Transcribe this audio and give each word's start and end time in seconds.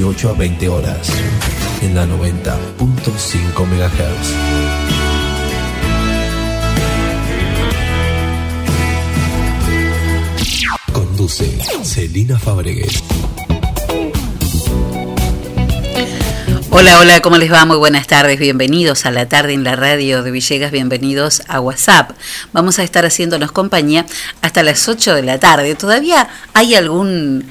18 0.00 0.30
a 0.30 0.32
20 0.32 0.68
horas, 0.70 1.12
en 1.82 1.94
la 1.94 2.06
90.5 2.06 3.66
MHz. 3.66 4.34
Conduce 10.90 11.58
Celina 11.84 12.38
Fabregues. 12.38 13.02
Hola, 16.72 16.98
hola, 17.00 17.20
¿cómo 17.20 17.36
les 17.36 17.52
va? 17.52 17.66
Muy 17.66 17.76
buenas 17.76 18.06
tardes, 18.06 18.38
bienvenidos 18.38 19.04
a 19.04 19.10
la 19.10 19.28
tarde 19.28 19.52
en 19.52 19.64
la 19.64 19.76
radio 19.76 20.22
de 20.22 20.30
Villegas, 20.30 20.70
bienvenidos 20.70 21.42
a 21.48 21.60
WhatsApp. 21.60 22.12
Vamos 22.54 22.78
a 22.78 22.84
estar 22.84 23.04
haciéndonos 23.04 23.52
compañía 23.52 24.06
hasta 24.40 24.62
las 24.62 24.88
8 24.88 25.14
de 25.14 25.22
la 25.24 25.38
tarde. 25.38 25.74
¿Todavía 25.74 26.30
hay 26.54 26.74
algún 26.76 27.44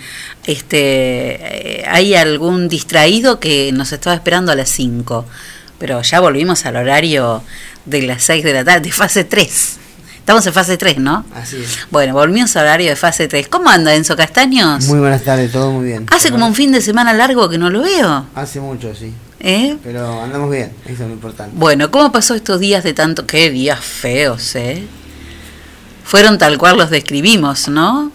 este 0.52 1.82
eh, 1.82 1.86
hay 1.88 2.16
algún 2.16 2.70
distraído 2.70 3.40
que 3.40 3.72
nos 3.72 3.92
estaba 3.92 4.16
esperando 4.16 4.52
a 4.52 4.56
las 4.56 4.70
5? 4.70 5.26
Pero 5.78 6.02
ya 6.02 6.20
volvimos 6.20 6.66
al 6.66 6.76
horario 6.76 7.44
de 7.86 8.02
las 8.02 8.24
6 8.24 8.44
de 8.44 8.54
la 8.54 8.64
tarde, 8.64 8.82
de 8.82 8.92
fase 8.92 9.24
3. 9.24 9.78
Estamos 10.18 10.46
en 10.46 10.54
fase 10.54 10.78
3, 10.78 10.98
¿no? 11.00 11.26
Así 11.34 11.58
es. 11.58 11.80
Bueno, 11.90 12.14
volvimos 12.14 12.56
al 12.56 12.64
horario 12.64 12.90
de 12.90 12.96
fase 12.96 13.28
3. 13.28 13.48
¿Cómo 13.48 13.70
anda 13.70 13.96
Enzo 13.96 14.16
Castaños? 14.16 14.86
Muy 14.86 15.00
buenas 15.00 15.24
tardes, 15.24 15.52
todo 15.52 15.72
muy 15.72 15.86
bien. 15.86 16.06
Hace 16.12 16.30
como 16.30 16.46
un 16.46 16.54
fin 16.54 16.72
de 16.72 16.82
semana 16.82 17.14
largo 17.14 17.50
que 17.50 17.58
no 17.58 17.70
lo 17.70 17.82
veo. 17.82 18.28
Hace 18.36 18.60
mucho, 18.60 18.94
sí. 18.94 19.14
¿Eh? 19.40 19.78
Pero 19.84 20.22
andamos 20.22 20.52
bien, 20.52 20.72
eso 20.86 21.04
es 21.04 21.08
lo 21.08 21.14
importante. 21.14 21.56
Bueno, 21.56 21.90
¿cómo 21.92 22.12
pasó 22.12 22.36
estos 22.36 22.60
días 22.60 22.84
de 22.84 22.94
tanto? 22.94 23.26
Qué 23.26 23.50
días 23.50 23.80
feos, 23.80 24.56
¿eh? 24.56 24.86
Fueron 26.04 26.38
tal 26.38 26.58
cual 26.58 26.78
los 26.78 26.90
describimos, 26.90 27.68
¿no? 27.70 28.12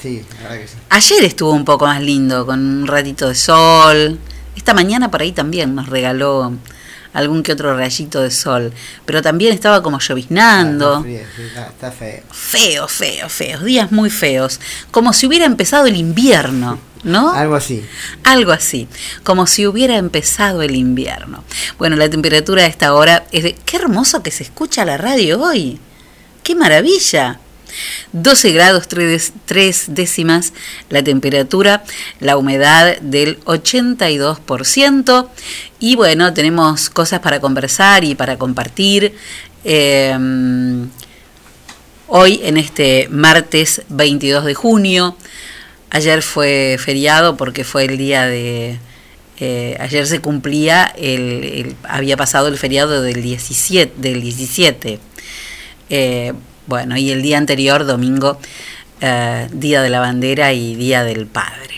Sí, 0.00 0.24
la 0.36 0.48
verdad 0.48 0.62
que 0.62 0.68
sí. 0.68 0.74
Ayer 0.88 1.24
estuvo 1.24 1.52
un 1.52 1.64
poco 1.64 1.86
más 1.86 2.00
lindo, 2.00 2.46
con 2.46 2.60
un 2.60 2.86
ratito 2.86 3.28
de 3.28 3.34
sol. 3.34 4.18
Esta 4.56 4.74
mañana 4.74 5.10
por 5.10 5.22
ahí 5.22 5.32
también 5.32 5.74
nos 5.74 5.88
regaló 5.88 6.52
algún 7.12 7.42
que 7.42 7.52
otro 7.52 7.76
rayito 7.76 8.22
de 8.22 8.30
sol. 8.30 8.72
Pero 9.04 9.22
también 9.22 9.52
estaba 9.52 9.82
como 9.82 9.98
lloviznando. 9.98 10.98
Está 10.98 11.02
frío, 11.02 11.22
sí, 11.36 11.42
está, 11.42 11.66
está 11.66 11.92
feo. 11.92 12.22
Feo, 12.30 12.88
feo, 12.88 13.28
feos. 13.28 13.64
Días 13.64 13.92
muy 13.92 14.10
feos. 14.10 14.60
Como 14.90 15.12
si 15.12 15.26
hubiera 15.26 15.44
empezado 15.44 15.86
el 15.86 15.96
invierno, 15.96 16.78
¿no? 17.02 17.32
Algo 17.32 17.56
así. 17.56 17.84
Algo 18.24 18.52
así, 18.52 18.88
como 19.22 19.46
si 19.46 19.66
hubiera 19.66 19.96
empezado 19.96 20.62
el 20.62 20.74
invierno. 20.74 21.44
Bueno, 21.78 21.96
la 21.96 22.08
temperatura 22.08 22.62
a 22.62 22.66
esta 22.66 22.94
hora 22.94 23.26
es 23.32 23.42
de... 23.42 23.54
¡Qué 23.54 23.76
hermoso 23.76 24.22
que 24.22 24.30
se 24.30 24.44
escucha 24.44 24.84
la 24.84 24.96
radio 24.96 25.40
hoy! 25.42 25.80
¡Qué 26.42 26.54
maravilla! 26.54 27.38
12 28.12 28.52
grados 28.52 28.88
3, 28.88 29.32
décimas 29.88 30.52
la 30.88 31.02
temperatura, 31.02 31.84
la 32.20 32.36
humedad 32.36 32.98
del 33.00 33.40
82% 33.44 35.28
y 35.78 35.96
bueno, 35.96 36.32
tenemos 36.34 36.90
cosas 36.90 37.20
para 37.20 37.40
conversar 37.40 38.04
y 38.04 38.14
para 38.14 38.36
compartir. 38.36 39.14
Eh, 39.64 40.16
hoy 42.08 42.40
en 42.42 42.56
este 42.56 43.08
martes 43.10 43.82
22 43.88 44.44
de 44.44 44.54
junio, 44.54 45.16
ayer 45.90 46.22
fue 46.22 46.76
feriado 46.78 47.36
porque 47.36 47.64
fue 47.64 47.84
el 47.84 47.98
día 47.98 48.26
de... 48.26 48.78
Eh, 49.42 49.74
ayer 49.80 50.06
se 50.06 50.20
cumplía, 50.20 50.92
el, 50.98 51.74
había 51.84 52.18
pasado 52.18 52.48
el 52.48 52.58
feriado 52.58 53.00
del 53.00 53.22
17, 53.22 53.94
del 53.96 54.20
17 54.20 55.00
eh, 55.88 56.34
bueno, 56.70 56.96
y 56.96 57.10
el 57.10 57.20
día 57.20 57.36
anterior, 57.36 57.84
domingo, 57.84 58.38
eh, 59.00 59.48
Día 59.52 59.82
de 59.82 59.90
la 59.90 59.98
Bandera 59.98 60.52
y 60.52 60.76
Día 60.76 61.02
del 61.02 61.26
Padre. 61.26 61.74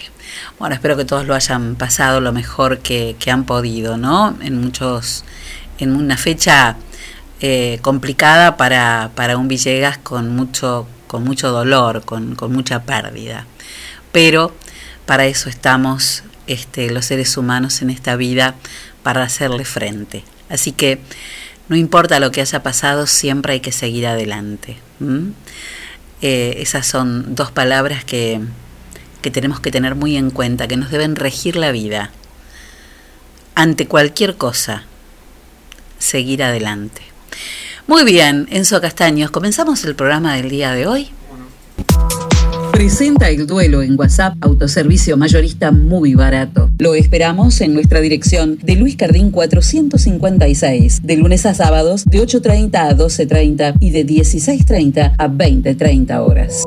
Bueno, 0.58 0.74
espero 0.74 0.98
que 0.98 1.06
todos 1.06 1.26
lo 1.26 1.34
hayan 1.34 1.76
pasado 1.76 2.20
lo 2.20 2.30
mejor 2.30 2.80
que, 2.80 3.16
que 3.18 3.30
han 3.30 3.44
podido, 3.44 3.96
¿no? 3.96 4.36
En 4.42 4.60
muchos, 4.60 5.24
en 5.78 5.96
una 5.96 6.18
fecha 6.18 6.76
eh, 7.40 7.78
complicada 7.80 8.58
para, 8.58 9.12
para 9.14 9.38
un 9.38 9.48
Villegas 9.48 9.96
con 9.96 10.36
mucho, 10.36 10.86
con 11.06 11.24
mucho 11.24 11.50
dolor, 11.50 12.04
con, 12.04 12.34
con 12.34 12.52
mucha 12.52 12.82
pérdida. 12.82 13.46
Pero 14.12 14.54
para 15.06 15.24
eso 15.24 15.48
estamos 15.48 16.22
este, 16.46 16.90
los 16.90 17.06
seres 17.06 17.38
humanos 17.38 17.80
en 17.80 17.88
esta 17.88 18.14
vida, 18.16 18.56
para 19.02 19.22
hacerle 19.22 19.64
frente. 19.64 20.22
Así 20.50 20.72
que 20.72 21.00
no 21.68 21.76
importa 21.76 22.20
lo 22.20 22.30
que 22.30 22.40
haya 22.40 22.62
pasado, 22.62 23.06
siempre 23.06 23.54
hay 23.54 23.60
que 23.60 23.72
seguir 23.72 24.06
adelante. 24.06 24.76
Eh, 26.20 26.54
esas 26.58 26.86
son 26.86 27.34
dos 27.34 27.50
palabras 27.50 28.04
que, 28.04 28.40
que 29.22 29.30
tenemos 29.30 29.60
que 29.60 29.70
tener 29.70 29.94
muy 29.94 30.16
en 30.16 30.30
cuenta, 30.30 30.68
que 30.68 30.76
nos 30.76 30.90
deben 30.90 31.16
regir 31.16 31.56
la 31.56 31.72
vida. 31.72 32.10
Ante 33.54 33.86
cualquier 33.86 34.36
cosa, 34.36 34.84
seguir 35.98 36.42
adelante. 36.42 37.02
Muy 37.86 38.04
bien, 38.04 38.46
Enzo 38.50 38.80
Castaños, 38.80 39.30
comenzamos 39.30 39.84
el 39.84 39.94
programa 39.94 40.36
del 40.36 40.48
día 40.48 40.72
de 40.72 40.86
hoy. 40.86 41.10
Presenta 42.82 43.28
el 43.28 43.46
duelo 43.46 43.80
en 43.80 43.96
WhatsApp, 43.96 44.34
autoservicio 44.40 45.16
mayorista 45.16 45.70
muy 45.70 46.16
barato. 46.16 46.68
Lo 46.80 46.96
esperamos 46.96 47.60
en 47.60 47.74
nuestra 47.74 48.00
dirección 48.00 48.58
de 48.60 48.74
Luis 48.74 48.96
Cardín 48.96 49.30
456, 49.30 51.02
de 51.04 51.16
lunes 51.16 51.46
a 51.46 51.54
sábados 51.54 52.04
de 52.04 52.18
8.30 52.20 52.74
a 52.74 52.96
12.30 52.96 53.74
y 53.78 53.90
de 53.90 54.04
16.30 54.04 55.14
a 55.16 55.28
20.30 55.28 56.28
horas. 56.28 56.64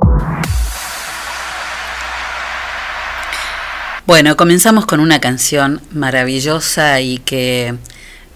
Bueno, 4.07 4.37
comenzamos 4.37 4.85
con 4.85 5.01
una 5.01 5.19
canción 5.19 5.81
maravillosa 5.91 7.01
y 7.01 7.17
que 7.17 7.75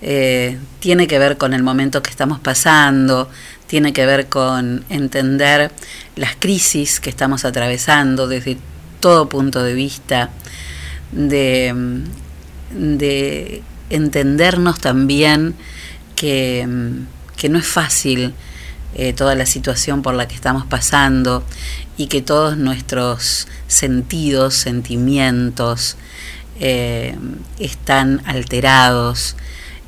eh, 0.02 0.58
tiene 0.82 1.08
que 1.08 1.18
ver 1.18 1.38
con 1.38 1.54
el 1.54 1.64
momento 1.64 2.04
que 2.04 2.10
estamos 2.10 2.42
pasando, 2.42 3.30
tiene 3.70 3.94
que 3.94 4.04
ver 4.08 4.30
con 4.30 4.84
entender 4.90 5.72
las 6.16 6.36
crisis 6.36 7.00
que 7.00 7.12
estamos 7.12 7.46
atravesando 7.46 8.28
desde 8.28 8.58
todo 9.00 9.30
punto 9.30 9.62
de 9.62 9.76
vista, 9.76 10.32
de, 11.12 12.04
de 12.72 13.62
entendernos 13.92 14.80
también 14.80 15.54
que, 16.16 16.68
que, 17.38 17.48
no 17.48 17.60
es 17.60 17.68
fácil 17.68 18.34
eh, 18.96 19.14
toda 19.14 19.36
la 19.36 19.46
situación 19.46 20.02
por 20.02 20.16
la 20.16 20.28
que 20.28 20.34
estamos 20.34 20.66
pasando 20.66 21.44
y 21.96 22.08
que 22.08 22.24
todos 22.24 22.58
nuestros 22.58 23.48
sentidos, 23.68 24.56
sentimientos 24.56 25.96
eh, 26.60 27.16
están 27.60 28.24
alterados, 28.26 29.36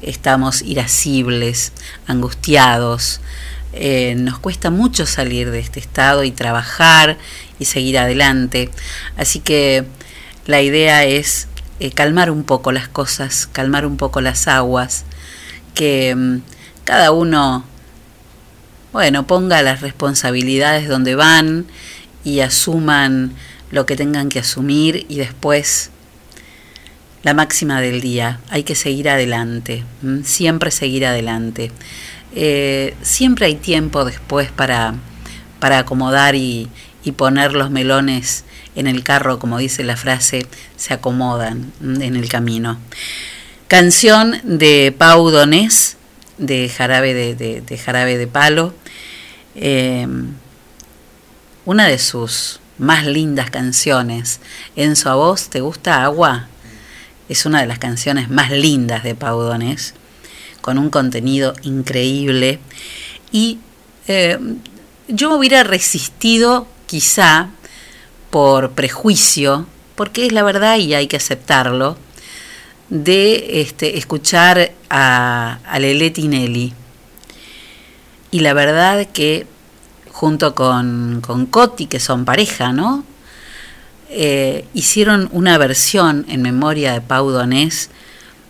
estamos 0.03 0.61
irascibles, 0.61 1.73
angustiados, 2.05 3.21
eh, 3.73 4.15
nos 4.17 4.39
cuesta 4.39 4.69
mucho 4.69 5.05
salir 5.05 5.51
de 5.51 5.59
este 5.59 5.79
estado 5.79 6.23
y 6.23 6.31
trabajar 6.31 7.17
y 7.59 7.65
seguir 7.65 7.97
adelante. 7.97 8.69
Así 9.17 9.39
que 9.39 9.85
la 10.45 10.61
idea 10.61 11.05
es 11.05 11.47
eh, 11.79 11.91
calmar 11.91 12.31
un 12.31 12.43
poco 12.43 12.71
las 12.71 12.87
cosas, 12.87 13.47
calmar 13.51 13.85
un 13.85 13.97
poco 13.97 14.21
las 14.21 14.47
aguas, 14.47 15.05
que 15.73 16.13
mm, 16.15 16.41
cada 16.83 17.11
uno, 17.11 17.65
bueno, 18.91 19.25
ponga 19.25 19.61
las 19.61 19.81
responsabilidades 19.81 20.87
donde 20.87 21.15
van 21.15 21.65
y 22.23 22.41
asuman 22.41 23.33
lo 23.71 23.85
que 23.85 23.95
tengan 23.95 24.29
que 24.29 24.39
asumir 24.39 25.05
y 25.07 25.15
después 25.15 25.91
la 27.23 27.33
máxima 27.33 27.81
del 27.81 28.01
día, 28.01 28.39
hay 28.49 28.63
que 28.63 28.75
seguir 28.75 29.07
adelante, 29.07 29.83
siempre 30.23 30.71
seguir 30.71 31.05
adelante. 31.05 31.71
Eh, 32.33 32.95
siempre 33.01 33.47
hay 33.47 33.55
tiempo 33.55 34.05
después 34.05 34.51
para, 34.51 34.95
para 35.59 35.79
acomodar 35.79 36.35
y, 36.35 36.69
y, 37.03 37.11
poner 37.11 37.53
los 37.53 37.71
melones 37.71 38.45
en 38.75 38.87
el 38.87 39.03
carro, 39.03 39.37
como 39.37 39.57
dice 39.57 39.83
la 39.83 39.97
frase, 39.97 40.45
se 40.77 40.93
acomodan 40.93 41.73
en 41.81 42.15
el 42.15 42.29
camino. 42.29 42.77
Canción 43.67 44.39
de 44.43 44.95
Pau 44.97 45.29
Donés, 45.29 45.97
de 46.37 46.69
Jarabe 46.69 47.13
de, 47.13 47.77
Jarabe 47.77 48.17
de 48.17 48.27
Palo, 48.27 48.73
eh, 49.55 50.07
una 51.65 51.87
de 51.87 51.99
sus 51.99 52.59
más 52.77 53.05
lindas 53.05 53.49
canciones. 53.51 54.39
En 54.75 54.95
su 54.95 55.09
voz, 55.09 55.49
¿te 55.49 55.61
gusta 55.61 56.03
agua? 56.03 56.47
Es 57.29 57.45
una 57.45 57.61
de 57.61 57.67
las 57.67 57.79
canciones 57.79 58.29
más 58.29 58.51
lindas 58.51 59.03
de 59.03 59.15
Pau 59.15 59.39
Donés 59.41 59.93
con 60.61 60.77
un 60.77 60.89
contenido 60.89 61.53
increíble. 61.63 62.59
Y 63.31 63.59
eh, 64.07 64.37
yo 65.07 65.29
me 65.29 65.35
hubiera 65.35 65.63
resistido 65.63 66.67
quizá 66.85 67.49
por 68.29 68.71
prejuicio, 68.71 69.67
porque 69.95 70.25
es 70.25 70.31
la 70.31 70.43
verdad 70.43 70.77
y 70.77 70.93
hay 70.93 71.07
que 71.07 71.17
aceptarlo, 71.17 71.97
de 72.89 73.61
este, 73.61 73.97
escuchar 73.97 74.71
a, 74.89 75.59
a 75.65 75.79
Lele 75.79 76.11
Tinelli. 76.11 76.73
Y 78.31 78.39
la 78.39 78.53
verdad 78.53 79.07
que 79.07 79.47
junto 80.11 80.53
con, 80.53 81.21
con 81.21 81.45
Coti, 81.45 81.87
que 81.87 81.99
son 81.99 82.25
pareja, 82.25 82.73
¿no? 82.73 83.03
Eh, 84.09 84.65
hicieron 84.73 85.29
una 85.31 85.57
versión 85.57 86.25
en 86.27 86.41
memoria 86.41 86.93
de 86.93 87.01
Pau 87.01 87.29
Donés 87.29 87.89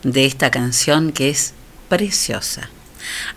de 0.04 0.25
esta 0.25 0.50
canción 0.50 1.12
que 1.12 1.30
es 1.30 1.54
preciosa. 1.92 2.70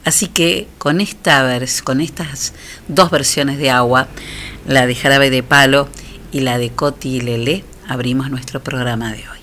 Así 0.05 0.29
que 0.29 0.69
con, 0.79 1.01
esta 1.01 1.59
con 1.83 2.01
estas 2.01 2.53
dos 2.87 3.11
versiones 3.11 3.59
de 3.59 3.71
agua, 3.71 4.07
la 4.65 4.87
de 4.87 4.95
jarabe 4.95 5.29
de 5.29 5.43
palo 5.43 5.89
y 6.31 6.39
la 6.39 6.57
de 6.57 6.71
Coti 6.71 7.17
y 7.17 7.21
Lele, 7.21 7.65
abrimos 7.89 8.31
nuestro 8.31 8.63
programa 8.63 9.11
de 9.11 9.29
hoy. 9.29 9.34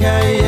yeah, 0.00 0.22
yeah. 0.22 0.47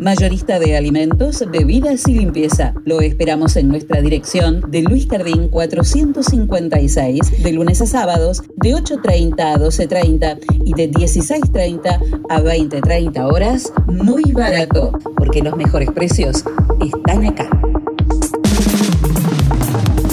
Mayorista 0.00 0.58
de 0.58 0.78
alimentos, 0.78 1.44
bebidas 1.52 2.08
y 2.08 2.14
limpieza. 2.14 2.72
Lo 2.86 3.02
esperamos 3.02 3.56
en 3.56 3.68
nuestra 3.68 4.00
dirección 4.00 4.64
de 4.70 4.80
Luis 4.80 5.06
Cardín 5.06 5.48
456, 5.48 7.42
de 7.42 7.52
lunes 7.52 7.82
a 7.82 7.86
sábados, 7.86 8.42
de 8.56 8.74
8.30 8.74 9.40
a 9.40 9.58
12.30 9.58 10.38
y 10.64 10.72
de 10.72 10.90
16.30 10.90 12.24
a 12.30 12.40
20.30 12.40 13.30
horas, 13.30 13.74
muy 13.88 14.32
barato, 14.32 14.92
porque 15.18 15.42
los 15.42 15.54
mejores 15.58 15.90
precios 15.90 16.44
están 16.80 17.26
acá. 17.26 17.50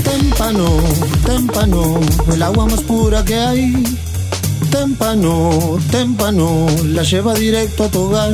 Témpano, 0.04 0.68
témpano, 1.26 2.00
el 2.34 2.44
agua 2.44 2.66
más 2.66 2.82
pura 2.82 3.24
que 3.24 3.36
hay. 3.36 3.84
Témpano, 4.70 5.78
témpano, 5.92 6.66
la 6.88 7.04
lleva 7.04 7.34
directo 7.36 7.86
a 7.86 7.88
tu 7.88 8.00
hogar. 8.02 8.34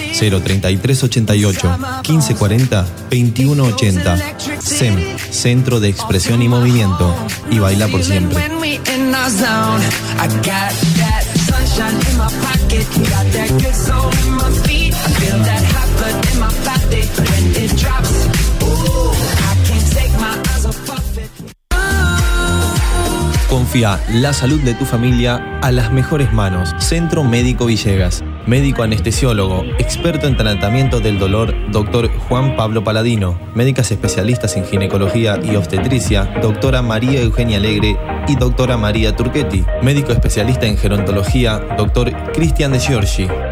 03388 0.13 1.77
1540 2.07 2.85
2180. 3.09 4.17
SEM, 4.61 5.17
Centro 5.31 5.79
de 5.79 5.89
Expresión 5.89 6.41
y 6.41 6.47
Movimiento. 6.47 7.15
Y 7.49 7.59
baila 7.59 7.87
por 7.87 8.03
siempre. 8.03 8.37
Confía 23.49 23.99
la 24.09 24.33
salud 24.33 24.61
de 24.61 24.73
tu 24.73 24.85
familia 24.85 25.59
a 25.61 25.71
las 25.71 25.91
mejores 25.91 26.31
manos. 26.31 26.73
Centro 26.79 27.23
Médico 27.23 27.65
Villegas. 27.65 28.23
Médico 28.47 28.83
anestesiólogo, 28.83 29.63
experto 29.77 30.27
en 30.27 30.35
tratamiento 30.35 30.99
del 30.99 31.19
dolor, 31.19 31.53
doctor 31.71 32.09
Juan 32.09 32.55
Pablo 32.55 32.83
Paladino. 32.83 33.39
Médicas 33.53 33.91
especialistas 33.91 34.57
en 34.57 34.65
ginecología 34.65 35.39
y 35.43 35.55
obstetricia, 35.55 36.25
doctora 36.41 36.81
María 36.81 37.21
Eugenia 37.21 37.57
Alegre 37.57 37.97
y 38.27 38.35
doctora 38.35 38.77
María 38.77 39.15
Turchetti. 39.15 39.63
Médico 39.83 40.11
especialista 40.11 40.65
en 40.65 40.77
gerontología, 40.77 41.59
doctor 41.77 42.11
Cristian 42.33 42.71
de 42.71 42.79
Giorgi. 42.79 43.27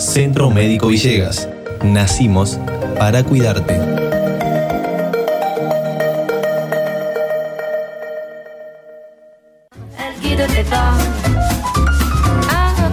Centro 0.00 0.50
Médico 0.50 0.88
Villegas. 0.88 1.46
Nacimos 1.84 2.58
para 2.98 3.22
cuidarte. 3.22 4.00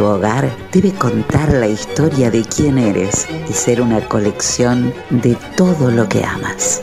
Tu 0.00 0.06
hogar 0.06 0.50
debe 0.72 0.94
contar 0.94 1.52
la 1.52 1.66
historia 1.66 2.30
de 2.30 2.42
quién 2.42 2.78
eres 2.78 3.28
y 3.50 3.52
ser 3.52 3.82
una 3.82 4.00
colección 4.08 4.94
de 5.10 5.36
todo 5.58 5.90
lo 5.90 6.08
que 6.08 6.24
amas. 6.24 6.82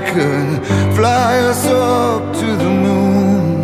Could 0.00 0.66
fly 0.94 1.38
us 1.50 1.66
up 1.66 2.34
to 2.34 2.46
the 2.46 2.70
moon. 2.84 3.56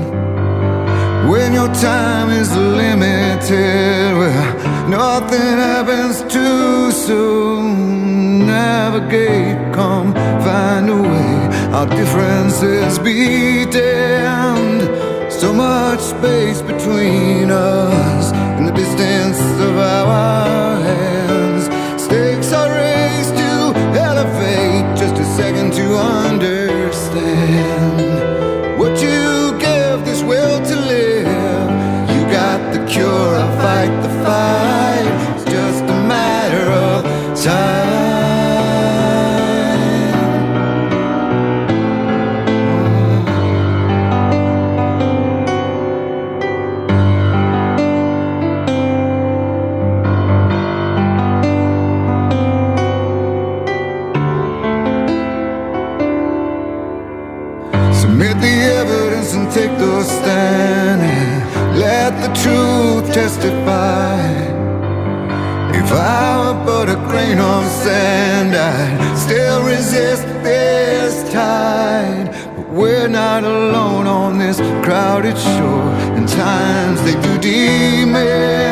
When 1.30 1.52
your 1.52 1.72
time 1.74 2.30
is 2.30 2.50
limited, 2.56 4.14
well, 4.20 4.88
nothing 4.88 5.56
happens 5.68 6.22
too 6.32 6.90
soon. 6.90 8.46
Navigate, 8.46 9.74
come 9.74 10.12
find 10.44 10.88
a 10.90 10.96
way. 10.96 11.36
Our 11.76 11.86
differences 11.86 12.98
be 12.98 13.64
damned. 13.66 14.82
So 15.32 15.52
much 15.52 16.00
space 16.00 16.60
between 16.62 17.50
us 17.50 18.11
grain 67.32 67.44
of 67.44 67.66
sand, 67.66 68.54
I'd 68.54 69.16
still 69.16 69.64
resist 69.64 70.26
this 70.42 71.32
tide. 71.32 72.28
But 72.56 72.68
we're 72.70 73.08
not 73.08 73.44
alone 73.44 74.06
on 74.06 74.38
this 74.38 74.58
crowded 74.84 75.38
shore, 75.38 75.92
and 76.16 76.28
times 76.28 77.02
they 77.02 77.14
do 77.22 77.38
demand 77.38 78.71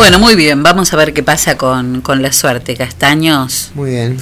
Bueno, 0.00 0.18
muy 0.18 0.34
bien, 0.34 0.62
vamos 0.62 0.94
a 0.94 0.96
ver 0.96 1.12
qué 1.12 1.22
pasa 1.22 1.58
con, 1.58 2.00
con 2.00 2.22
la 2.22 2.32
suerte, 2.32 2.74
Castaños. 2.74 3.70
Muy 3.74 3.90
bien. 3.90 4.16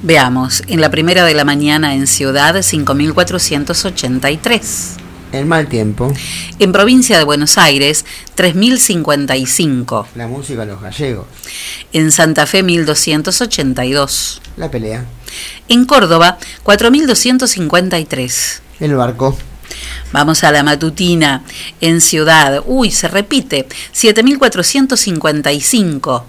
Veamos, 0.00 0.62
en 0.68 0.80
la 0.80 0.92
primera 0.92 1.24
de 1.24 1.34
la 1.34 1.44
mañana 1.44 1.96
en 1.96 2.06
Ciudad, 2.06 2.54
5.483. 2.54 4.90
El 5.32 5.46
mal 5.46 5.66
tiempo. 5.66 6.12
En 6.60 6.70
provincia 6.70 7.18
de 7.18 7.24
Buenos 7.24 7.58
Aires, 7.58 8.04
3.055. 8.36 10.06
La 10.14 10.28
música 10.28 10.64
los 10.64 10.80
gallegos. 10.80 11.26
En 11.92 12.12
Santa 12.12 12.46
Fe, 12.46 12.62
1.282. 12.62 14.38
La 14.56 14.70
pelea. 14.70 15.04
En 15.66 15.84
Córdoba, 15.84 16.38
4.253. 16.62 18.60
El 18.78 18.94
barco. 18.94 19.36
Vamos 20.14 20.44
a 20.44 20.52
la 20.52 20.62
matutina 20.62 21.42
en 21.80 22.00
Ciudad. 22.00 22.62
Uy, 22.66 22.92
se 22.92 23.08
repite. 23.08 23.66
7.455. 23.92 26.22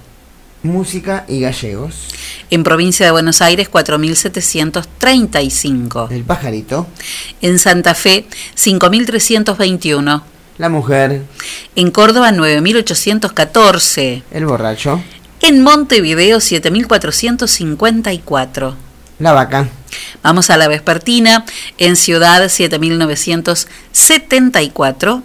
Música 0.64 1.24
y 1.28 1.42
gallegos. 1.42 2.08
En 2.50 2.64
provincia 2.64 3.06
de 3.06 3.12
Buenos 3.12 3.44
Aires, 3.44 3.70
4.735. 3.70 6.10
El 6.10 6.24
pajarito. 6.24 6.88
En 7.44 7.60
Santa 7.60 7.94
Fe, 7.94 8.26
5.321. 8.58 10.24
La 10.58 10.70
mujer. 10.70 11.22
En 11.76 11.92
Córdoba, 11.92 12.32
9.814. 12.32 14.24
El 14.32 14.48
borracho. 14.48 15.00
En 15.42 15.62
Montevideo, 15.62 16.40
7.454. 16.40 18.85
La 19.20 19.34
vaca. 19.34 19.68
Vamos 20.24 20.50
a 20.50 20.58
la 20.58 20.68
vespertina. 20.68 21.46
En 21.78 21.96
Ciudad, 21.96 22.44
7.974. 22.44 25.22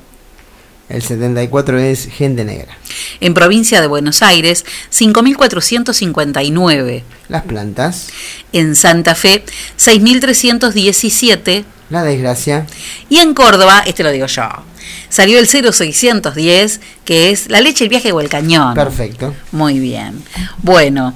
El 0.88 1.02
74 1.02 1.78
es 1.78 2.06
gente 2.06 2.44
negra. 2.44 2.76
En 3.20 3.32
provincia 3.32 3.80
de 3.80 3.86
Buenos 3.86 4.20
Aires, 4.22 4.66
5.459. 4.92 7.02
Las 7.28 7.44
plantas. 7.44 8.08
En 8.52 8.74
Santa 8.74 9.14
Fe, 9.14 9.44
6.317. 9.78 11.64
La 11.90 12.02
desgracia. 12.02 12.66
Y 13.08 13.18
en 13.18 13.34
Córdoba, 13.34 13.84
este 13.86 14.02
lo 14.02 14.10
digo 14.10 14.26
yo, 14.26 14.48
salió 15.08 15.38
el 15.38 15.46
0610, 15.46 16.80
que 17.04 17.30
es 17.30 17.48
la 17.48 17.60
leche, 17.60 17.84
el 17.84 17.90
viaje 17.90 18.10
o 18.12 18.20
el 18.20 18.28
cañón. 18.28 18.74
Perfecto. 18.74 19.32
Muy 19.52 19.78
bien. 19.78 20.24
Bueno, 20.58 21.14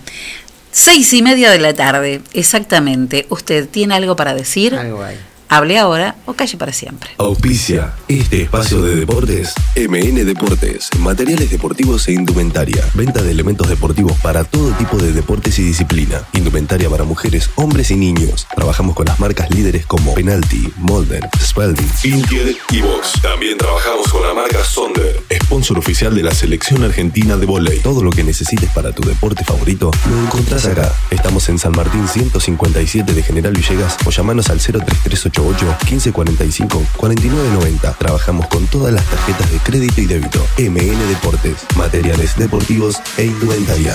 seis 0.75 1.13
y 1.13 1.23
media 1.23 1.51
de 1.51 1.61
la 1.61 1.73
tarde, 1.73 2.21
exactamente. 2.33 3.27
¿Usted 3.31 3.69
tiene 3.69 3.95
algo 3.95 4.17
para 4.17 4.35
decir? 4.35 4.75
Algo 4.75 5.03
hay. 5.05 5.17
Hable 5.55 5.79
ahora 5.79 6.17
o 6.27 6.33
calle 6.33 6.57
para 6.57 6.73
siempre. 6.73 7.11
Auspicia 7.17 7.95
este 8.09 8.43
espacio 8.43 8.83
de 8.83 8.97
deportes. 8.97 9.55
MN 9.77 10.27
Deportes, 10.27 10.91
materiales 10.99 11.49
deportivos 11.49 12.09
e 12.09 12.13
indumentaria. 12.13 12.85
Venta 12.93 13.23
de 13.23 13.31
elementos 13.31 13.69
deportivos 13.69 14.19
para 14.19 14.43
todo 14.43 14.73
tipo 14.73 14.97
de 14.97 15.13
deportes 15.13 15.57
y 15.61 15.63
disciplina. 15.63 16.23
Indumentaria 16.33 16.91
para 16.91 17.05
mujeres, 17.05 17.51
hombres 17.55 17.93
y 17.93 17.95
niños. 17.95 18.49
Trabajamos 18.53 18.97
con 18.97 19.07
las 19.07 19.21
marcas 19.21 19.49
líderes 19.51 19.87
como 19.87 20.13
Penalty, 20.15 20.73
Molden, 20.79 21.23
Spalding, 21.41 21.89
Intier 22.03 22.57
y 22.73 22.81
Box. 22.81 23.23
También 23.23 23.57
trabajamos 23.57 24.09
con 24.09 24.23
la 24.27 24.35
marca 24.35 24.65
Sonder, 24.65 25.23
sponsor 25.45 25.79
oficial 25.79 26.17
de 26.17 26.25
la 26.25 26.35
selección 26.35 26.83
argentina 26.83 27.37
de 27.37 27.47
volei. 27.47 27.79
Todo 27.79 28.03
lo 28.03 28.11
que 28.11 28.25
necesites 28.25 28.71
para 28.71 28.91
tu 28.91 29.07
deporte 29.07 29.45
favorito 29.45 29.93
lo 30.11 30.21
encontrás 30.21 30.67
acá. 30.67 30.93
Estamos 31.13 31.49
en 31.49 31.61
San 31.61 31.71
Martín 31.77 32.09
157 32.09 33.13
de 33.13 33.23
General 33.23 33.53
Villegas 33.53 33.97
o 34.05 34.11
llamanos 34.11 34.51
al 34.51 34.59
03388 34.59 35.44
1545 35.49 36.83
4990. 36.97 37.93
Trabajamos 37.99 38.47
con 38.49 38.67
todas 38.67 38.93
las 38.93 39.05
tarjetas 39.05 39.51
de 39.51 39.59
crédito 39.59 40.01
y 40.01 40.07
débito. 40.07 40.47
MN 40.59 41.09
Deportes, 41.09 41.57
materiales 41.77 42.37
deportivos 42.37 42.97
e 43.17 43.27
indumentaria. 43.27 43.95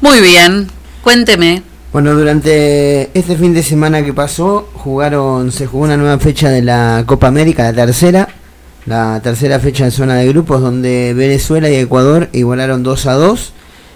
Muy 0.00 0.20
bien, 0.20 0.68
cuénteme. 1.02 1.62
Bueno, 1.92 2.14
durante 2.14 3.10
este 3.18 3.36
fin 3.36 3.54
de 3.54 3.62
semana 3.62 4.04
que 4.04 4.12
pasó, 4.12 4.68
jugaron, 4.74 5.52
se 5.52 5.66
jugó 5.66 5.84
una 5.84 5.96
nueva 5.96 6.18
fecha 6.18 6.50
de 6.50 6.60
la 6.60 7.04
Copa 7.06 7.28
América, 7.28 7.62
la 7.62 7.86
tercera, 7.86 8.28
la 8.84 9.20
tercera 9.22 9.60
fecha 9.60 9.84
en 9.84 9.92
zona 9.92 10.16
de 10.16 10.28
grupos, 10.28 10.60
donde 10.60 11.14
Venezuela 11.14 11.70
y 11.70 11.76
Ecuador 11.76 12.28
igualaron 12.32 12.82
2 12.82 13.06
a 13.06 13.12
2 13.14 13.52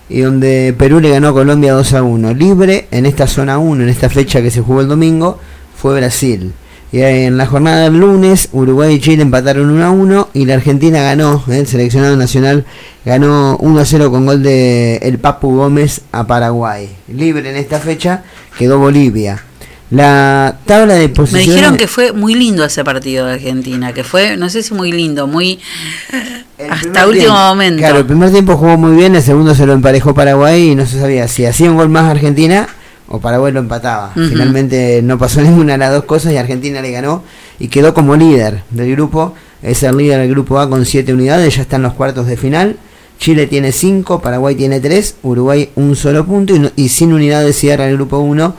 y 0.09 0.21
donde 0.21 0.75
Perú 0.77 1.01
le 1.01 1.11
ganó 1.11 1.29
a 1.29 1.33
Colombia 1.33 1.73
2 1.73 1.95
a 1.95 2.03
1. 2.03 2.35
Libre 2.35 2.89
en 2.91 3.07
esta 3.07 3.27
zona 3.27 3.59
1, 3.59 3.83
en 3.83 3.89
esta 3.89 4.09
fecha 4.09 4.43
que 4.43 4.51
se 4.51 4.61
jugó 4.61 4.81
el 4.81 4.89
domingo, 4.89 5.39
fue 5.77 5.99
Brasil. 5.99 6.53
Y 6.91 7.03
en 7.03 7.37
la 7.37 7.47
jornada 7.47 7.85
del 7.85 8.01
lunes, 8.01 8.49
Uruguay 8.53 8.95
y 8.95 9.01
Chile 9.01 9.23
empataron 9.23 9.69
1 9.69 9.85
a 9.85 9.91
1 9.91 10.29
y 10.33 10.47
la 10.47 10.55
Argentina 10.55 11.03
ganó, 11.03 11.45
¿eh? 11.49 11.59
el 11.59 11.67
seleccionado 11.67 12.17
nacional 12.17 12.65
ganó 13.05 13.59
1 13.59 13.81
a 13.81 13.85
0 13.85 14.11
con 14.11 14.25
gol 14.25 14.43
de 14.43 14.97
el 15.03 15.19
Papu 15.19 15.55
Gómez 15.55 16.01
a 16.13 16.27
Paraguay. 16.27 16.89
Libre 17.09 17.51
en 17.51 17.57
esta 17.57 17.79
fecha 17.79 18.23
quedó 18.57 18.79
Bolivia. 18.79 19.45
La 19.91 20.57
tabla 20.67 20.95
de 20.95 21.09
Me 21.09 21.15
posiciones... 21.15 21.47
dijeron 21.49 21.77
que 21.77 21.87
fue 21.89 22.13
muy 22.13 22.35
lindo 22.35 22.65
ese 22.65 22.85
partido 22.85 23.27
de 23.27 23.35
Argentina, 23.35 23.93
que 23.95 24.05
fue, 24.05 24.37
no 24.37 24.51
sé 24.51 24.63
si 24.63 24.75
muy 24.75 24.93
lindo, 24.93 25.27
muy... 25.27 25.59
El 26.59 26.71
hasta 26.71 27.07
último 27.07 27.13
tiempo- 27.13 27.33
momento. 27.35 27.79
Claro, 27.79 27.99
el 28.01 28.07
primer 28.07 28.31
tiempo 28.31 28.57
jugó 28.57 28.77
muy 28.77 28.97
bien, 28.97 29.15
el 29.17 29.23
segundo 29.23 29.55
se 29.55 29.65
lo 29.65 29.73
emparejó 29.73 30.13
Paraguay 30.13 30.71
y 30.71 30.75
no 30.75 30.85
se 30.87 30.99
sabía 31.01 31.27
si 31.29 31.47
hacía 31.47 31.71
un 31.71 31.77
gol 31.77 31.89
más 31.89 32.05
Argentina 32.11 32.69
o 33.07 33.21
Paraguay 33.21 33.53
lo 33.53 33.61
empataba. 33.61 34.13
Finalmente 34.15 35.01
no 35.03 35.17
pasó 35.17 35.41
ninguna 35.43 35.73
de 35.75 35.79
las 35.79 35.93
dos 35.93 36.05
cosas 36.05 36.33
y 36.33 36.37
Argentina 36.37 36.83
le 36.83 36.91
ganó 36.91 37.23
y 37.59 37.69
quedó 37.69 37.95
como 37.95 38.17
líder 38.17 38.63
del 38.71 38.91
grupo. 38.93 39.35
Es 39.63 39.83
el 39.85 39.97
líder 39.97 40.21
del 40.21 40.31
grupo 40.31 40.59
A 40.59 40.69
con 40.69 40.85
7 40.85 41.13
unidades, 41.15 41.57
ya 41.57 41.63
están 41.63 41.83
los 41.83 41.95
cuartos 41.95 42.27
de 42.27 42.37
final. 42.37 42.77
Chile 43.19 43.47
tiene 43.47 43.73
5, 43.73 44.21
Paraguay 44.21 44.55
tiene 44.55 44.81
3, 44.81 45.17
Uruguay 45.23 45.71
un 45.75 45.97
solo 45.97 46.25
punto 46.25 46.55
y, 46.77 46.89
sin 46.89 47.13
unidades 47.13 47.57
cierra 47.57 47.89
el 47.89 47.97
grupo 47.97 48.19
1, 48.19 48.55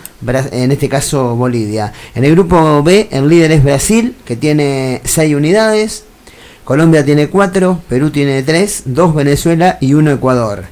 en 0.52 0.72
este 0.72 0.90
caso 0.90 1.36
Bolivia. 1.36 1.94
En 2.14 2.26
el 2.26 2.32
grupo 2.32 2.84
B 2.84 3.08
el 3.12 3.30
líder 3.30 3.52
es 3.54 3.64
Brasil, 3.64 4.16
que 4.26 4.36
tiene 4.36 5.02
6 5.06 5.36
unidades, 5.36 6.04
Colombia 6.66 7.04
tiene 7.04 7.30
4, 7.30 7.82
Perú 7.88 8.12
tiene 8.12 8.44
3, 8.44 8.84
2 8.86 9.16
Venezuela 9.16 9.78
y 9.80 9.94
1 9.94 10.12
Ecuador. 10.12 10.66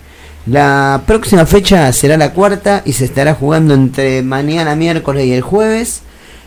La 0.46 1.02
próxima 1.06 1.46
fecha 1.46 1.92
será 1.92 2.18
la 2.18 2.34
cuarta 2.34 2.82
y 2.86 2.94
se 2.94 3.06
estará 3.06 3.34
jugando 3.34 3.74
entre 3.74 4.22
mañana 4.22 4.76
miércoles 4.76 5.26
y 5.26 5.34
el 5.34 5.42
jueves. 5.42 6.02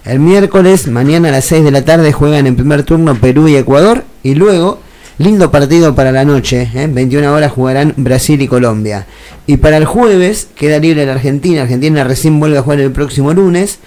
El 0.05 0.21
miércoles, 0.21 0.87
mañana 0.87 1.29
a 1.29 1.33
las 1.33 1.45
6 1.47 1.65
de 1.65 1.71
la 1.71 1.85
tarde, 1.85 2.13
juegan 2.13 2.47
en 2.47 2.57
primer 2.57 2.83
turno 2.85 3.15
Perú 3.17 3.49
y 3.49 3.57
Ecuador. 3.57 4.05
Y 4.23 4.37
luego, 4.37 4.79
lindo 5.21 5.51
partido 5.51 5.95
para 5.95 6.13
la 6.13 6.25
noche, 6.25 6.67
¿eh? 6.75 6.89
21 6.91 7.31
horas 7.31 7.53
jugarán 7.53 7.93
Brasil 7.99 8.41
y 8.41 8.49
Colombia. 8.49 9.07
Y 9.47 9.59
para 9.59 9.77
el 9.77 9.85
jueves 9.85 10.49
queda 10.55 10.79
libre 10.79 11.05
la 11.05 11.13
Argentina. 11.13 11.61
Argentina 11.61 12.05
recién 12.05 12.41
vuelve 12.41 12.57
a 12.57 12.63
jugar 12.63 12.81
el 12.81 12.91
próximo 12.91 13.35
lunes. 13.35 13.81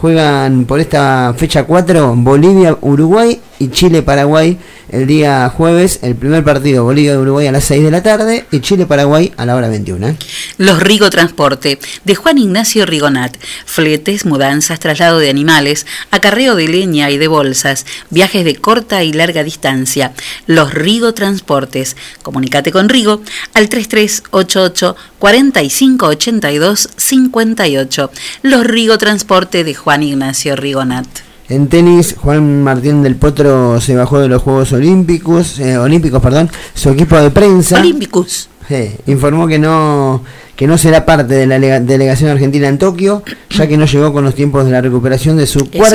Juegan 0.00 0.64
por 0.64 0.78
esta 0.78 1.34
fecha 1.36 1.64
4 1.64 2.14
Bolivia, 2.16 2.78
Uruguay 2.80 3.40
y 3.58 3.68
Chile-Paraguay 3.68 4.56
el 4.90 5.06
día 5.06 5.48
jueves. 5.50 5.98
El 6.02 6.14
primer 6.14 6.44
partido 6.44 6.84
Bolivia-Uruguay 6.84 7.46
a 7.46 7.52
las 7.52 7.64
6 7.64 7.82
de 7.82 7.90
la 7.90 8.02
tarde 8.02 8.46
y 8.50 8.60
Chile-Paraguay 8.60 9.32
a 9.36 9.44
la 9.44 9.56
hora 9.56 9.68
21. 9.68 10.08
¿eh? 10.08 10.16
Los 10.56 10.80
Rigo 10.80 11.10
Transporte, 11.10 11.78
de 12.04 12.14
Juan 12.14 12.38
Ignacio 12.38 12.86
Rigonat. 12.86 13.36
Fletes, 13.66 14.24
mudanzas, 14.24 14.80
traslado 14.80 15.18
de 15.18 15.30
animales, 15.30 15.86
acarreo 16.10 16.54
de 16.54 16.68
leña 16.68 17.10
y 17.10 17.18
de 17.18 17.28
bolsas, 17.28 17.84
viajes 18.10 18.44
de 18.44 18.56
corta 18.56 19.04
y 19.04 19.12
larga 19.12 19.42
distancia. 19.44 20.12
Los 20.46 20.72
Rigo 20.72 21.12
Transportes. 21.12 21.96
Comunicate 22.22 22.72
con 22.72 22.88
Rigo 22.88 23.20
al 23.54 23.68
3388 23.68 24.96
4582 25.18 26.88
58. 26.96 28.10
Los 28.42 28.64
Rigo 28.64 28.96
Transporte 28.98 29.64
de 29.64 29.74
Juan 29.74 29.87
Ignacio 30.02 30.54
Rigonat. 30.56 31.06
En 31.48 31.68
tenis, 31.68 32.14
Juan 32.18 32.62
Martín 32.62 33.02
del 33.02 33.16
Potro 33.16 33.80
se 33.80 33.96
bajó 33.96 34.20
de 34.20 34.28
los 34.28 34.42
Juegos 34.42 34.72
Olímpicos, 34.72 35.58
eh, 35.58 35.78
Olímpicos, 35.78 36.20
perdón. 36.20 36.50
Su 36.74 36.90
equipo 36.90 37.16
de 37.18 37.30
prensa 37.30 37.80
Olímpicos. 37.80 38.50
sí, 38.68 38.90
informó 39.06 39.46
que 39.46 39.58
no 39.58 40.22
que 40.56 40.66
no 40.66 40.76
será 40.76 41.06
parte 41.06 41.34
de 41.34 41.46
la 41.46 41.56
lega- 41.58 41.80
delegación 41.80 42.30
argentina 42.30 42.68
en 42.68 42.78
Tokio, 42.78 43.22
ya 43.50 43.66
que 43.68 43.76
no 43.78 43.86
llegó 43.86 44.12
con 44.12 44.24
los 44.24 44.34
tiempos 44.34 44.64
de 44.66 44.72
la 44.72 44.80
recuperación 44.80 45.36
de 45.36 45.46
su 45.46 45.60
Eso 45.60 45.70
cuarta 45.70 45.94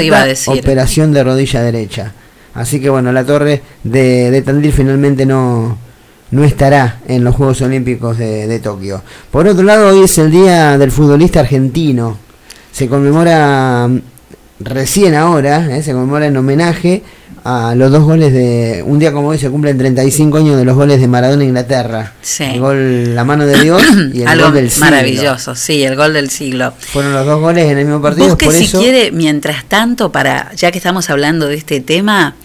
operación 0.62 1.12
de 1.12 1.24
rodilla 1.24 1.62
derecha. 1.62 2.14
Así 2.56 2.80
que 2.80 2.90
bueno, 2.90 3.12
la 3.12 3.26
torre 3.26 3.62
de, 3.84 4.32
de 4.32 4.42
Tandil 4.42 4.72
finalmente 4.72 5.26
no, 5.26 5.78
no 6.32 6.44
estará 6.46 7.00
en 7.08 7.24
los 7.26 7.36
Juegos 7.36 7.62
Olímpicos 7.62 8.18
de, 8.18 8.48
de 8.48 8.60
Tokio. 8.60 9.04
Por 9.30 9.48
otro 9.48 9.64
lado, 9.64 9.90
hoy 9.90 10.04
es 10.06 10.18
el 10.18 10.32
Día 10.32 10.78
del 10.78 10.92
Futbolista 10.92 11.42
Argentino. 11.42 12.18
Se 12.74 12.90
conmemora 12.90 13.88
mm, 13.88 14.02
recién 14.60 15.14
ahora, 15.16 15.78
eh, 15.78 15.84
se 15.84 15.94
conmemora 15.94 16.26
en 16.26 16.36
homenaje 16.36 17.04
a 17.44 17.76
los 17.76 17.92
dos 17.92 18.04
goles 18.04 18.32
de... 18.32 18.84
Un 18.86 19.00
día 19.00 19.12
como 19.12 19.28
hoy 19.28 19.38
se 19.38 19.50
cumplen 19.50 19.78
35 19.78 20.38
años 20.38 20.58
de 20.58 20.66
los 20.66 20.76
goles 20.76 21.00
de 21.00 21.08
Maradona 21.08 21.44
Inglaterra. 21.44 22.14
Sí. 22.22 22.46
El 22.46 22.60
gol 22.62 23.16
La 23.16 23.26
mano 23.26 23.46
de 23.46 23.62
Dios 23.62 23.84
y 24.14 24.22
el 24.22 24.28
Algo 24.30 24.46
gol 24.46 24.56
del 24.56 24.72
siglo. 24.72 24.86
maravilloso, 24.86 25.54
sí, 25.54 25.84
el 25.84 25.96
gol 25.96 26.14
del 26.14 26.30
siglo. 26.30 26.74
Fueron 26.80 27.14
los 27.14 27.26
dos 27.26 27.42
goles 27.42 27.66
en 27.70 27.78
el 27.78 27.86
mismo 27.86 28.02
partido. 28.02 28.30
Busque 28.30 28.46
por 28.46 28.56
si 28.56 28.64
eso, 28.64 28.80
quiere, 28.80 29.12
mientras 29.12 29.66
tanto, 29.66 30.12
para 30.12 30.54
ya 30.56 30.72
que 30.72 30.78
estamos 30.78 31.10
hablando 31.10 31.48
de 31.48 31.56
este 31.56 31.82
tema, 31.82 32.36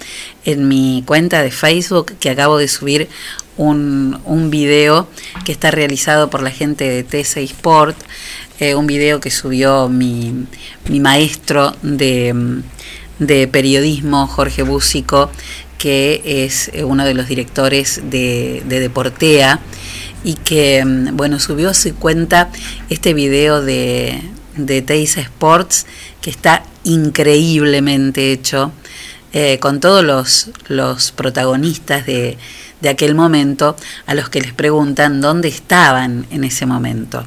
en 0.44 0.66
mi 0.66 1.04
cuenta 1.06 1.42
de 1.42 1.52
Facebook, 1.52 2.14
que 2.18 2.30
acabo 2.30 2.58
de 2.58 2.66
subir 2.68 3.08
un, 3.56 4.18
un 4.24 4.50
video 4.50 5.08
que 5.44 5.52
está 5.52 5.70
realizado 5.70 6.28
por 6.28 6.42
la 6.42 6.50
gente 6.50 6.88
de 6.88 7.06
T6 7.06 7.44
Sport, 7.44 7.96
eh, 8.60 8.74
un 8.74 8.86
video 8.86 9.20
que 9.20 9.30
subió 9.30 9.88
mi, 9.88 10.46
maestro 10.88 11.76
de, 11.82 12.52
periodismo, 13.52 14.26
Jorge 14.26 14.62
Búsico, 14.62 15.30
que 15.78 16.22
es 16.24 16.70
eh, 16.74 16.82
uno 16.82 17.04
de 17.04 17.14
los 17.14 17.28
directores 17.28 18.00
de, 18.10 18.62
de 18.66 18.80
Deportea 18.80 19.60
y 20.24 20.34
que, 20.34 20.84
mm, 20.84 21.16
bueno, 21.16 21.38
subió 21.38 21.70
a 21.70 21.74
su 21.74 21.94
cuenta 21.94 22.50
este 22.90 23.14
video 23.14 23.62
de, 23.62 24.20
de 24.56 24.82
Teisa 24.82 25.20
Sports 25.20 25.86
que 26.20 26.30
está 26.30 26.64
increíblemente 26.84 28.32
hecho, 28.32 28.72
eh, 29.32 29.58
con 29.60 29.78
todos 29.78 30.04
los, 30.68 31.12
protagonistas 31.12 32.06
de 32.06 32.38
aquel 32.88 33.14
momento 33.14 33.76
a 34.06 34.14
los 34.14 34.28
que 34.30 34.40
les 34.40 34.52
preguntan 34.52 35.20
dónde 35.20 35.48
estaban 35.48 36.26
en 36.30 36.44
ese 36.44 36.66
momento. 36.66 37.24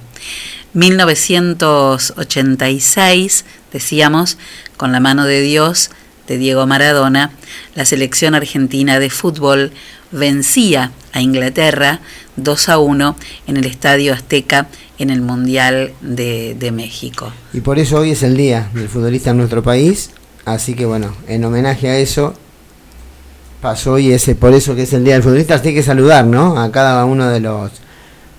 1986, 0.74 3.46
decíamos, 3.74 4.38
con 4.78 4.92
la 4.92 5.00
mano 5.00 5.26
de 5.26 5.42
Dios 5.42 5.90
de 6.28 6.38
Diego 6.38 6.68
Maradona, 6.68 7.32
la 7.76 7.86
selección 7.86 8.36
argentina 8.36 9.00
de 9.00 9.10
fútbol 9.10 9.72
vencía 10.12 10.92
a 11.14 11.22
Inglaterra 11.22 12.00
2 12.38 12.70
a 12.70 12.78
1 12.78 13.16
en 13.48 13.58
el 13.58 13.66
Estadio 13.66 14.14
Azteca 14.14 14.68
en 14.98 15.10
el 15.10 15.22
Mundial 15.22 15.94
de, 16.02 16.56
de 16.58 16.72
México. 16.72 17.34
Y 17.54 17.62
por 17.62 17.80
eso 17.80 18.00
hoy 18.00 18.12
es 18.12 18.24
el 18.24 18.38
día 18.38 18.70
del 18.74 18.88
futbolista 18.88 19.32
en 19.32 19.38
nuestro 19.38 19.64
país. 19.64 20.12
Así 20.46 20.74
que 20.74 20.86
bueno, 20.86 21.16
en 21.28 21.44
homenaje 21.44 21.90
a 21.90 21.98
eso, 21.98 22.34
pasó 23.62 23.94
hoy 23.94 24.12
ese, 24.12 24.36
por 24.36 24.54
eso 24.54 24.76
que 24.76 24.84
es 24.84 24.94
el 24.94 25.04
día 25.04 25.16
del 25.16 25.24
futbolista. 25.24 25.56
Así 25.56 25.74
que 25.74 25.84
saludar, 25.84 26.26
¿no? 26.26 26.60
A 26.60 26.72
cada 26.72 27.04
uno 27.06 27.30
de 27.30 27.40
los 27.40 27.72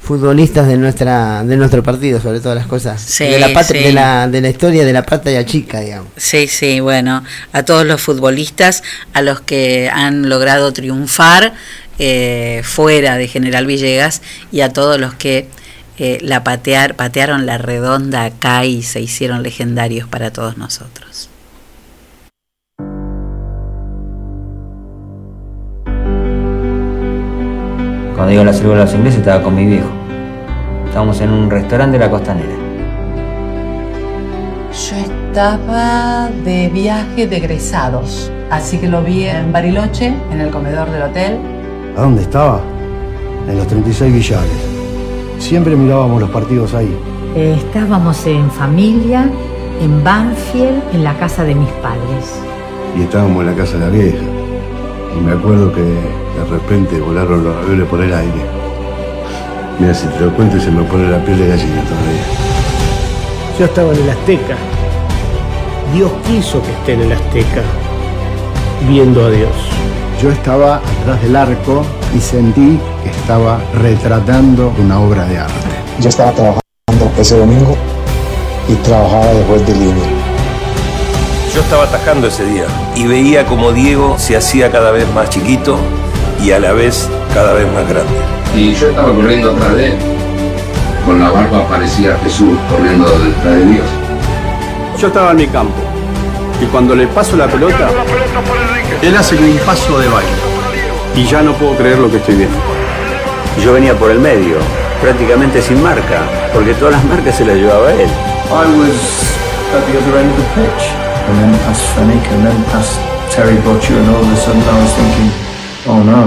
futbolistas 0.03 0.67
de 0.67 0.77
nuestra 0.77 1.45
de 1.45 1.57
nuestro 1.57 1.83
partido, 1.83 2.21
sobre 2.21 2.41
todas 2.41 2.57
las 2.59 2.67
cosas. 2.67 3.01
Sí, 3.01 3.25
de, 3.25 3.39
la 3.39 3.53
patria- 3.53 3.81
sí. 3.83 3.87
de, 3.89 3.93
la, 3.93 4.29
de 4.29 4.41
la 4.41 4.49
historia 4.51 4.85
de 4.85 4.93
la 4.93 5.05
patria 5.05 5.45
chica, 5.47 5.81
digamos. 5.81 6.09
Sí, 6.17 6.49
sí, 6.49 6.81
bueno, 6.81 7.23
a 7.53 7.63
todos 7.63 7.87
los 7.87 8.01
futbolistas, 8.01 8.83
a 9.15 9.23
los 9.23 9.41
que 9.41 9.89
han 9.93 10.29
logrado 10.29 10.73
triunfar 10.73 11.53
eh, 11.99 12.63
fuera 12.65 13.17
de 13.17 13.29
General 13.29 13.65
Villegas 13.67 14.23
y 14.51 14.63
a 14.63 14.73
todos 14.73 14.99
los 14.99 15.15
que 15.15 15.47
eh, 15.99 16.19
la 16.23 16.43
patear, 16.43 16.97
patearon 16.97 17.47
la 17.47 17.59
redonda 17.59 18.25
acá 18.25 18.65
y 18.65 18.83
se 18.83 19.01
hicieron 19.01 19.43
legendarios 19.43 20.09
para 20.09 20.33
todos 20.33 20.57
nosotros. 20.57 21.29
Cuando 28.23 28.31
digo 28.35 28.45
la 28.45 28.53
selva 28.53 28.75
de 28.75 28.85
los 28.85 28.95
ingleses 28.95 29.19
estaba 29.19 29.43
con 29.43 29.57
mi 29.57 29.67
viejo. 29.67 29.89
Estábamos 30.87 31.21
en 31.21 31.31
un 31.31 31.51
restaurante 31.51 31.99
de 31.99 32.05
la 32.05 32.09
costanera. 32.09 32.55
Yo 34.71 34.97
estaba 34.97 36.31
de 36.45 36.69
viaje 36.69 37.27
de 37.27 37.39
egresados, 37.39 38.31
así 38.49 38.79
que 38.79 38.87
lo 38.87 39.03
vi 39.03 39.25
en 39.25 39.51
Bariloche, 39.51 40.15
en 40.31 40.41
el 40.41 40.51
comedor 40.51 40.89
del 40.93 41.03
hotel. 41.03 41.37
¿A 41.97 42.03
dónde 42.03 42.23
estaba? 42.23 42.61
En 43.49 43.57
los 43.57 43.67
36 43.67 44.15
billares. 44.15 44.69
Siempre 45.41 45.75
mirábamos 45.75 46.21
los 46.21 46.31
partidos 46.31 46.75
ahí. 46.75 46.97
Eh, 47.35 47.57
Estábamos 47.59 48.25
en 48.29 48.49
familia, 48.53 49.29
en 49.81 50.05
Banfield, 50.05 50.81
en 50.93 51.03
la 51.03 51.15
casa 51.15 51.43
de 51.43 51.57
mis 51.57 51.71
padres. 51.83 52.41
Y 52.97 53.03
estábamos 53.03 53.41
en 53.41 53.47
la 53.51 53.57
casa 53.57 53.79
de 53.79 53.81
la 53.81 53.91
vieja. 53.91 54.32
Y 55.17 55.21
me 55.21 55.33
acuerdo 55.33 55.73
que 55.73 55.83
de 55.83 56.45
repente 56.51 57.01
volaron 57.01 57.45
los 57.45 57.57
aviones 57.57 57.89
por 57.89 58.01
el 58.01 58.13
aire. 58.13 58.43
Mira, 59.79 59.95
si 59.95 60.07
te 60.07 60.21
lo 60.21 60.35
cuento 60.35 60.61
se 60.61 60.71
me 60.71 60.83
pone 60.85 61.09
la 61.09 61.19
piel 61.25 61.39
de 61.39 61.49
gallina 61.49 61.83
todavía. 61.83 62.43
Yo 63.59 63.65
estaba 63.65 63.93
en 63.93 64.03
el 64.03 64.11
Azteca. 64.11 64.57
Dios 65.95 66.11
quiso 66.27 66.63
que 66.63 66.71
esté 66.73 66.93
en 66.95 67.01
el 67.03 67.13
Azteca, 67.13 67.63
viendo 68.89 69.25
a 69.25 69.31
Dios. 69.31 69.53
Yo 70.23 70.31
estaba 70.31 70.77
atrás 70.77 71.23
del 71.23 71.37
arco 71.37 71.85
y 72.17 72.21
sentí 72.21 72.79
que 73.03 73.11
estaba 73.11 73.61
retratando 73.75 74.73
una 74.79 75.01
obra 75.01 75.25
de 75.27 75.39
arte. 75.39 75.69
Yo 76.01 76.09
estaba 76.09 76.33
trabajando 76.33 76.63
ese 77.19 77.37
domingo 77.37 77.77
y 78.69 78.75
trabajaba 78.77 79.27
después 79.35 79.67
de 79.67 79.75
línea. 79.75 80.22
Yo 81.55 81.61
estaba 81.61 81.85
atajando 81.85 82.29
ese 82.29 82.47
día 82.47 82.65
y 82.97 83.07
veía 83.07 83.45
como 83.45 83.73
Diego 83.73 84.19
se 84.19 84.37
hacía 84.37 84.71
cada 84.71 84.91
vez 84.91 85.07
más 85.13 85.29
chiquito 85.29 85.79
y 86.43 86.51
a 86.53 86.59
la 86.59 86.73
vez 86.73 87.11
cada 87.35 87.53
vez 87.53 87.71
más 87.73 87.87
grande. 87.87 88.13
Y 88.57 88.73
yo 88.75 88.89
estaba 88.89 89.13
corriendo 89.13 89.51
atrás 89.51 89.77
de 89.77 89.87
él. 89.89 89.99
Con 91.05 91.21
la 91.21 91.31
barba 91.31 91.69
parecía 91.69 92.17
Jesús 92.25 92.57
corriendo 92.71 93.07
detrás 93.19 93.55
de 93.55 93.67
Dios. 93.67 93.85
Yo 94.99 95.09
estaba 95.09 95.33
en 95.33 95.37
mi 95.37 95.47
campo 95.47 95.75
y 96.63 96.65
cuando 96.67 96.95
le 96.95 97.07
paso 97.09 97.37
la 97.37 97.49
pelota, 97.49 97.91
él 99.03 99.17
hace 99.17 99.37
un 99.37 99.59
paso 99.67 99.99
de 99.99 100.09
baile. 100.09 100.31
Y 101.15 101.25
ya 101.25 101.43
no 101.43 101.53
puedo 101.55 101.77
creer 101.77 101.99
lo 101.99 102.11
que 102.11 102.17
estoy 102.17 102.37
viendo. 102.37 102.57
Yo 103.63 103.75
venía 103.75 103.95
por 103.95 104.11
el 104.11 104.21
medio, 104.21 104.57
prácticamente 105.03 105.61
sin 105.61 105.83
marca, 105.83 106.23
porque 106.55 106.73
todas 106.75 106.95
las 106.95 107.05
marcas 107.05 107.37
se 107.37 107.45
las 107.45 107.57
llevaba 107.57 107.93
él. 107.93 108.09
I 108.49 108.65
was 108.79 109.37
at 109.75 109.85
the 109.87 109.99
other 109.99 110.19
end 110.19 110.31
of 110.31 110.37
the 110.39 110.45
pitch, 110.55 111.02
and 111.29 111.39
then 111.39 111.53
past 111.65 111.83
Fennick, 111.95 112.25
and 112.33 112.47
then 112.47 112.65
past 112.71 112.99
Terry 113.31 113.57
Butcher, 113.63 113.99
and 113.99 114.09
all 114.11 114.23
of 114.23 114.33
a 114.33 114.37
sudden 114.37 114.63
I 114.63 114.83
was 114.83 114.93
thinking, 114.93 115.31
oh 115.87 116.03
no. 116.03 116.23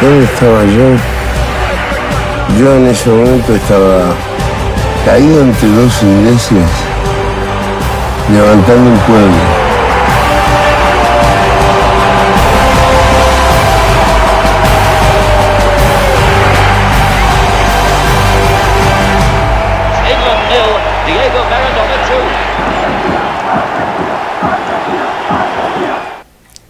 ¿Dónde 0.00 0.24
estaba 0.24 0.64
yo? 0.64 0.96
Yo 2.58 2.76
en 2.76 2.86
ese 2.88 3.08
momento 3.08 3.54
estaba 3.54 4.14
caído 5.04 5.40
entre 5.40 5.68
dos 5.68 6.02
iglesias, 6.02 6.70
levantando 8.30 8.90
un 8.90 8.98
pueblo. 8.98 9.63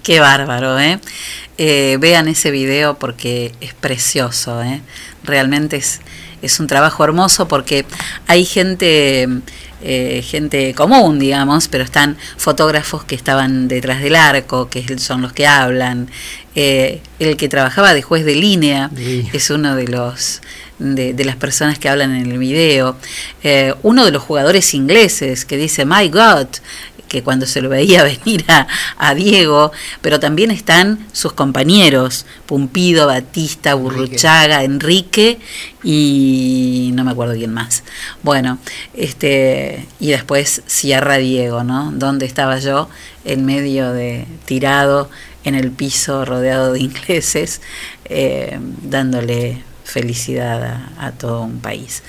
Qué 0.04 0.20
bárbaro, 0.20 0.78
¿eh? 0.78 1.00
Eh, 1.56 1.96
vean 1.98 2.28
ese 2.28 2.50
video 2.50 2.98
porque 2.98 3.52
es 3.60 3.72
precioso, 3.74 4.62
¿eh? 4.62 4.82
Realmente 5.24 5.76
es, 5.78 6.00
es 6.42 6.60
un 6.60 6.66
trabajo 6.66 7.02
hermoso 7.04 7.48
porque 7.48 7.86
hay 8.26 8.44
gente, 8.44 9.26
eh, 9.82 10.22
gente 10.28 10.74
común, 10.74 11.18
digamos, 11.18 11.68
pero 11.68 11.84
están 11.84 12.18
fotógrafos 12.36 13.04
que 13.04 13.14
estaban 13.14 13.66
detrás 13.66 14.02
del 14.02 14.14
arco, 14.16 14.68
que 14.68 14.98
son 14.98 15.22
los 15.22 15.32
que 15.32 15.46
hablan. 15.46 16.10
Eh, 16.54 17.00
el 17.18 17.36
que 17.38 17.48
trabajaba 17.48 17.94
de 17.94 18.02
juez 18.02 18.24
de 18.26 18.34
línea 18.36 18.90
Sí. 18.94 19.26
es 19.32 19.48
uno 19.50 19.74
de 19.74 19.88
los 19.88 20.40
de, 20.78 21.14
de 21.14 21.24
las 21.24 21.36
personas 21.36 21.78
que 21.78 21.88
hablan 21.88 22.14
en 22.14 22.30
el 22.30 22.38
video. 22.38 22.96
Eh, 23.42 23.74
uno 23.82 24.04
de 24.04 24.10
los 24.10 24.22
jugadores 24.22 24.74
ingleses 24.74 25.44
que 25.46 25.56
dice, 25.56 25.84
My 25.86 26.08
God, 26.10 26.48
que 27.14 27.22
cuando 27.22 27.46
se 27.46 27.62
lo 27.62 27.68
veía 27.68 28.02
venir 28.24 28.44
a, 28.48 28.66
a 28.98 29.14
Diego, 29.14 29.70
pero 30.00 30.18
también 30.18 30.50
están 30.50 31.06
sus 31.12 31.32
compañeros, 31.32 32.26
Pumpido, 32.46 33.06
Batista, 33.06 33.74
Burruchaga, 33.74 34.64
Enrique 34.64 35.38
y 35.84 36.90
no 36.94 37.04
me 37.04 37.12
acuerdo 37.12 37.34
quién 37.34 37.54
más. 37.54 37.84
Bueno, 38.24 38.58
este 38.94 39.86
y 40.00 40.08
después 40.08 40.62
Sierra 40.66 41.18
Diego, 41.18 41.62
¿no? 41.62 41.92
¿Dónde 41.92 42.26
estaba 42.26 42.58
yo? 42.58 42.88
En 43.24 43.46
medio 43.46 43.92
de 43.92 44.26
tirado 44.44 45.08
en 45.44 45.54
el 45.54 45.70
piso 45.70 46.24
rodeado 46.24 46.72
de 46.72 46.80
ingleses, 46.90 47.60
eh, 48.06 48.58
dándole 48.82 49.62
felicidad 49.84 50.64
a, 50.64 51.06
a 51.06 51.12
todo 51.12 51.42
un 51.42 51.60
país. 51.60 52.02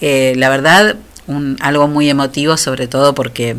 Eh, 0.00 0.32
la 0.36 0.48
verdad, 0.48 0.96
un, 1.26 1.56
algo 1.60 1.88
muy 1.88 2.08
emotivo, 2.08 2.56
sobre 2.56 2.86
todo 2.86 3.14
porque 3.14 3.56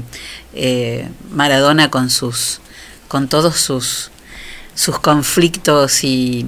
eh, 0.58 1.10
Maradona 1.32 1.90
con 1.90 2.10
sus, 2.10 2.60
con 3.08 3.28
todos 3.28 3.56
sus, 3.58 4.12
sus 4.76 5.00
conflictos 5.00 6.04
y, 6.04 6.48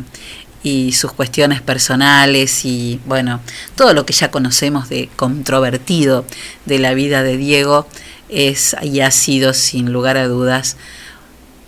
y 0.64 0.92
sus 0.94 1.14
cuestiones 1.14 1.62
personales 1.62 2.66
y 2.66 3.00
bueno, 3.06 3.40
todo 3.76 3.94
lo 3.94 4.06
que 4.06 4.14
ya 4.14 4.32
conocemos 4.32 4.90
de 4.90 5.10
controvertido 5.16 6.26
de 6.66 6.80
la 6.80 6.94
vida 6.94 7.24
de 7.24 7.38
Diego 7.38 7.88
es 8.30 8.76
y 8.82 9.00
ha 9.00 9.12
sido 9.12 9.54
sin 9.54 9.92
lugar 9.92 10.18
a 10.18 10.28
dudas, 10.28 10.78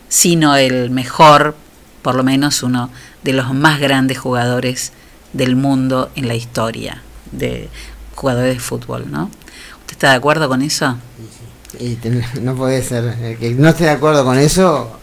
sino 0.10 0.56
el 0.56 0.90
mejor, 0.90 1.56
por 2.02 2.16
lo 2.16 2.24
menos 2.24 2.64
uno 2.64 2.90
de 3.24 3.34
los 3.34 3.54
más 3.54 3.80
grandes 3.80 4.18
jugadores 4.18 4.92
del 5.34 5.56
mundo 5.56 6.12
en 6.16 6.28
la 6.28 6.36
historia 6.36 7.02
de 7.32 7.70
jugadores 8.16 8.56
de 8.56 8.60
fútbol, 8.60 9.10
¿no? 9.10 9.32
¿Usted 9.80 9.94
está 9.94 10.10
de 10.10 10.16
acuerdo 10.16 10.50
con 10.50 10.62
eso? 10.62 10.98
Y 11.80 11.96
ten- 11.96 12.24
no 12.42 12.56
puede 12.56 12.84
ser. 12.84 13.06
El 13.22 13.38
que 13.38 13.52
no 13.52 13.70
esté 13.70 13.86
de 13.86 13.90
acuerdo 13.92 14.24
con 14.26 14.38
eso, 14.38 14.98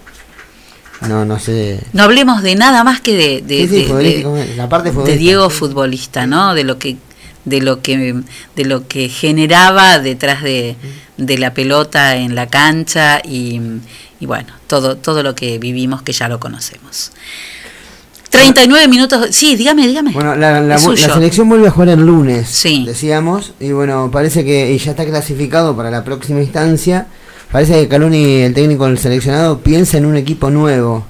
no, 1.03 1.25
no 1.25 1.39
sé. 1.39 1.81
No 1.93 2.03
hablemos 2.05 2.43
de 2.43 2.55
nada 2.57 2.85
más 2.85 3.01
que 3.01 3.17
de, 3.17 3.43
de, 3.43 3.63
Sí, 3.63 3.69
sí, 3.69 3.77
de- 3.77 3.85
futbolístico, 3.87 4.35
de- 4.35 4.57
la 4.57 4.69
parte 4.69 4.91
de 4.91 5.17
Diego 5.17 5.49
futbolista, 5.51 6.27
¿no? 6.27 6.55
De 6.55 6.65
lo 6.65 6.79
que 6.79 6.97
de 7.45 7.61
lo 7.63 7.81
que 7.81 8.15
de 8.57 8.65
lo 8.65 8.87
que 8.89 9.09
generaba 9.09 9.99
detrás 10.01 10.43
de, 10.43 10.77
de 11.17 11.39
la 11.39 11.55
pelota 11.55 12.17
en 12.17 12.35
la 12.35 12.47
cancha 12.49 13.21
y, 13.25 13.61
y 14.21 14.27
bueno, 14.27 14.53
todo 14.67 14.97
todo 14.97 15.23
lo 15.23 15.35
que 15.35 15.59
vivimos 15.59 16.03
que 16.03 16.13
ya 16.13 16.29
lo 16.29 16.41
conocemos. 16.41 17.13
39 18.31 18.89
minutos, 18.89 19.29
sí, 19.31 19.57
dígame, 19.57 19.87
dígame. 19.87 20.13
Bueno, 20.13 20.37
la, 20.37 20.79
selección 20.79 21.49
vuelve 21.49 21.69
a 21.69 21.71
jugar 21.71 21.89
el 21.91 22.01
lunes, 22.01 22.63
decíamos, 22.85 23.53
y 23.61 23.73
bueno, 23.73 24.11
parece 24.13 24.45
que 24.45 24.73
y 24.73 24.79
ya 24.79 24.91
está 24.93 25.05
clasificado 25.05 25.77
para 25.77 25.91
la 25.91 26.05
próxima 26.05 26.41
instancia. 26.41 27.07
Parece 27.51 27.81
que 27.81 27.89
Caloni, 27.89 28.43
el 28.43 28.53
técnico 28.53 28.85
del 28.85 28.99
seleccionado, 28.99 29.61
piensa 29.61 29.97
en 29.97 30.05
un 30.05 30.17
equipo 30.17 30.51
nuevo, 30.51 31.07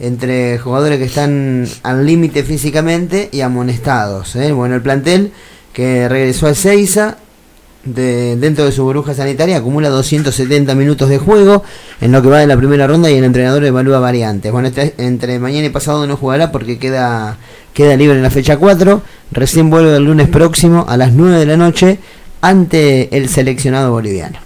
entre 0.00 0.58
jugadores 0.58 0.98
que 0.98 1.04
están 1.04 1.68
al 1.82 2.06
límite 2.06 2.44
físicamente 2.44 3.28
y 3.30 3.42
amonestados. 3.42 4.36
¿eh? 4.36 4.52
Bueno, 4.52 4.74
el 4.74 4.80
plantel 4.80 5.32
que 5.74 6.08
regresó 6.08 6.46
a 6.46 6.54
Seiza, 6.54 7.18
de, 7.86 8.36
dentro 8.36 8.64
de 8.64 8.72
su 8.72 8.82
burbuja 8.84 9.14
sanitaria, 9.14 9.56
acumula 9.58 9.88
270 9.88 10.74
minutos 10.74 11.08
de 11.08 11.18
juego 11.18 11.62
en 12.00 12.12
lo 12.12 12.20
que 12.20 12.28
va 12.28 12.40
de 12.40 12.46
la 12.46 12.56
primera 12.56 12.86
ronda 12.86 13.10
y 13.10 13.14
el 13.14 13.24
entrenador 13.24 13.64
evalúa 13.64 13.98
variantes. 14.00 14.52
Bueno, 14.52 14.68
este- 14.68 14.94
entre 14.98 15.38
mañana 15.38 15.66
y 15.66 15.70
pasado 15.70 16.06
no 16.06 16.16
jugará 16.16 16.52
porque 16.52 16.78
queda, 16.78 17.38
queda 17.72 17.96
libre 17.96 18.16
en 18.16 18.22
la 18.22 18.30
fecha 18.30 18.56
4. 18.58 19.02
Recién 19.32 19.70
vuelve 19.70 19.96
el 19.96 20.04
lunes 20.04 20.28
próximo 20.28 20.84
a 20.88 20.96
las 20.96 21.12
9 21.12 21.38
de 21.38 21.46
la 21.46 21.56
noche 21.56 21.98
ante 22.40 23.16
el 23.16 23.28
seleccionado 23.28 23.90
boliviano. 23.92 24.45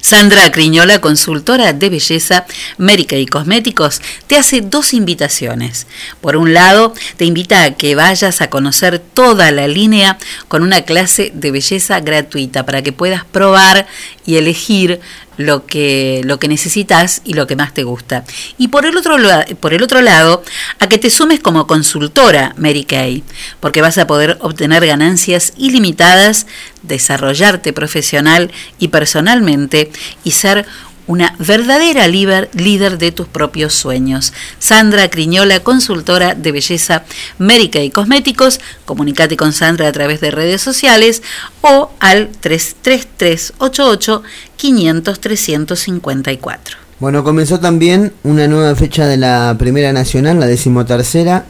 Sandra 0.00 0.50
Criñola, 0.52 1.00
consultora 1.00 1.72
de 1.72 1.88
belleza, 1.88 2.46
médica 2.78 3.16
y 3.16 3.26
cosméticos, 3.26 4.00
te 4.26 4.36
hace 4.36 4.60
dos 4.60 4.92
invitaciones. 4.92 5.86
Por 6.20 6.36
un 6.36 6.54
lado, 6.54 6.94
te 7.16 7.24
invita 7.24 7.62
a 7.62 7.70
que 7.72 7.94
vayas 7.94 8.40
a 8.40 8.50
conocer 8.50 8.98
toda 8.98 9.50
la 9.50 9.68
línea 9.68 10.18
con 10.48 10.62
una 10.62 10.82
clase 10.82 11.32
de 11.34 11.50
belleza 11.50 12.00
gratuita 12.00 12.66
para 12.66 12.82
que 12.82 12.92
puedas 12.92 13.24
probar 13.24 13.86
y 14.26 14.36
elegir 14.36 15.00
lo 15.36 15.66
que, 15.66 16.20
lo 16.24 16.38
que 16.38 16.48
necesitas 16.48 17.22
y 17.24 17.34
lo 17.34 17.46
que 17.46 17.56
más 17.56 17.74
te 17.74 17.82
gusta. 17.82 18.24
Y 18.58 18.68
por 18.68 18.86
el, 18.86 18.96
otro, 18.96 19.16
por 19.60 19.74
el 19.74 19.82
otro 19.82 20.00
lado, 20.00 20.42
a 20.78 20.88
que 20.88 20.98
te 20.98 21.10
sumes 21.10 21.40
como 21.40 21.66
consultora 21.66 22.54
Mary 22.56 22.84
Kay, 22.84 23.22
porque 23.60 23.82
vas 23.82 23.98
a 23.98 24.06
poder 24.06 24.38
obtener 24.40 24.86
ganancias 24.86 25.52
ilimitadas, 25.56 26.46
desarrollarte 26.82 27.72
profesional 27.72 28.52
y 28.78 28.88
personalmente 28.88 29.90
y 30.22 30.32
ser 30.32 30.66
una 31.06 31.34
verdadera 31.38 32.08
líder, 32.08 32.50
líder 32.54 32.98
de 32.98 33.12
tus 33.12 33.26
propios 33.26 33.74
sueños. 33.74 34.32
Sandra 34.58 35.08
Criñola, 35.10 35.60
consultora 35.60 36.34
de 36.34 36.52
belleza 36.52 37.04
médica 37.38 37.80
y 37.80 37.90
cosméticos. 37.90 38.60
Comunicate 38.84 39.36
con 39.36 39.52
Sandra 39.52 39.88
a 39.88 39.92
través 39.92 40.20
de 40.20 40.30
redes 40.30 40.62
sociales 40.62 41.22
o 41.60 41.90
al 42.00 42.30
33388 42.40 44.22
500 44.56 45.20
354. 45.20 46.84
Bueno, 47.00 47.24
comenzó 47.24 47.60
también 47.60 48.12
una 48.22 48.46
nueva 48.46 48.74
fecha 48.76 49.06
de 49.06 49.16
la 49.16 49.56
Primera 49.58 49.92
Nacional, 49.92 50.38
la 50.40 50.46
decimotercera, 50.46 51.44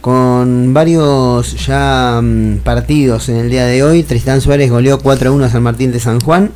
con 0.00 0.72
varios 0.72 1.66
ya 1.66 2.20
mm, 2.22 2.58
partidos 2.58 3.28
en 3.28 3.36
el 3.36 3.50
día 3.50 3.66
de 3.66 3.82
hoy. 3.82 4.02
Tristán 4.02 4.40
Suárez 4.40 4.70
goleó 4.70 4.98
4 4.98 5.30
a 5.30 5.32
1 5.32 5.44
a 5.44 5.50
San 5.50 5.62
Martín 5.62 5.90
de 5.90 6.00
San 6.00 6.20
Juan. 6.20 6.52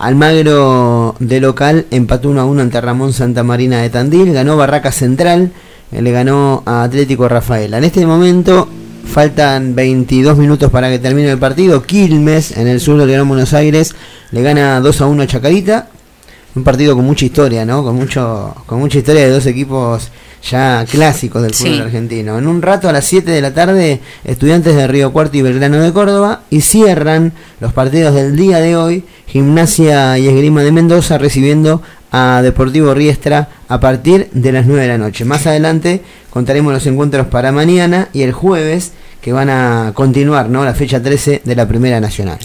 Almagro 0.00 1.14
de 1.18 1.40
local 1.40 1.86
empató 1.90 2.30
1 2.30 2.40
a 2.40 2.44
1 2.44 2.62
ante 2.62 2.80
Ramón 2.80 3.12
Santa 3.12 3.42
Marina 3.42 3.82
de 3.82 3.90
Tandil. 3.90 4.32
Ganó 4.32 4.56
Barraca 4.56 4.92
Central, 4.92 5.52
eh, 5.92 6.02
le 6.02 6.10
ganó 6.10 6.62
a 6.66 6.82
Atlético 6.82 7.28
Rafaela. 7.28 7.78
En 7.78 7.84
este 7.84 8.04
momento 8.06 8.68
faltan 9.04 9.74
22 9.74 10.38
minutos 10.38 10.70
para 10.70 10.88
que 10.90 10.98
termine 10.98 11.30
el 11.30 11.38
partido. 11.38 11.82
Quilmes, 11.82 12.56
en 12.56 12.66
el 12.66 12.80
sur 12.80 12.98
del 12.98 13.10
Gran 13.10 13.28
Buenos 13.28 13.52
Aires, 13.52 13.94
le 14.30 14.42
gana 14.42 14.80
2 14.80 15.00
a 15.00 15.06
1 15.06 15.22
a 15.22 15.26
Chacarita 15.26 15.88
un 16.54 16.64
partido 16.64 16.96
con 16.96 17.04
mucha 17.04 17.24
historia, 17.24 17.64
¿no? 17.64 17.84
Con 17.84 17.96
mucho 17.96 18.54
con 18.66 18.80
mucha 18.80 18.98
historia 18.98 19.22
de 19.22 19.30
dos 19.30 19.46
equipos 19.46 20.10
ya 20.42 20.84
clásicos 20.90 21.42
del 21.42 21.54
fútbol 21.54 21.74
Sí. 21.74 21.80
argentino. 21.80 22.38
En 22.38 22.46
un 22.46 22.62
rato 22.62 22.88
a 22.88 22.92
las 22.92 23.04
7 23.04 23.30
de 23.30 23.40
la 23.40 23.52
tarde, 23.52 24.00
Estudiantes 24.24 24.74
de 24.74 24.86
Río 24.86 25.12
Cuarto 25.12 25.36
y 25.36 25.42
Belgrano 25.42 25.80
de 25.80 25.92
Córdoba 25.92 26.42
y 26.50 26.62
cierran 26.62 27.32
los 27.60 27.72
partidos 27.72 28.14
del 28.14 28.36
día 28.36 28.58
de 28.60 28.76
hoy, 28.76 29.04
Gimnasia 29.26 30.18
y 30.18 30.28
Esgrima 30.28 30.62
de 30.62 30.72
Mendoza 30.72 31.18
recibiendo 31.18 31.82
a 32.12 32.40
Deportivo 32.42 32.92
Riestra 32.94 33.48
a 33.68 33.78
partir 33.78 34.28
de 34.32 34.52
las 34.52 34.66
9 34.66 34.82
de 34.82 34.88
la 34.88 34.98
noche. 34.98 35.24
Más 35.24 35.46
adelante 35.46 36.02
contaremos 36.30 36.72
los 36.72 36.86
encuentros 36.86 37.26
para 37.28 37.52
mañana 37.52 38.08
y 38.12 38.22
el 38.22 38.32
jueves 38.32 38.92
que 39.20 39.32
van 39.32 39.50
a 39.50 39.92
continuar, 39.94 40.48
¿no? 40.48 40.64
La 40.64 40.74
fecha 40.74 41.02
13 41.02 41.42
de 41.44 41.54
la 41.54 41.68
Primera 41.68 42.00
Nacional. 42.00 42.38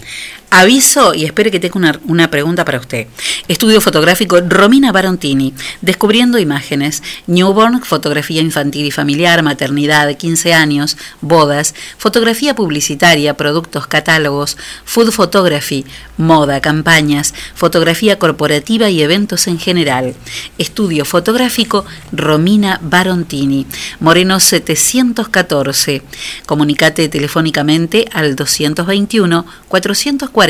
Aviso 0.50 1.12
y 1.12 1.24
espere 1.24 1.50
que 1.50 1.58
tenga 1.58 1.76
una, 1.76 2.00
una 2.06 2.30
pregunta 2.30 2.64
para 2.64 2.78
usted. 2.78 3.08
Estudio 3.48 3.80
fotográfico 3.80 4.40
Romina 4.40 4.92
Barontini, 4.92 5.52
descubriendo 5.82 6.38
imágenes, 6.38 7.02
newborn, 7.26 7.82
fotografía 7.82 8.40
infantil 8.40 8.86
y 8.86 8.90
familiar, 8.90 9.42
maternidad, 9.42 10.16
15 10.16 10.54
años, 10.54 10.96
bodas, 11.20 11.74
fotografía 11.98 12.54
publicitaria, 12.54 13.34
productos, 13.34 13.86
catálogos, 13.88 14.56
food 14.84 15.10
photography, 15.10 15.84
moda, 16.16 16.60
campañas, 16.60 17.34
fotografía 17.54 18.18
corporativa 18.18 18.88
y 18.88 19.02
eventos 19.02 19.48
en 19.48 19.58
general. 19.58 20.14
Estudio 20.58 21.04
fotográfico 21.04 21.84
Romina 22.12 22.78
Barontini, 22.82 23.66
Moreno 23.98 24.38
714. 24.38 26.02
Comunicate 26.46 27.08
telefónicamente 27.08 28.08
al 28.12 28.36
221 28.36 29.44
440 29.68 30.45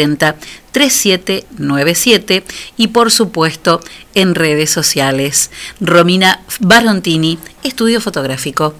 3797 0.72 2.44
y 2.76 2.88
por 2.88 3.10
supuesto 3.10 3.80
en 4.14 4.34
redes 4.34 4.70
sociales. 4.70 5.50
Romina 5.80 6.42
Barontini, 6.60 7.38
estudio 7.62 8.00
fotográfico. 8.00 8.74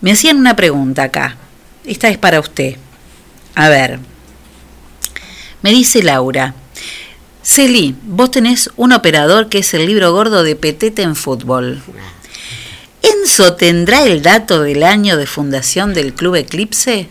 Me 0.00 0.12
hacían 0.12 0.36
una 0.38 0.54
pregunta 0.56 1.02
acá. 1.04 1.36
Esta 1.84 2.08
es 2.08 2.18
para 2.18 2.40
usted. 2.40 2.76
A 3.54 3.68
ver. 3.68 3.98
Me 5.62 5.70
dice 5.70 6.02
Laura. 6.02 6.54
Celi, 7.42 7.96
vos 8.02 8.30
tenés 8.30 8.70
un 8.76 8.92
operador 8.92 9.48
que 9.48 9.58
es 9.58 9.72
el 9.74 9.86
libro 9.86 10.12
gordo 10.12 10.42
de 10.42 10.56
Petete 10.56 11.02
en 11.02 11.16
fútbol. 11.16 11.80
¿Enzo 13.02 13.54
tendrá 13.54 14.04
el 14.04 14.20
dato 14.22 14.62
del 14.62 14.82
año 14.82 15.16
de 15.16 15.26
fundación 15.26 15.94
del 15.94 16.12
Club 16.12 16.34
Eclipse? 16.36 17.08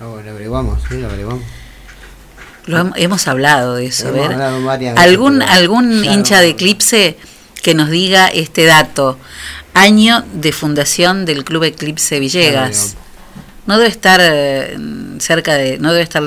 No. 0.00 0.16
Lo 2.68 2.78
hem- 2.78 2.92
hemos 2.96 3.26
hablado 3.28 3.74
de 3.76 3.86
eso. 3.86 4.08
Hemos 4.08 4.26
hablado 4.30 4.62
varias 4.64 4.94
veces, 4.94 5.08
¿Algún, 5.08 5.38
pero 5.40 5.50
algún 5.50 6.04
hincha 6.04 6.40
de 6.40 6.50
Eclipse 6.50 7.16
que 7.62 7.74
nos 7.74 7.90
diga 7.90 8.28
este 8.28 8.64
dato? 8.66 9.18
Año 9.74 10.24
de 10.34 10.52
fundación 10.52 11.24
del 11.24 11.44
Club 11.44 11.64
Eclipse 11.64 12.18
Villegas. 12.20 12.96
No 13.66 13.76
debe 13.78 13.90
estar 13.90 14.20
eh, 14.22 14.76
cerca 15.18 15.54
de... 15.54 15.78
No 15.78 15.90
debe 15.92 16.02
estar... 16.02 16.22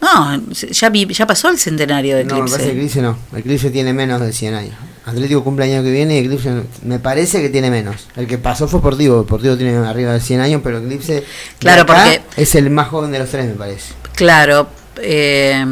No, 0.00 0.40
ya, 0.70 0.90
vi- 0.90 1.12
ya 1.12 1.26
pasó 1.26 1.48
el 1.48 1.58
centenario 1.58 2.16
de 2.16 2.24
No, 2.24 2.36
me 2.36 2.40
parece 2.42 2.56
que 2.58 2.64
Eclipse. 2.78 3.00
Eclipse 3.00 3.02
no. 3.02 3.18
Eclipse 3.36 3.70
tiene 3.70 3.92
menos 3.92 4.20
de 4.20 4.32
100 4.32 4.54
años. 4.54 4.74
Atlético 5.04 5.42
cumple 5.42 5.64
el 5.66 5.72
año 5.72 5.82
que 5.82 5.90
viene 5.90 6.14
y 6.16 6.18
Eclipse 6.18 6.52
me 6.84 6.98
parece 7.00 7.40
que 7.42 7.48
tiene 7.48 7.70
menos. 7.70 8.06
El 8.14 8.26
que 8.28 8.38
pasó 8.38 8.68
fue 8.68 8.78
Sportivo. 8.78 9.24
Sportivo 9.24 9.56
tiene 9.56 9.76
arriba 9.78 10.12
de 10.12 10.20
100 10.20 10.40
años, 10.40 10.60
pero 10.62 10.78
Eclipse 10.78 11.24
Claro, 11.58 11.84
porque- 11.86 12.20
es 12.36 12.54
el 12.54 12.70
más 12.70 12.88
joven 12.88 13.10
de 13.10 13.18
los 13.18 13.28
tres, 13.30 13.46
me 13.46 13.54
parece. 13.54 13.94
Claro, 14.14 14.68
eh, 15.00 15.64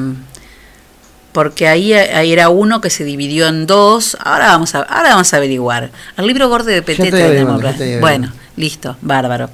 porque 1.33 1.69
ahí, 1.69 1.93
ahí 1.93 2.33
era 2.33 2.49
uno 2.49 2.81
que 2.81 2.89
se 2.89 3.05
dividió 3.05 3.47
en 3.49 3.67
dos. 3.67 4.17
Ahora 4.21 4.47
vamos 4.47 4.75
a, 4.75 4.79
ahora 4.79 5.11
vamos 5.11 5.35
a 5.35 5.37
averiguar. 5.37 5.91
El 6.17 6.27
libro 6.27 6.49
gordo 6.49 6.71
de 6.71 6.81
Petete 6.81 7.23
averiguando. 7.23 7.71
Bueno, 8.01 8.33
listo, 8.57 8.97
bárbaro. 9.03 9.51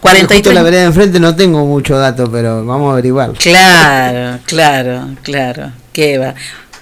43 0.00 0.38
Justo 0.38 0.52
la 0.52 0.62
vereda 0.62 0.80
de 0.80 0.86
enfrente 0.86 1.20
no 1.20 1.36
tengo 1.36 1.64
mucho 1.66 1.96
dato, 1.98 2.30
pero 2.32 2.64
vamos 2.64 2.88
a 2.88 2.92
averiguar. 2.94 3.32
Claro, 3.34 4.40
claro, 4.46 5.10
claro. 5.22 5.72
¿Qué 5.92 6.16
va? 6.16 6.34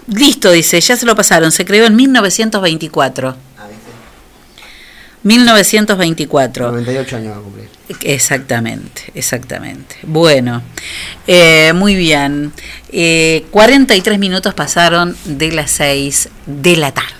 Listo, 0.06 0.52
dice, 0.52 0.80
ya 0.80 0.96
se 0.96 1.06
lo 1.06 1.16
pasaron. 1.16 1.50
Se 1.52 1.64
creó 1.64 1.84
en 1.86 1.96
1924. 1.96 3.36
1924. 5.22 6.70
98 6.70 7.16
años 7.16 7.32
va 7.34 7.38
a 7.38 7.42
cumplir. 7.42 7.68
Exactamente, 8.02 9.02
exactamente. 9.14 9.96
Bueno, 10.02 10.62
eh, 11.26 11.72
muy 11.74 11.94
bien. 11.94 12.52
Eh, 12.92 13.44
43 13.50 14.18
minutos 14.18 14.54
pasaron 14.54 15.16
de 15.24 15.52
las 15.52 15.70
6 15.72 16.28
de 16.46 16.76
la 16.76 16.92
tarde. 16.92 17.19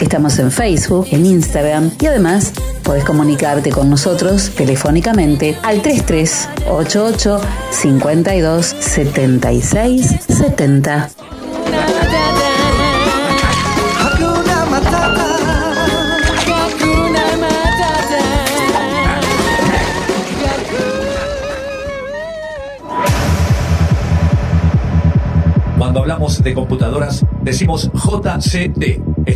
Estamos 0.00 0.38
en 0.38 0.52
Facebook, 0.52 1.08
en 1.10 1.26
Instagram 1.26 1.90
y 2.00 2.06
además 2.06 2.52
podés 2.84 3.04
comunicarte 3.04 3.70
con 3.70 3.90
nosotros 3.90 4.50
telefónicamente 4.56 5.58
al 5.62 5.82
3388 5.82 7.40
52 7.70 8.66
76 8.78 10.16
70. 10.28 11.10
Hakuna 13.98 14.64
Matata. 14.70 15.26
Hakuna 16.46 17.36
Matata. 17.40 18.18
Cuando 25.76 26.00
hablamos 26.00 26.40
de 26.42 26.54
computadoras, 26.54 27.24
decimos 27.42 27.90
JCT. 27.92 29.17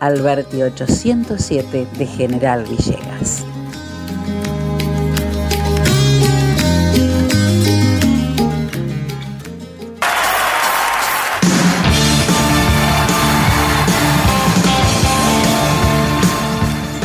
Alberti 0.00 0.62
807 0.62 1.86
de 1.98 2.06
General 2.06 2.64
Villegas. 2.64 3.44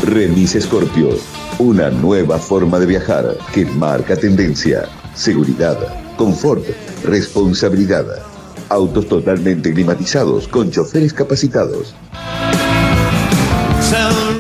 Remis 0.04 0.58
Scorpio, 0.58 1.10
una 1.60 1.89
nueva 1.89 2.38
forma 2.38 2.80
de 2.80 2.86
viajar 2.86 3.38
que 3.54 3.66
marca 3.66 4.16
tendencia, 4.16 4.88
seguridad, 5.14 5.78
confort, 6.16 6.64
responsabilidad. 7.04 8.06
Autos 8.70 9.10
totalmente 9.10 9.74
climatizados 9.74 10.48
con 10.48 10.72
choferes 10.72 11.14
capacitados. 11.14 11.93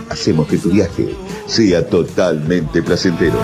Hacemos 0.09 0.47
que 0.47 0.57
tu 0.57 0.69
viaje 0.69 1.15
sea 1.47 1.85
totalmente 1.87 2.81
placentero. 2.81 3.37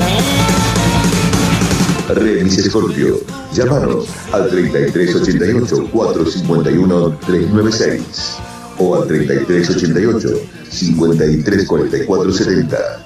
Remis 2.09 2.65
Scorpio, 2.65 3.19
llámanos 3.53 4.07
al 4.31 4.49
3388 4.49 5.89
451 5.91 7.19
396 7.25 8.37
o 8.79 8.95
al 8.95 9.07
3388 9.07 10.29
534470. 10.69 13.05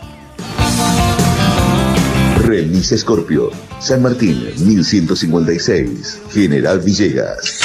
Remis 2.45 2.93
Scorpio, 2.95 3.49
San 3.79 4.03
Martín 4.03 4.53
1156, 4.57 6.21
General 6.31 6.79
Villegas. 6.79 7.59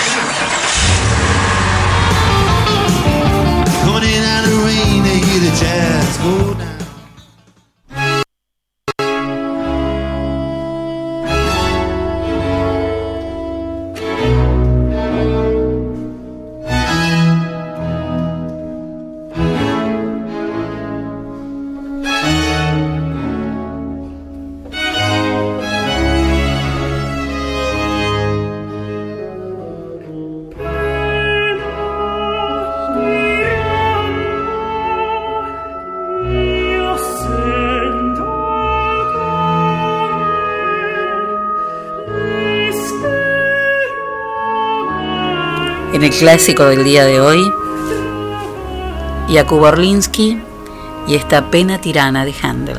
Clásico 46.19 46.65
del 46.65 46.85
día 46.85 47.05
de 47.05 47.21
hoy, 47.21 47.53
Jakub 49.33 49.63
Orlinsky 49.63 50.41
y 51.07 51.15
esta 51.15 51.51
pena 51.51 51.81
tirana 51.81 52.25
de 52.25 52.35
Handel. 52.43 52.79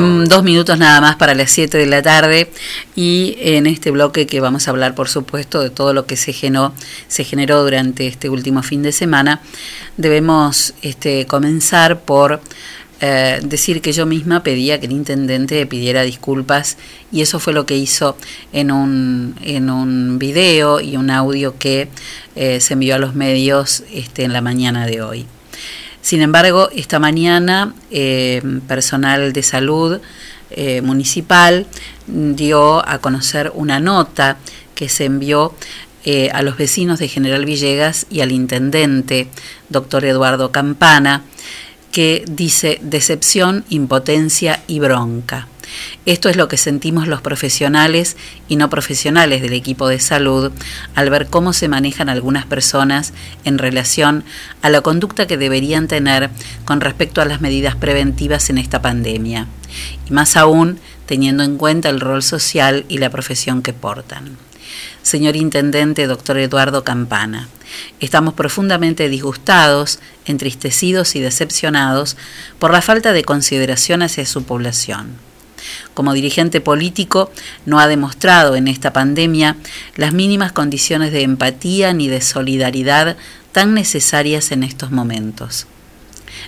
Dos 0.00 0.42
minutos 0.42 0.76
nada 0.76 1.00
más 1.00 1.14
para 1.14 1.36
las 1.36 1.52
7 1.52 1.78
de 1.78 1.86
la 1.86 2.02
tarde 2.02 2.50
y 2.96 3.36
en 3.38 3.68
este 3.68 3.92
bloque 3.92 4.26
que 4.26 4.40
vamos 4.40 4.66
a 4.66 4.72
hablar, 4.72 4.96
por 4.96 5.08
supuesto, 5.08 5.60
de 5.60 5.70
todo 5.70 5.92
lo 5.92 6.04
que 6.04 6.16
se 6.16 6.32
generó, 6.32 6.72
se 7.06 7.22
generó 7.22 7.62
durante 7.62 8.08
este 8.08 8.28
último 8.28 8.64
fin 8.64 8.82
de 8.82 8.90
semana, 8.90 9.40
debemos 9.96 10.74
este, 10.82 11.26
comenzar 11.26 12.00
por 12.00 12.40
eh, 13.00 13.38
decir 13.44 13.82
que 13.82 13.92
yo 13.92 14.04
misma 14.04 14.42
pedía 14.42 14.80
que 14.80 14.86
el 14.86 14.92
intendente 14.92 15.64
pidiera 15.66 16.02
disculpas 16.02 16.76
y 17.12 17.20
eso 17.20 17.38
fue 17.38 17.52
lo 17.52 17.64
que 17.64 17.76
hizo 17.76 18.16
en 18.52 18.72
un, 18.72 19.36
en 19.42 19.70
un 19.70 20.18
video 20.18 20.80
y 20.80 20.96
un 20.96 21.08
audio 21.08 21.56
que 21.56 21.88
eh, 22.34 22.60
se 22.60 22.72
envió 22.72 22.96
a 22.96 22.98
los 22.98 23.14
medios 23.14 23.84
este, 23.92 24.24
en 24.24 24.32
la 24.32 24.40
mañana 24.40 24.86
de 24.86 25.02
hoy. 25.02 25.26
Sin 26.04 26.20
embargo, 26.20 26.68
esta 26.76 26.98
mañana 26.98 27.74
eh, 27.90 28.42
personal 28.68 29.32
de 29.32 29.42
salud 29.42 30.02
eh, 30.50 30.82
municipal 30.82 31.66
dio 32.06 32.86
a 32.86 32.98
conocer 32.98 33.50
una 33.54 33.80
nota 33.80 34.36
que 34.74 34.90
se 34.90 35.06
envió 35.06 35.54
eh, 36.04 36.28
a 36.34 36.42
los 36.42 36.58
vecinos 36.58 36.98
de 36.98 37.08
General 37.08 37.46
Villegas 37.46 38.04
y 38.10 38.20
al 38.20 38.32
intendente, 38.32 39.28
doctor 39.70 40.04
Eduardo 40.04 40.52
Campana, 40.52 41.22
que 41.90 42.26
dice 42.30 42.80
decepción, 42.82 43.64
impotencia 43.70 44.62
y 44.66 44.80
bronca. 44.80 45.48
Esto 46.06 46.28
es 46.28 46.36
lo 46.36 46.48
que 46.48 46.56
sentimos 46.56 47.08
los 47.08 47.22
profesionales 47.22 48.16
y 48.48 48.56
no 48.56 48.70
profesionales 48.70 49.42
del 49.42 49.52
equipo 49.52 49.88
de 49.88 50.00
salud 50.00 50.52
al 50.94 51.10
ver 51.10 51.26
cómo 51.28 51.52
se 51.52 51.68
manejan 51.68 52.08
algunas 52.08 52.46
personas 52.46 53.12
en 53.44 53.58
relación 53.58 54.24
a 54.62 54.70
la 54.70 54.82
conducta 54.82 55.26
que 55.26 55.38
deberían 55.38 55.88
tener 55.88 56.30
con 56.64 56.80
respecto 56.80 57.20
a 57.20 57.24
las 57.24 57.40
medidas 57.40 57.76
preventivas 57.76 58.50
en 58.50 58.58
esta 58.58 58.82
pandemia, 58.82 59.46
y 60.08 60.12
más 60.12 60.36
aún 60.36 60.78
teniendo 61.06 61.42
en 61.42 61.56
cuenta 61.56 61.88
el 61.88 62.00
rol 62.00 62.22
social 62.22 62.84
y 62.88 62.98
la 62.98 63.10
profesión 63.10 63.62
que 63.62 63.72
portan. 63.72 64.36
Señor 65.02 65.36
Intendente, 65.36 66.06
doctor 66.06 66.38
Eduardo 66.38 66.82
Campana, 66.84 67.48
estamos 68.00 68.34
profundamente 68.34 69.08
disgustados, 69.08 69.98
entristecidos 70.24 71.14
y 71.14 71.20
decepcionados 71.20 72.16
por 72.58 72.72
la 72.72 72.82
falta 72.82 73.12
de 73.12 73.24
consideración 73.24 74.02
hacia 74.02 74.26
su 74.26 74.44
población. 74.44 75.18
Como 75.94 76.12
dirigente 76.12 76.60
político, 76.60 77.30
no 77.66 77.78
ha 77.78 77.86
demostrado 77.86 78.56
en 78.56 78.68
esta 78.68 78.92
pandemia 78.92 79.56
las 79.96 80.12
mínimas 80.12 80.52
condiciones 80.52 81.12
de 81.12 81.22
empatía 81.22 81.92
ni 81.92 82.08
de 82.08 82.20
solidaridad 82.20 83.16
tan 83.52 83.74
necesarias 83.74 84.50
en 84.52 84.64
estos 84.64 84.90
momentos. 84.90 85.66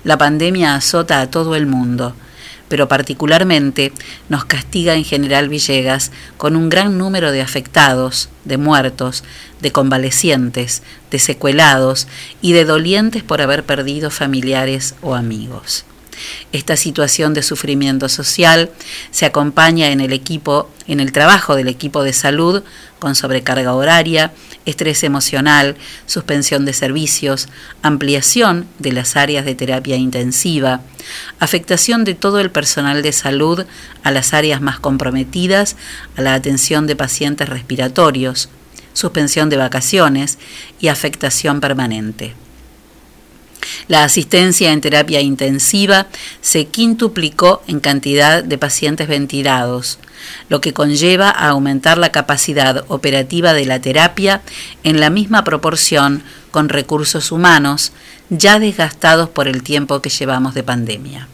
La 0.04 0.18
pandemia 0.18 0.74
azota 0.74 1.20
a 1.20 1.30
todo 1.30 1.54
el 1.54 1.66
mundo, 1.66 2.14
pero 2.68 2.88
particularmente 2.88 3.92
nos 4.28 4.44
castiga 4.44 4.94
en 4.94 5.04
general 5.04 5.48
Villegas 5.48 6.10
con 6.36 6.56
un 6.56 6.68
gran 6.68 6.98
número 6.98 7.30
de 7.30 7.40
afectados, 7.40 8.28
de 8.44 8.56
muertos, 8.56 9.24
de 9.60 9.72
convalecientes, 9.72 10.82
de 11.10 11.18
secuelados 11.18 12.08
y 12.42 12.52
de 12.52 12.64
dolientes 12.64 13.22
por 13.22 13.40
haber 13.40 13.64
perdido 13.64 14.10
familiares 14.10 14.94
o 15.00 15.14
amigos. 15.14 15.84
Esta 16.52 16.76
situación 16.76 17.34
de 17.34 17.42
sufrimiento 17.42 18.08
social 18.08 18.70
se 19.10 19.26
acompaña 19.26 19.88
en 19.90 20.00
el 20.00 20.12
equipo, 20.12 20.70
en 20.86 21.00
el 21.00 21.12
trabajo 21.12 21.56
del 21.56 21.68
equipo 21.68 22.02
de 22.02 22.12
salud 22.12 22.62
con 22.98 23.14
sobrecarga 23.14 23.74
horaria, 23.74 24.32
estrés 24.64 25.04
emocional, 25.04 25.76
suspensión 26.06 26.64
de 26.64 26.72
servicios, 26.72 27.48
ampliación 27.82 28.66
de 28.78 28.92
las 28.92 29.16
áreas 29.16 29.44
de 29.44 29.54
terapia 29.54 29.96
intensiva, 29.96 30.80
afectación 31.38 32.04
de 32.04 32.14
todo 32.14 32.40
el 32.40 32.50
personal 32.50 33.02
de 33.02 33.12
salud 33.12 33.64
a 34.02 34.10
las 34.10 34.34
áreas 34.34 34.60
más 34.60 34.80
comprometidas, 34.80 35.76
a 36.16 36.22
la 36.22 36.34
atención 36.34 36.86
de 36.86 36.96
pacientes 36.96 37.48
respiratorios, 37.48 38.48
suspensión 38.92 39.50
de 39.50 39.58
vacaciones 39.58 40.38
y 40.80 40.88
afectación 40.88 41.60
permanente. 41.60 42.34
La 43.88 44.04
asistencia 44.04 44.72
en 44.72 44.80
terapia 44.80 45.20
intensiva 45.20 46.06
se 46.40 46.66
quintuplicó 46.66 47.62
en 47.66 47.80
cantidad 47.80 48.42
de 48.42 48.58
pacientes 48.58 49.08
ventilados, 49.08 49.98
lo 50.48 50.60
que 50.60 50.72
conlleva 50.72 51.30
a 51.30 51.48
aumentar 51.48 51.98
la 51.98 52.12
capacidad 52.12 52.84
operativa 52.88 53.52
de 53.52 53.66
la 53.66 53.80
terapia 53.80 54.42
en 54.82 55.00
la 55.00 55.10
misma 55.10 55.44
proporción 55.44 56.22
con 56.50 56.68
recursos 56.68 57.32
humanos 57.32 57.92
ya 58.30 58.58
desgastados 58.58 59.28
por 59.28 59.46
el 59.46 59.62
tiempo 59.62 60.00
que 60.00 60.10
llevamos 60.10 60.54
de 60.54 60.62
pandemia 60.62 61.28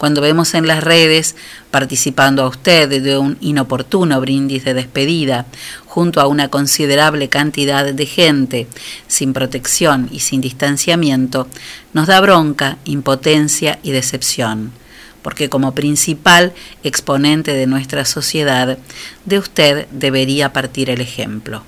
cuando 0.00 0.22
vemos 0.22 0.54
en 0.54 0.66
las 0.66 0.82
redes 0.82 1.36
participando 1.70 2.42
a 2.42 2.48
usted 2.48 3.02
de 3.02 3.18
un 3.18 3.36
inoportuno 3.42 4.18
brindis 4.18 4.64
de 4.64 4.72
despedida 4.72 5.44
junto 5.84 6.22
a 6.22 6.26
una 6.26 6.48
considerable 6.48 7.28
cantidad 7.28 7.84
de 7.84 8.06
gente 8.06 8.66
sin 9.08 9.34
protección 9.34 10.08
y 10.10 10.20
sin 10.20 10.40
distanciamiento, 10.40 11.48
nos 11.92 12.06
da 12.06 12.18
bronca, 12.22 12.78
impotencia 12.86 13.78
y 13.82 13.90
decepción 13.90 14.72
porque 15.20 15.50
como 15.50 15.74
principal 15.74 16.54
exponente 16.82 17.52
de 17.52 17.66
nuestra 17.66 18.06
sociedad, 18.06 18.78
de 19.26 19.38
usted 19.38 19.86
debería 19.90 20.54
partir 20.54 20.88
el 20.88 21.02
ejemplo. 21.02 21.62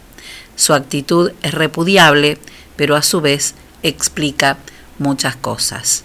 Su 0.56 0.72
actitud 0.72 1.32
es 1.42 1.52
repudiable, 1.52 2.38
pero 2.76 2.96
a 2.96 3.02
su 3.02 3.20
vez 3.20 3.54
explica 3.82 4.56
muchas 4.98 5.36
cosas. 5.36 6.04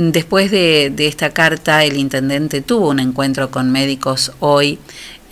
Después 0.00 0.52
de, 0.52 0.94
esta 0.96 1.30
carta, 1.30 1.82
el 1.82 1.96
intendente 1.96 2.60
tuvo 2.60 2.90
un 2.90 3.00
encuentro 3.00 3.50
con 3.50 3.72
médicos 3.72 4.30
hoy 4.38 4.78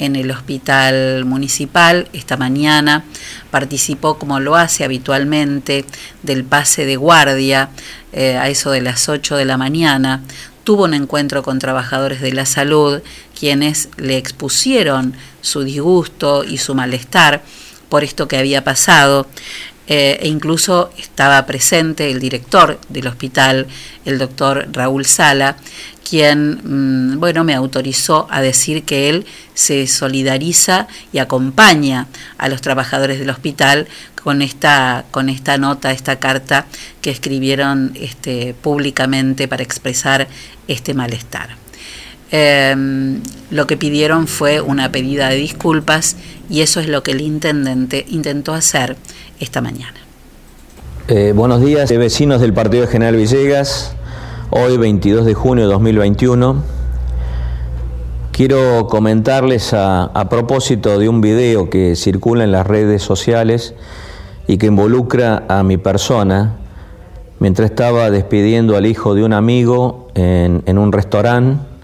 en 0.01 0.17
el 0.17 0.29
hospital 0.33 1.25
municipal 1.25 2.09
esta 2.13 2.37
mañana. 2.37 3.05
Participó, 3.53 4.19
como 4.19 4.41
lo 4.41 4.57
hace 4.57 4.83
habitualmente, 4.83 5.85
del 6.25 6.43
pase 6.43 6.85
de 6.85 6.97
guardia 6.97 7.69
eh, 8.13 8.39
a 8.39 8.49
eso 8.49 8.73
de 8.73 8.81
las 8.81 9.09
8 9.09 9.37
de 9.37 9.45
la 9.45 9.57
mañana. 9.57 10.25
Tuvo 10.65 10.83
un 10.83 10.95
encuentro 10.95 11.45
con 11.45 11.61
trabajadores 11.61 12.21
de 12.21 12.33
la 12.33 12.45
salud, 12.45 13.03
quienes 13.39 13.89
le 13.99 14.17
expusieron 14.17 15.15
su 15.43 15.63
disgusto 15.63 16.43
y 16.43 16.59
su 16.59 16.75
malestar 16.75 17.45
por 17.89 18.03
esto 18.03 18.27
que 18.27 18.37
había 18.37 18.65
pasado. 18.65 19.29
Eh, 19.89 20.19
e 20.21 20.29
incluso 20.29 20.91
estaba 20.99 21.47
presente 21.47 22.11
el 22.11 22.19
director 22.19 22.81
del 22.89 23.07
hospital, 23.07 23.69
el 24.05 24.19
doctor 24.19 24.67
Raúl 24.73 25.05
Sala, 25.05 25.57
quien 26.09 27.13
mm, 27.15 27.21
bueno 27.21 27.45
me 27.45 27.55
autorizó 27.55 28.27
a 28.31 28.41
decir 28.41 28.85
que 28.85 29.09
él 29.09 29.27
se 29.55 29.87
solidariza 29.87 30.89
y 31.13 31.19
acompaña 31.19 32.07
a 32.39 32.49
los 32.49 32.61
trabajadores 32.61 33.19
del 33.19 33.31
hospital 33.31 33.87
con 34.23 34.43
esta 34.43 35.05
con 35.11 35.29
esta 35.29 35.57
nota 35.59 35.93
esta 35.93 36.19
carta 36.19 36.67
que 37.01 37.11
escribieron 37.11 37.93
este, 37.95 38.55
públicamente 38.55 39.49
para 39.49 39.63
expresar 39.63 40.29
este 40.69 40.95
malestar 40.95 41.66
em, 42.31 43.21
lo 43.51 43.67
que 43.67 43.77
pidieron 43.77 44.27
fue 44.27 44.61
una 44.61 44.91
pedida 44.91 45.29
de 45.29 45.37
disculpas 45.37 46.17
y 46.51 46.61
eso 46.61 46.81
es 46.81 46.89
lo 46.89 47.03
que 47.03 47.13
el 47.13 47.21
intendente 47.21 48.05
intentó 48.09 48.53
hacer 48.53 48.97
esta 49.41 49.61
mañana. 49.61 49.95
Eh, 51.09 51.33
buenos 51.35 51.61
días, 51.61 51.89
vecinos 51.91 52.41
del 52.41 52.53
Partido 52.53 52.89
General 52.89 53.15
Villegas. 53.15 53.95
Hoy, 54.51 54.77
22 54.77 55.25
de 55.25 55.35
junio 55.35 55.67
de 55.67 55.73
2021, 55.73 56.63
quiero 58.33 58.89
comentarles 58.89 59.73
a, 59.73 60.27
propósito 60.29 60.99
de 60.99 61.09
un 61.09 61.21
video 61.21 61.71
que 61.71 61.95
circula 61.95 62.43
en 62.43 62.53
las 62.53 62.67
redes 62.67 63.03
sociales 63.03 63.75
y 64.49 64.59
que 64.59 64.67
involucra 64.67 65.45
a 65.49 65.63
mi 65.63 65.77
persona 65.77 66.57
mientras 67.39 67.71
estaba 67.71 68.11
despidiendo 68.11 68.77
al 68.77 68.87
hijo 68.87 69.15
de 69.15 69.25
un 69.25 69.33
amigo 69.33 70.09
en 70.15 70.79
un 70.79 70.91
restaurante. 70.91 71.76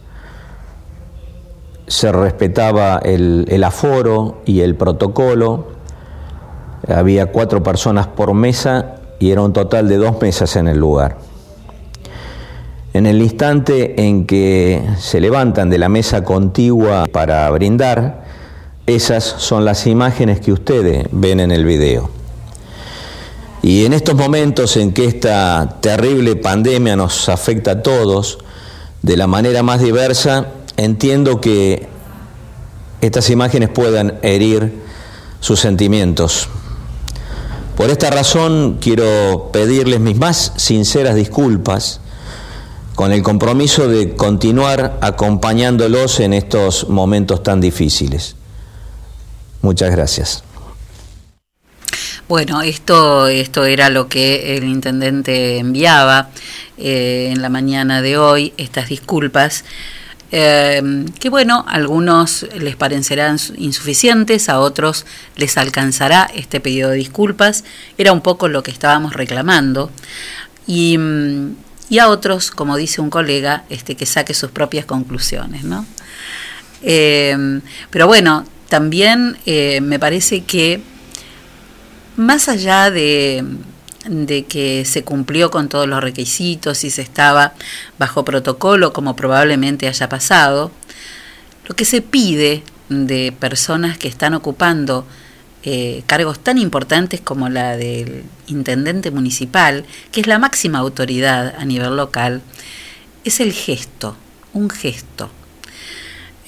Se 1.92 2.10
respetaba 2.10 3.02
el, 3.04 3.44
el 3.50 3.62
aforo 3.64 4.40
y 4.46 4.60
el 4.60 4.76
protocolo 4.76 5.66
había 6.88 7.26
cuatro 7.26 7.62
personas 7.62 8.06
por 8.06 8.32
mesa 8.32 8.94
y 9.18 9.30
era 9.30 9.42
un 9.42 9.52
total 9.52 9.90
de 9.90 9.98
dos 9.98 10.18
mesas 10.18 10.56
en 10.56 10.68
el 10.68 10.78
lugar. 10.78 11.18
En 12.94 13.04
el 13.04 13.20
instante 13.20 14.06
en 14.06 14.24
que 14.24 14.82
se 14.98 15.20
levantan 15.20 15.68
de 15.68 15.76
la 15.76 15.90
mesa 15.90 16.24
contigua 16.24 17.04
para 17.12 17.50
brindar, 17.50 18.24
esas 18.86 19.24
son 19.24 19.66
las 19.66 19.86
imágenes 19.86 20.40
que 20.40 20.50
ustedes 20.50 21.06
ven 21.12 21.40
en 21.40 21.50
el 21.50 21.66
video. 21.66 22.08
Y 23.60 23.84
en 23.84 23.92
estos 23.92 24.14
momentos 24.14 24.78
en 24.78 24.94
que 24.94 25.04
esta 25.04 25.76
terrible 25.82 26.36
pandemia 26.36 26.96
nos 26.96 27.28
afecta 27.28 27.72
a 27.72 27.82
todos 27.82 28.38
de 29.02 29.18
la 29.18 29.26
manera 29.26 29.62
más 29.62 29.82
diversa, 29.82 30.46
entiendo 30.76 31.40
que 31.40 31.88
estas 33.00 33.30
imágenes 33.30 33.68
puedan 33.68 34.18
herir 34.22 34.82
sus 35.40 35.60
sentimientos. 35.60 36.48
Por 37.76 37.90
esta 37.90 38.10
razón 38.10 38.78
quiero 38.80 39.50
pedirles 39.52 40.00
mis 40.00 40.16
más 40.16 40.52
sinceras 40.56 41.14
disculpas 41.14 42.00
con 42.94 43.12
el 43.12 43.22
compromiso 43.22 43.88
de 43.88 44.14
continuar 44.14 44.98
acompañándolos 45.00 46.20
en 46.20 46.34
estos 46.34 46.88
momentos 46.88 47.42
tan 47.42 47.60
difíciles. 47.60 48.36
Muchas 49.62 49.90
gracias. 49.90 50.44
Bueno, 52.28 52.62
esto, 52.62 53.26
esto 53.26 53.64
era 53.64 53.90
lo 53.90 54.08
que 54.08 54.56
el 54.56 54.64
intendente 54.64 55.58
enviaba 55.58 56.30
eh, 56.78 57.30
en 57.32 57.42
la 57.42 57.48
mañana 57.48 58.00
de 58.00 58.16
hoy, 58.16 58.52
estas 58.56 58.88
disculpas. 58.88 59.64
Em, 60.34 61.04
que 61.08 61.28
bueno, 61.28 61.62
a 61.68 61.72
algunos 61.72 62.46
les 62.56 62.74
parecerán 62.74 63.36
insuficientes, 63.58 64.48
a 64.48 64.60
otros 64.60 65.04
les 65.36 65.58
alcanzará 65.58 66.30
este 66.34 66.58
pedido 66.58 66.88
de 66.88 66.96
disculpas, 66.96 67.64
era 67.98 68.12
un 68.12 68.22
poco 68.22 68.48
lo 68.48 68.62
que 68.62 68.70
estábamos 68.70 69.12
reclamando, 69.12 69.90
y, 70.66 70.96
mm, 70.96 71.56
a 72.00 72.08
otros, 72.08 72.50
como 72.50 72.78
dice 72.78 73.02
un 73.02 73.10
colega, 73.10 73.64
este, 73.68 73.94
que 73.94 74.06
saque 74.06 74.32
sus 74.32 74.50
propias 74.50 74.86
conclusiones. 74.86 75.64
¿no? 75.64 75.84
Em, 76.80 77.60
pero 77.90 78.06
bueno, 78.06 78.46
también 78.70 79.36
eh, 79.44 79.82
me 79.82 79.98
parece 79.98 80.44
que 80.44 80.80
más 82.16 82.48
allá 82.48 82.90
de 82.90 83.44
de 84.04 84.44
que 84.44 84.84
se 84.84 85.04
cumplió 85.04 85.50
con 85.50 85.68
todos 85.68 85.86
los 85.86 86.02
requisitos 86.02 86.84
y 86.84 86.90
se 86.90 87.02
estaba 87.02 87.54
bajo 87.98 88.24
protocolo, 88.24 88.92
como 88.92 89.16
probablemente 89.16 89.88
haya 89.88 90.08
pasado, 90.08 90.70
Lo 91.68 91.76
que 91.76 91.84
se 91.84 92.02
pide 92.02 92.64
de 92.88 93.32
personas 93.32 93.96
que 93.96 94.08
están 94.08 94.34
ocupando 94.34 95.06
eh, 95.62 96.02
cargos 96.06 96.40
tan 96.40 96.58
importantes 96.58 97.20
como 97.20 97.48
la 97.48 97.76
del 97.76 98.24
intendente 98.48 99.12
municipal, 99.12 99.84
que 100.10 100.20
es 100.20 100.26
la 100.26 100.40
máxima 100.40 100.80
autoridad 100.80 101.54
a 101.56 101.64
nivel 101.64 101.96
local, 101.96 102.42
es 103.24 103.38
el 103.38 103.52
gesto, 103.52 104.16
un 104.52 104.70
gesto. 104.70 105.30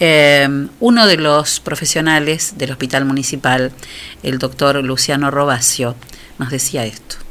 Eh, 0.00 0.66
uno 0.80 1.07
de 1.07 1.16
los 1.16 1.61
profesionales 1.61 2.55
del 2.59 2.72
hospital 2.72 3.05
municipal, 3.05 3.70
el 4.24 4.38
doctor 4.38 4.82
Luciano 4.82 5.30
Robacio, 5.30 5.94
nos 6.38 6.50
decía 6.50 6.84
esto. 6.84 7.23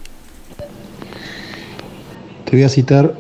Te 2.46 2.52
voy 2.52 2.64
a 2.64 2.70
citar 2.70 3.16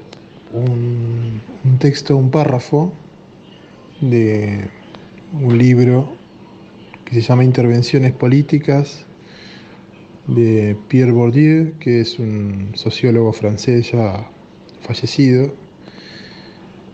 un, 0.51 1.41
texto, 1.79 2.15
un 2.15 2.29
párrafo 2.29 2.93
de 4.01 4.69
un 5.33 5.57
libro 5.57 6.15
que 7.05 7.15
se 7.15 7.21
llama 7.21 7.43
Intervenciones 7.43 8.13
Políticas 8.13 9.05
de 10.27 10.77
Pierre 10.87 11.11
Bourdieu, 11.11 11.73
que 11.79 12.01
es 12.01 12.19
un 12.19 12.71
sociólogo 12.75 13.33
francés 13.33 13.91
ya 13.91 14.29
fallecido, 14.81 15.55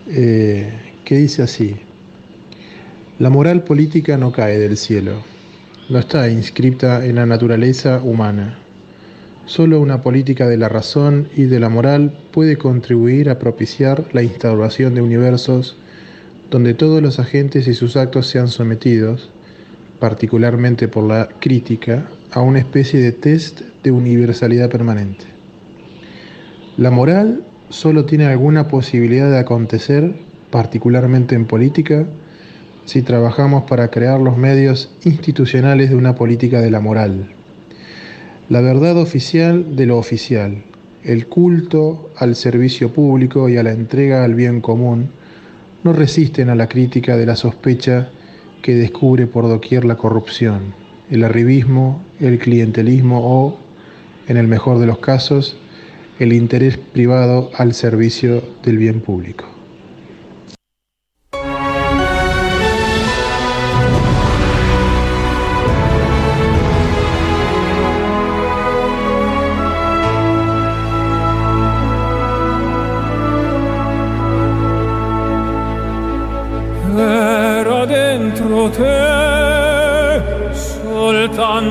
eh, 0.08 0.72
que 1.04 1.16
dice 1.16 1.44
así, 1.44 1.76
la 3.20 3.30
moral 3.30 3.64
política 3.64 4.18
no 4.18 4.32
cae 4.32 4.58
del 4.58 4.78
cielo, 4.78 5.22
no 5.90 6.00
está 6.00 6.30
inscripta 6.30 7.06
en 7.06 7.16
la 7.16 7.26
naturaleza 7.26 8.02
humana. 8.02 8.60
Solo 9.50 9.82
una 9.82 10.00
política 10.04 10.48
de 10.48 10.58
la 10.58 10.70
razón 10.70 11.28
y 11.36 11.46
de 11.46 11.60
la 11.60 11.70
moral 11.70 12.16
puede 12.32 12.60
contribuir 12.60 13.32
a 13.32 13.40
propiciar 13.40 14.06
la 14.14 14.22
instauración 14.22 14.94
de 14.94 15.02
universos 15.02 15.76
donde 16.52 16.76
todos 16.76 17.02
los 17.02 17.18
agentes 17.20 17.68
y 17.68 17.74
sus 17.74 17.98
actos 17.98 18.28
sean 18.28 18.48
sometidos, 18.48 19.32
particularmente 20.00 20.88
por 20.88 21.06
la 21.06 21.30
crítica, 21.40 22.12
a 22.32 22.42
una 22.42 22.60
especie 22.60 23.00
de 23.00 23.12
test 23.12 23.62
de 23.82 23.90
universalidad 23.90 24.70
permanente. 24.70 25.26
La 26.78 26.92
moral 26.92 27.44
solo 27.70 28.06
tiene 28.06 28.28
alguna 28.28 28.68
posibilidad 28.68 29.32
de 29.32 29.40
acontecer, 29.40 30.14
particularmente 30.52 31.34
en 31.34 31.48
política, 31.48 32.06
si 32.86 33.02
trabajamos 33.02 33.64
para 33.64 33.90
crear 33.90 34.20
los 34.20 34.38
medios 34.38 34.94
institucionales 35.06 35.90
de 35.90 35.96
una 35.96 36.14
política 36.14 36.62
de 36.62 36.70
la 36.70 36.82
moral. 36.82 37.39
La 38.50 38.62
verdad 38.62 38.98
oficial 38.98 39.76
de 39.76 39.86
lo 39.86 40.00
oficial, 40.00 40.64
el 41.04 41.28
culto 41.28 42.10
al 42.16 42.36
servicio 42.36 42.92
público 42.92 43.48
y 43.48 43.58
a 43.58 43.64
la 43.64 43.74
entrega 43.74 44.24
al 44.24 44.34
bien 44.34 44.60
común, 44.60 45.12
no 45.84 45.94
resisten 45.94 46.50
a 46.50 46.56
la 46.56 46.68
crítica 46.68 47.16
de 47.16 47.28
la 47.28 47.36
sospecha 47.36 48.10
que 48.64 48.74
descubre 48.74 49.28
por 49.28 49.48
doquier 49.48 49.86
la 49.86 49.98
corrupción, 49.98 50.74
el 51.12 51.26
arribismo, 51.26 52.04
el 52.20 52.40
clientelismo 52.40 53.20
o, 53.22 53.60
en 54.28 54.38
el 54.38 54.48
mejor 54.48 54.80
de 54.80 54.88
los 54.88 54.98
casos, 54.98 55.56
el 56.18 56.34
interés 56.34 56.78
privado 56.78 57.52
al 57.56 57.76
servicio 57.76 58.42
del 58.64 58.80
bien 58.80 59.02
público. 59.02 59.59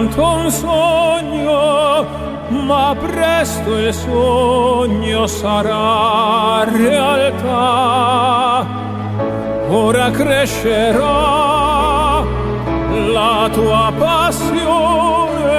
Soltanto 0.09 0.25
un 0.25 0.51
sogno, 0.51 2.07
ma 2.49 2.97
presto 2.99 3.77
il 3.79 3.93
sogno 3.93 5.27
sarà 5.27 6.65
realtà. 6.65 8.67
Ora 9.71 10.11
crescerà 10.11 10.97
la 13.13 13.51
tua 13.53 13.93
passione, 13.97 15.53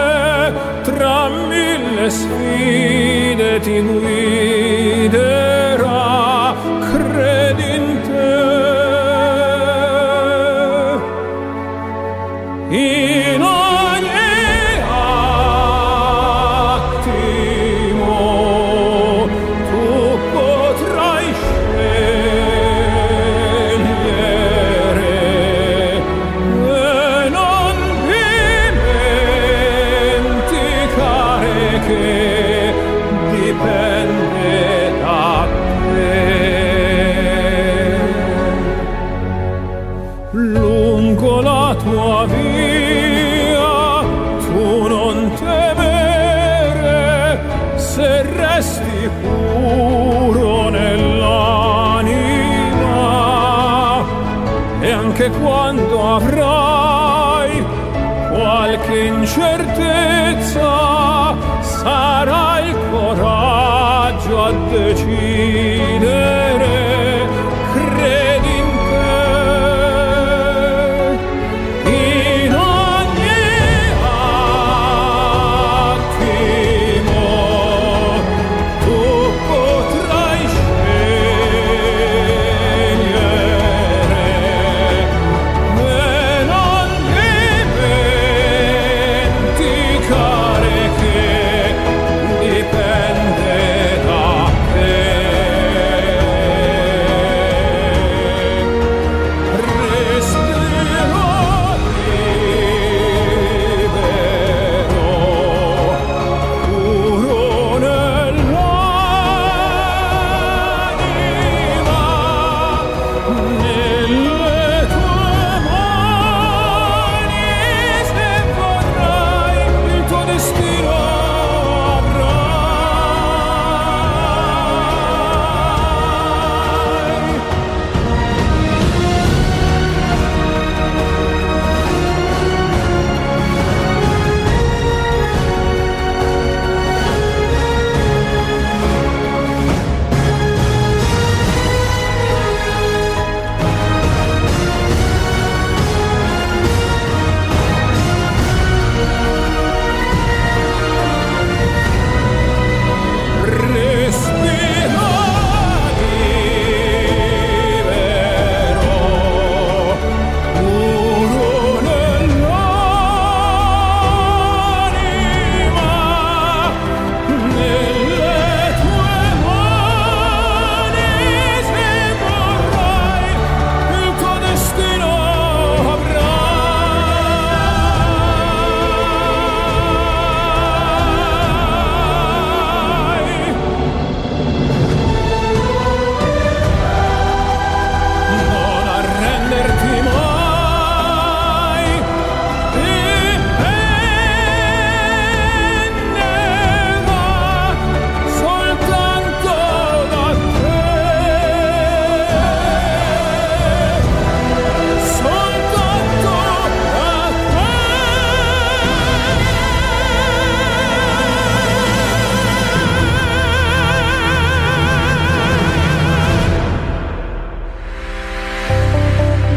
tra 0.83 1.29
mille 1.29 2.09
sfide 2.09 3.59
ti 3.59 3.79
guiderà, 3.81 5.68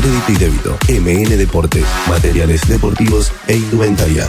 crédito 0.00 0.32
y 0.32 0.36
débito. 0.36 0.78
MN 0.88 1.36
Deportes, 1.36 1.84
materiales 2.08 2.66
deportivos 2.68 3.32
e 3.46 3.56
indumentaria. 3.56 4.28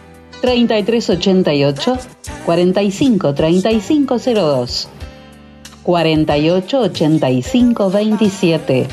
3388 0.41 1.99
45 2.45 3.33
3502 3.33 4.89
48 5.83 6.79
85 6.79 7.89
27 7.89 8.87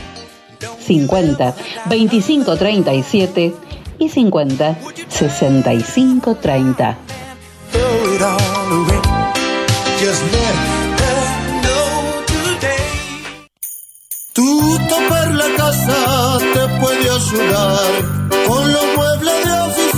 50 0.79 1.55
25 1.87 2.57
37 2.57 3.55
y 3.99 4.09
50 4.09 4.79
65 5.09 6.35
30 6.37 6.99
Tu 14.33 14.79
topar 14.89 15.35
la 15.35 15.47
casa 15.57 16.39
te 16.55 16.69
puede 16.81 17.11
ayudar 17.11 17.91
con 18.47 18.73
los 18.73 18.85
muebles 18.97 19.45
de 19.45 19.53
oficina 19.53 19.98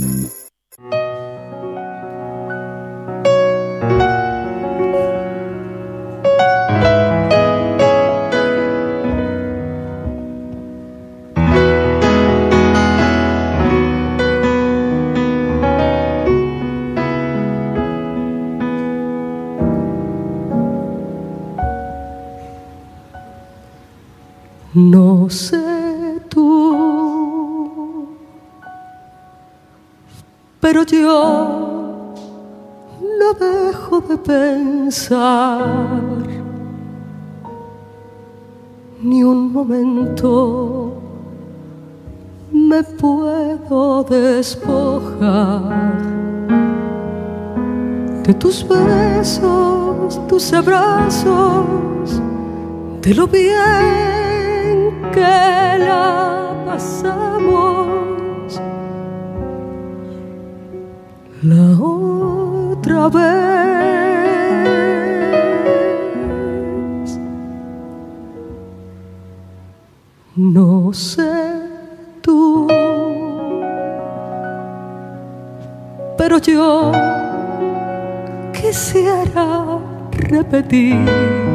No 25.21 25.29
sé 25.29 26.19
tú, 26.29 28.07
pero 30.59 30.81
yo 30.81 32.15
no 33.19 33.33
dejo 33.39 34.01
de 34.01 34.17
pensar. 34.17 35.61
Ni 39.03 39.23
un 39.23 39.53
momento 39.53 40.93
me 42.51 42.81
puedo 42.81 44.03
despojar 44.05 45.99
de 48.23 48.33
tus 48.33 48.67
besos, 48.67 50.19
tus 50.27 50.51
abrazos, 50.51 52.19
de 53.03 53.13
lo 53.13 53.27
bien 53.27 54.30
que 55.13 55.19
la 55.19 56.53
pasamos 56.65 58.61
la 61.43 61.77
otra 61.79 63.09
vez. 63.09 63.31
No 70.35 70.93
sé 70.93 71.31
tú, 72.21 72.67
pero 76.17 76.37
yo 76.37 76.91
quisiera 78.53 79.79
repetir 80.11 81.50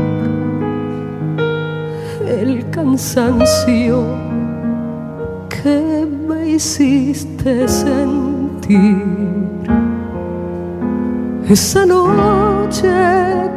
el 2.37 2.69
cansancio 2.71 4.05
que 5.49 6.07
me 6.29 6.51
hiciste 6.51 7.67
sentir. 7.67 9.03
Esa 11.49 11.87
noche 11.87 12.89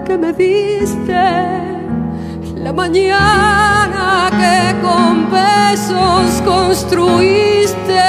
que 0.05 0.17
me 0.17 0.31
diste, 0.31 1.13
la 2.55 2.71
mañana 2.71 4.29
que 4.31 4.75
con 4.81 5.29
besos 5.29 6.41
construiste, 6.45 8.01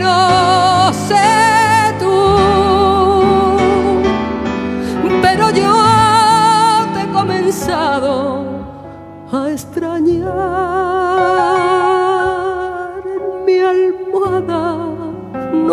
no 0.00 0.92
sé 0.92 1.63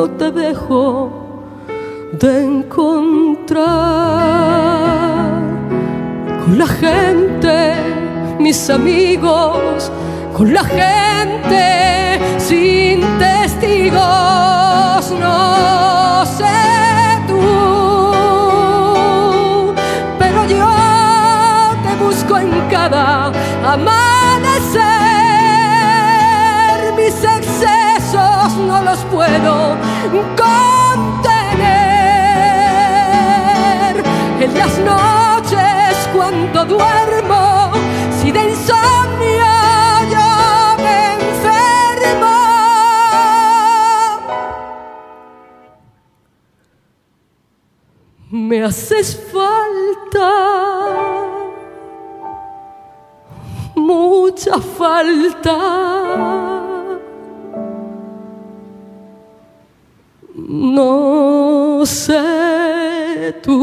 no 0.02 0.10
te 0.10 0.32
dejo 0.32 1.12
de 2.14 2.44
encontrar. 2.44 3.62
Con 6.44 6.58
la 6.58 6.66
gente 6.66 7.56
mis 8.40 8.70
amigos 8.72 9.92
con 10.36 10.52
la 10.52 10.64
gente 10.64 11.66
sin 12.40 13.02
testigos 13.20 15.04
no 15.24 16.26
sé 16.38 16.60
tú. 17.28 17.40
Pero 20.18 20.40
yo 20.56 20.72
te 21.86 21.92
busco 22.04 22.40
en 22.40 22.50
cada 22.72 23.32
amanecer. 23.74 24.82
Mis 26.98 27.18
excesos 27.38 28.58
no 28.68 28.82
los 28.82 29.00
puedo 29.16 29.91
contener 30.12 31.24
en 34.40 34.54
las 34.58 34.78
noches 34.80 36.10
cuando 36.14 36.66
duermo 36.66 37.72
si 38.20 38.32
de 38.32 38.44
insomnio 38.50 39.54
yo 40.12 40.30
me 40.84 41.14
enfermo 41.14 42.36
me 48.32 48.64
haces 48.66 49.20
falta 49.32 50.30
mucha 53.76 54.60
falta. 54.60 56.41
El 63.44 63.58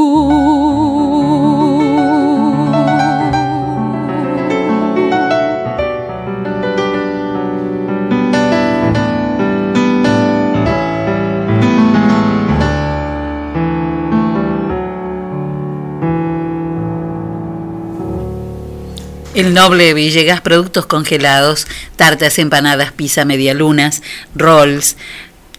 Noble 19.55 19.95
Villegas, 19.95 20.41
productos 20.41 20.87
congelados, 20.87 21.69
tartas, 21.95 22.41
empanadas, 22.41 22.91
pizza, 22.91 23.25
medialunas, 23.25 24.03
rolls, 24.35 24.97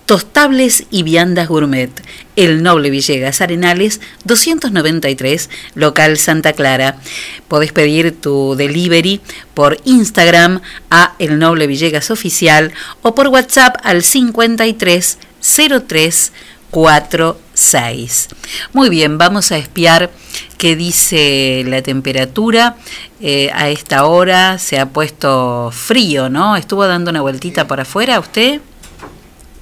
tostables 0.10 0.86
y 0.90 1.03
viandas 1.03 1.48
gourmet. 1.49 1.91
El 2.36 2.64
Noble 2.64 2.90
Villegas, 2.90 3.41
Arenales 3.41 4.02
293, 4.23 5.52
local 5.76 6.18
Santa 6.18 6.53
Clara. 6.53 6.98
Podés 7.48 7.72
pedir 7.73 8.19
tu 8.19 8.56
delivery 8.56 9.22
por 9.53 9.77
Instagram 9.86 10.61
a 10.90 11.14
El 11.19 11.38
Noble 11.38 11.68
Villegas 11.68 12.10
Oficial 12.10 12.73
o 13.03 13.14
por 13.14 13.27
WhatsApp 13.27 13.76
al 13.84 14.02
53 14.02 15.19
03 15.88 16.31
46. 16.72 18.30
Muy 18.73 18.90
bien, 18.90 19.19
vamos 19.19 19.52
a 19.52 19.60
espiar 19.60 20.10
qué 20.57 20.76
dice 20.76 21.64
la 21.68 21.84
temperatura. 21.84 22.77
Eh, 23.22 23.52
a 23.53 23.69
esta 23.69 24.06
hora 24.06 24.57
se 24.57 24.80
ha 24.80 24.88
puesto 24.88 25.69
frío, 25.72 26.30
¿no? 26.30 26.56
¿Estuvo 26.56 26.88
dando 26.88 27.11
una 27.11 27.22
vueltita 27.22 27.68
por 27.68 27.80
afuera 27.80 28.19
usted? 28.19 28.60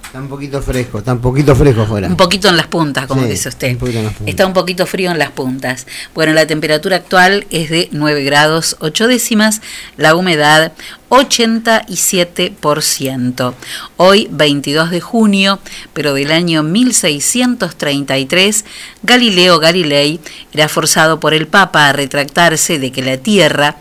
Está 0.08 0.20
un 0.22 0.30
poquito 0.30 0.62
fresco, 0.62 1.00
está 1.00 1.12
un 1.12 1.20
poquito 1.20 1.54
fresco 1.54 1.82
afuera. 1.82 2.08
Un 2.08 2.16
poquito 2.16 2.48
en 2.48 2.56
las 2.56 2.68
puntas, 2.68 3.08
como 3.08 3.24
Sí, 3.24 3.28
dice 3.28 3.50
usted. 3.50 3.76
un. 3.80 4.10
Está 4.26 4.48
un 4.48 4.54
poquito 4.54 4.86
frío 4.86 5.12
en 5.12 5.20
las 5.20 5.32
puntas. 5.32 5.86
Bueno, 6.16 6.32
la 6.32 6.48
temperatura 6.48 6.96
actual 6.96 7.46
es 7.50 7.70
de 7.70 7.90
9 7.92 8.24
grados 8.24 8.78
8 8.80 9.06
décimas, 9.10 9.60
la 9.98 10.16
humedad 10.16 10.72
87%. 11.10 13.54
Hoy, 13.98 14.30
22 14.32 14.92
de 14.92 15.02
junio, 15.02 15.60
pero 15.94 16.14
del 16.14 16.32
año 16.32 16.64
1633, 16.64 18.64
Galileo 19.04 19.60
Galilei 19.60 20.22
era 20.54 20.70
forzado 20.70 21.20
por 21.20 21.34
el 21.34 21.48
Papa 21.48 21.90
a 21.90 21.94
retractarse 21.94 22.80
de 22.80 22.94
que 22.94 23.04
la 23.04 23.18
Tierra 23.18 23.76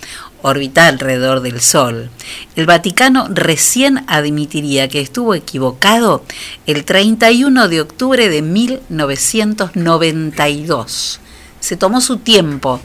orbita 0.47 0.87
alrededor 0.87 1.41
del 1.41 1.61
Sol. 1.61 2.09
El 2.55 2.67
Vaticano 2.67 3.27
recién 3.29 4.05
admitiría 4.07 4.89
que 4.89 5.01
estuvo 5.01 5.35
equivocado 5.35 6.23
el 6.67 6.85
31 6.85 7.69
de 7.69 7.81
octubre 7.81 8.29
de 8.29 8.43
1992 8.43 11.21
se 11.67 11.77
tomó 11.77 12.01
su 12.01 12.19
tiempo, 12.19 12.81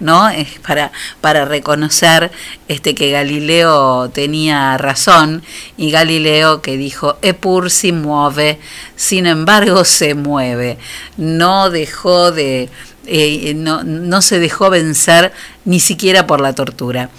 ¿no? 0.00 0.28
Eh, 0.36 0.46
Para, 0.66 0.92
para 1.22 1.46
reconocer 1.46 2.30
este, 2.68 2.94
que 2.94 3.10
Galileo 3.10 4.10
tenía 4.10 4.76
razón 4.76 5.42
y 5.78 5.90
Galileo 5.90 6.60
que 6.60 6.76
dijo, 6.76 7.16
Epur 7.22 7.70
si 7.70 7.92
mueve, 7.92 8.58
sin 8.94 9.26
embargo 9.26 9.84
se 9.84 10.14
mueve. 10.14 10.76
No 11.16 11.70
dejó 11.70 12.32
de, 12.32 12.68
eh, 13.06 13.54
no, 13.54 13.84
no 13.84 14.20
se 14.20 14.38
dejó 14.38 14.68
vencer 14.68 15.32
ni 15.66 15.78
siquiera 15.80 16.26
por 16.26 16.40
la 16.40 16.54
tortura. 16.54 17.10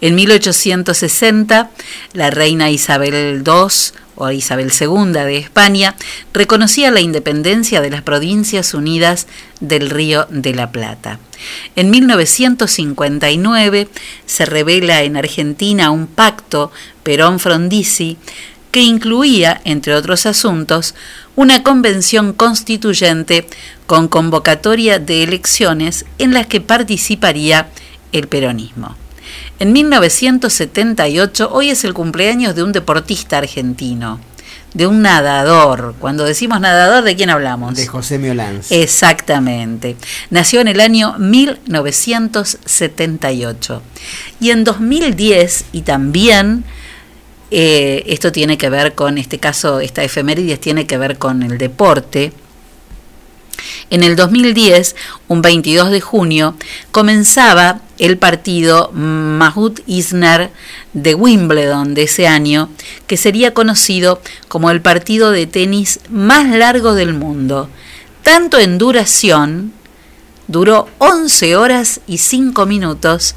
En 0.00 0.14
1860, 0.14 1.70
la 2.12 2.30
reina 2.30 2.70
Isabel 2.70 3.42
II 3.44 3.96
o 4.16 4.30
Isabel 4.30 4.72
II 4.78 5.12
de 5.12 5.36
España, 5.36 5.94
reconocía 6.32 6.90
la 6.90 7.00
independencia 7.00 7.80
de 7.80 7.90
las 7.90 8.02
Provincias 8.02 8.74
Unidas 8.74 9.28
del 9.60 9.90
Río 9.90 10.26
de 10.30 10.54
la 10.54 10.72
Plata. 10.72 11.20
En 11.76 11.90
1959 11.90 13.88
se 14.24 14.46
revela 14.46 15.02
en 15.02 15.16
Argentina 15.16 15.90
un 15.90 16.06
pacto 16.06 16.72
Perón-Frondizi 17.04 18.16
que 18.70 18.82
incluía, 18.82 19.60
entre 19.64 19.94
otros 19.94 20.26
asuntos, 20.26 20.94
una 21.34 21.62
convención 21.62 22.32
constituyente 22.32 23.46
con 23.86 24.08
convocatoria 24.08 24.98
de 24.98 25.22
elecciones 25.22 26.04
en 26.18 26.34
las 26.34 26.46
que 26.46 26.60
participaría 26.60 27.68
el 28.12 28.28
peronismo. 28.28 28.96
En 29.58 29.72
1978, 29.72 31.48
hoy 31.52 31.70
es 31.70 31.84
el 31.84 31.94
cumpleaños 31.94 32.54
de 32.54 32.62
un 32.62 32.72
deportista 32.72 33.38
argentino, 33.38 34.20
de 34.74 34.86
un 34.86 35.00
nadador. 35.00 35.94
Cuando 35.98 36.24
decimos 36.24 36.60
nadador, 36.60 37.04
¿de 37.04 37.16
quién 37.16 37.30
hablamos? 37.30 37.74
De 37.76 37.86
José 37.86 38.18
Miolans. 38.18 38.70
Exactamente. 38.70 39.96
Nació 40.28 40.60
en 40.60 40.68
el 40.68 40.80
año 40.80 41.14
1978. 41.18 43.82
Y 44.40 44.50
en 44.50 44.64
2010, 44.64 45.64
y 45.72 45.80
también 45.80 46.64
eh, 47.50 48.04
esto 48.06 48.32
tiene 48.32 48.58
que 48.58 48.70
ver 48.70 48.94
con, 48.94 49.18
este 49.18 49.38
caso, 49.38 49.80
esta 49.80 50.02
efemérides 50.02 50.60
tiene 50.60 50.86
que 50.86 50.98
ver 50.98 51.18
con 51.18 51.42
el 51.42 51.58
deporte, 51.58 52.32
en 53.90 54.02
el 54.02 54.16
2010, 54.16 54.96
un 55.28 55.42
22 55.42 55.90
de 55.90 56.00
junio, 56.00 56.56
comenzaba 56.90 57.80
el 57.98 58.18
partido 58.18 58.90
Mahut 58.92 59.80
Isner 59.86 60.50
de 60.92 61.14
Wimbledon 61.14 61.94
de 61.94 62.02
ese 62.02 62.26
año, 62.26 62.68
que 63.06 63.16
sería 63.16 63.54
conocido 63.54 64.20
como 64.48 64.70
el 64.70 64.80
partido 64.80 65.30
de 65.30 65.46
tenis 65.46 66.00
más 66.10 66.48
largo 66.48 66.94
del 66.94 67.14
mundo, 67.14 67.68
tanto 68.22 68.58
en 68.58 68.78
duración, 68.78 69.72
duró 70.48 70.88
11 70.98 71.56
horas 71.56 72.00
y 72.06 72.18
5 72.18 72.66
minutos, 72.66 73.34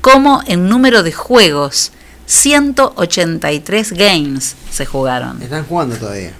como 0.00 0.42
en 0.46 0.68
número 0.68 1.02
de 1.02 1.12
juegos, 1.12 1.92
183 2.30 3.92
games 3.92 4.54
se 4.70 4.86
jugaron. 4.86 5.40
Están 5.42 5.64
jugando 5.64 5.96
todavía. 5.96 6.32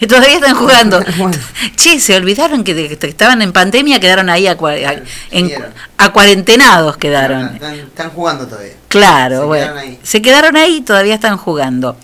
Y 0.00 0.06
todavía 0.08 0.34
están 0.36 0.54
jugando. 0.56 1.02
che, 1.76 2.00
se 2.00 2.16
olvidaron 2.16 2.64
que, 2.64 2.74
de- 2.74 2.96
que 2.98 3.06
estaban 3.06 3.42
en 3.42 3.52
pandemia, 3.52 4.00
quedaron 4.00 4.28
ahí 4.30 4.46
a, 4.46 4.52
a- 4.52 5.02
en- 5.30 5.52
a 5.98 6.12
cuarentenados 6.12 6.96
quedaron. 6.96 7.54
Están, 7.54 7.74
están 7.74 8.10
jugando 8.10 8.46
todavía. 8.46 8.72
Claro, 8.88 9.40
Se 9.40 9.44
bueno. 9.46 9.64
quedaron 9.66 9.78
ahí. 9.78 9.98
Se 10.02 10.22
quedaron 10.22 10.56
ahí 10.56 10.76
y 10.76 10.80
todavía 10.82 11.14
están 11.14 11.36
jugando. 11.36 11.96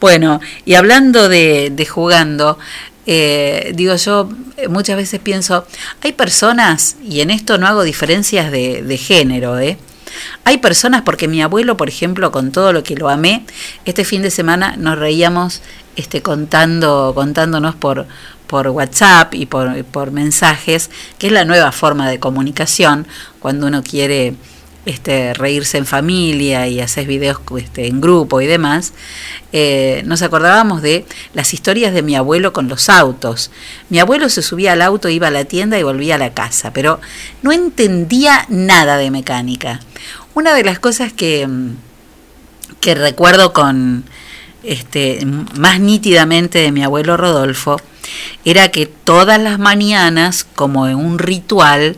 Bueno, 0.00 0.40
y 0.64 0.74
hablando 0.74 1.28
de, 1.28 1.70
de 1.72 1.86
jugando, 1.86 2.58
eh, 3.06 3.72
digo 3.74 3.94
yo, 3.96 4.28
eh, 4.56 4.68
muchas 4.68 4.96
veces 4.96 5.20
pienso, 5.20 5.66
hay 6.02 6.12
personas, 6.12 6.96
y 7.02 7.20
en 7.20 7.30
esto 7.30 7.58
no 7.58 7.66
hago 7.66 7.82
diferencias 7.82 8.50
de, 8.50 8.82
de 8.82 8.96
género, 8.98 9.58
¿eh? 9.58 9.78
Hay 10.44 10.58
personas, 10.58 11.02
porque 11.02 11.28
mi 11.28 11.42
abuelo, 11.42 11.76
por 11.76 11.88
ejemplo, 11.88 12.32
con 12.32 12.52
todo 12.52 12.72
lo 12.72 12.82
que 12.82 12.96
lo 12.96 13.08
amé, 13.08 13.44
este 13.84 14.04
fin 14.04 14.22
de 14.22 14.30
semana 14.30 14.76
nos 14.76 14.98
reíamos 14.98 15.62
este, 15.96 16.22
contando, 16.22 17.12
contándonos 17.14 17.74
por, 17.74 18.06
por 18.46 18.68
WhatsApp 18.68 19.34
y 19.34 19.46
por, 19.46 19.84
por 19.84 20.10
mensajes, 20.10 20.90
que 21.18 21.28
es 21.28 21.32
la 21.32 21.44
nueva 21.44 21.72
forma 21.72 22.08
de 22.08 22.18
comunicación 22.18 23.06
cuando 23.40 23.66
uno 23.66 23.82
quiere 23.82 24.34
este, 24.86 25.32
reírse 25.34 25.78
en 25.78 25.86
familia 25.86 26.66
y 26.68 26.80
hacer 26.80 27.06
videos 27.06 27.38
este, 27.58 27.86
en 27.86 28.00
grupo 28.00 28.40
y 28.40 28.46
demás, 28.46 28.92
eh, 29.52 30.02
nos 30.04 30.22
acordábamos 30.22 30.82
de 30.82 31.06
las 31.32 31.54
historias 31.54 31.94
de 31.94 32.02
mi 32.02 32.16
abuelo 32.16 32.52
con 32.52 32.68
los 32.68 32.88
autos. 32.88 33.50
Mi 33.88 33.98
abuelo 33.98 34.28
se 34.28 34.42
subía 34.42 34.72
al 34.72 34.82
auto, 34.82 35.08
iba 35.08 35.28
a 35.28 35.30
la 35.30 35.44
tienda 35.44 35.78
y 35.78 35.82
volvía 35.82 36.16
a 36.16 36.18
la 36.18 36.34
casa, 36.34 36.72
pero 36.72 37.00
no 37.42 37.52
entendía 37.52 38.46
nada 38.48 38.96
de 38.96 39.10
mecánica. 39.10 39.80
Una 40.34 40.54
de 40.54 40.64
las 40.64 40.78
cosas 40.78 41.12
que, 41.12 41.46
mm, 41.46 41.76
que 42.80 42.94
recuerdo 42.94 43.52
con 43.52 44.04
este, 44.62 45.24
más 45.58 45.80
nítidamente 45.80 46.58
de 46.58 46.72
mi 46.72 46.82
abuelo 46.82 47.16
Rodolfo 47.16 47.80
era 48.44 48.70
que 48.70 48.86
todas 48.86 49.40
las 49.40 49.58
mañanas, 49.58 50.44
como 50.54 50.88
en 50.88 50.96
un 50.96 51.18
ritual, 51.18 51.96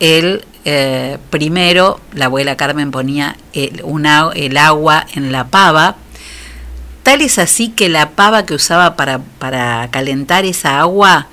él 0.00 0.44
eh, 0.64 1.18
primero, 1.30 2.00
la 2.14 2.26
abuela 2.26 2.56
Carmen 2.56 2.92
ponía 2.92 3.36
el, 3.52 3.82
agua 4.56 5.06
en 5.14 5.32
la 5.32 5.48
pava, 5.48 5.96
tal 7.02 7.20
es 7.20 7.38
así 7.38 7.68
que 7.68 7.88
la 7.88 8.10
pava 8.10 8.46
que 8.46 8.54
usaba 8.54 8.94
para, 8.94 9.18
para 9.38 9.88
calentar 9.90 10.44
esa 10.44 10.78
agua, 10.78 11.26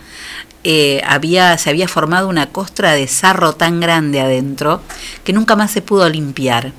eh, 0.64 1.01
había, 1.06 1.57
se 1.57 1.69
había 1.69 1.88
formado 1.88 2.27
una 2.27 2.47
costra 2.47 2.93
de 2.93 3.07
sarro 3.07 3.53
tan 3.53 3.80
grande 3.80 4.19
adentro 4.19 4.81
que 5.23 5.31
nunca 5.31 5.56
más 5.56 5.72
se 5.72 5.81
pudo 5.81 6.10
limpiar. 6.10 6.73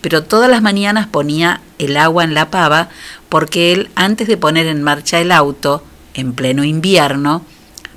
Pero 0.00 0.24
todas 0.24 0.50
las 0.50 0.60
mañanas 0.60 1.06
ponía 1.06 1.62
el 1.78 1.96
agua 1.96 2.24
en 2.24 2.34
la 2.34 2.50
pava 2.50 2.90
porque 3.28 3.72
él, 3.72 3.90
antes 3.94 4.28
de 4.28 4.36
poner 4.36 4.66
en 4.66 4.82
marcha 4.82 5.18
el 5.20 5.32
auto, 5.32 5.82
en 6.14 6.34
pleno 6.34 6.62
invierno, 6.62 7.42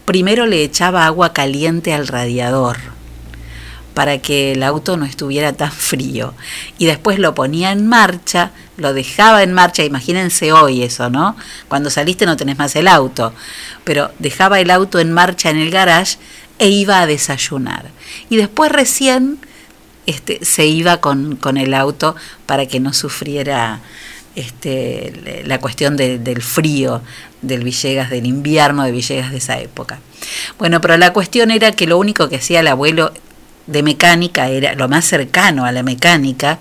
primero 0.05 0.45
le 0.45 0.63
echaba 0.63 1.05
agua 1.05 1.33
caliente 1.33 1.93
al 1.93 2.07
radiador 2.07 2.94
para 3.95 4.19
que 4.19 4.51
el 4.51 4.61
auto 4.61 4.95
no 4.97 5.05
estuviera 5.05 5.53
tan 5.53 5.71
frío. 5.71 6.35
Y 6.77 6.85
después 6.85 7.17
lo 7.17 7.33
ponía 7.33 7.71
en 7.71 7.87
marcha, 7.87 8.51
lo 8.77 8.93
dejaba 8.93 9.41
en 9.41 9.53
marcha, 9.53 9.83
imagínense 9.83 10.51
hoy 10.51 10.83
eso, 10.83 11.09
¿no? 11.09 11.35
Cuando 11.67 11.89
saliste 11.89 12.27
no 12.27 12.37
tenés 12.37 12.59
más 12.59 12.75
el 12.75 12.87
auto, 12.87 13.33
pero 13.83 14.11
dejaba 14.19 14.59
el 14.59 14.69
auto 14.69 14.99
en 14.99 15.11
marcha 15.11 15.49
en 15.49 15.57
el 15.57 15.71
garage 15.71 16.17
e 16.59 16.67
iba 16.69 16.99
a 17.01 17.07
desayunar. 17.07 17.85
Y 18.29 18.35
después 18.35 18.71
recién 18.71 19.39
este, 20.05 20.45
se 20.45 20.67
iba 20.67 20.97
con, 20.97 21.35
con 21.37 21.57
el 21.57 21.73
auto 21.73 22.15
para 22.45 22.67
que 22.67 22.79
no 22.79 22.93
sufriera 22.93 23.79
este, 24.35 25.43
la 25.45 25.59
cuestión 25.59 25.95
de- 25.97 26.19
del 26.19 26.41
frío 26.41 27.01
del 27.41 27.63
Villegas, 27.63 28.09
del 28.09 28.25
invierno 28.25 28.83
de 28.83 28.91
Villegas 28.91 29.31
de 29.31 29.37
esa 29.37 29.59
época. 29.59 29.99
Bueno, 30.57 30.81
pero 30.81 30.97
la 30.97 31.13
cuestión 31.13 31.51
era 31.51 31.71
que 31.71 31.87
lo 31.87 31.97
único 31.97 32.27
que 32.27 32.35
hacía 32.37 32.59
el 32.59 32.67
abuelo 32.67 33.13
de 33.67 33.83
mecánica 33.83 34.47
era 34.49 34.75
lo 34.75 34.87
más 34.87 35.05
cercano 35.05 35.65
a 35.65 35.71
la 35.71 35.83
mecánica 35.83 36.59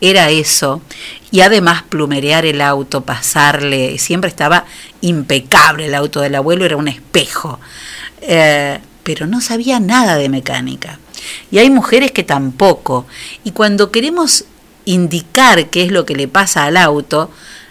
era 0.00 0.30
eso. 0.30 0.82
Y 1.30 1.40
además 1.40 1.82
plumerear 1.82 2.46
el 2.46 2.60
auto 2.60 3.00
pasarle 3.00 3.98
siempre 3.98 4.30
estaba 4.30 4.64
impecable 5.00 5.86
el 5.86 5.94
auto 5.94 6.20
del 6.20 6.36
abuelo 6.36 6.64
era 6.64 6.76
un 6.76 6.88
espejo. 6.88 7.58
Eh, 8.20 8.78
pero 9.02 9.26
no 9.26 9.40
sabía 9.40 9.80
nada 9.80 10.16
de 10.16 10.28
mecánica. 10.28 10.98
Y 11.50 11.58
hay 11.58 11.70
mujeres 11.70 12.12
que 12.12 12.22
tampoco. 12.22 13.06
Y 13.44 13.52
cuando 13.52 13.90
queremos 13.90 14.44
indicar 14.84 15.66
qué 15.66 15.82
es 15.84 15.92
lo 15.92 16.04
que 16.04 16.14
le 16.14 16.28
pasa 16.28 16.64
al 16.64 16.76
auto 16.76 17.30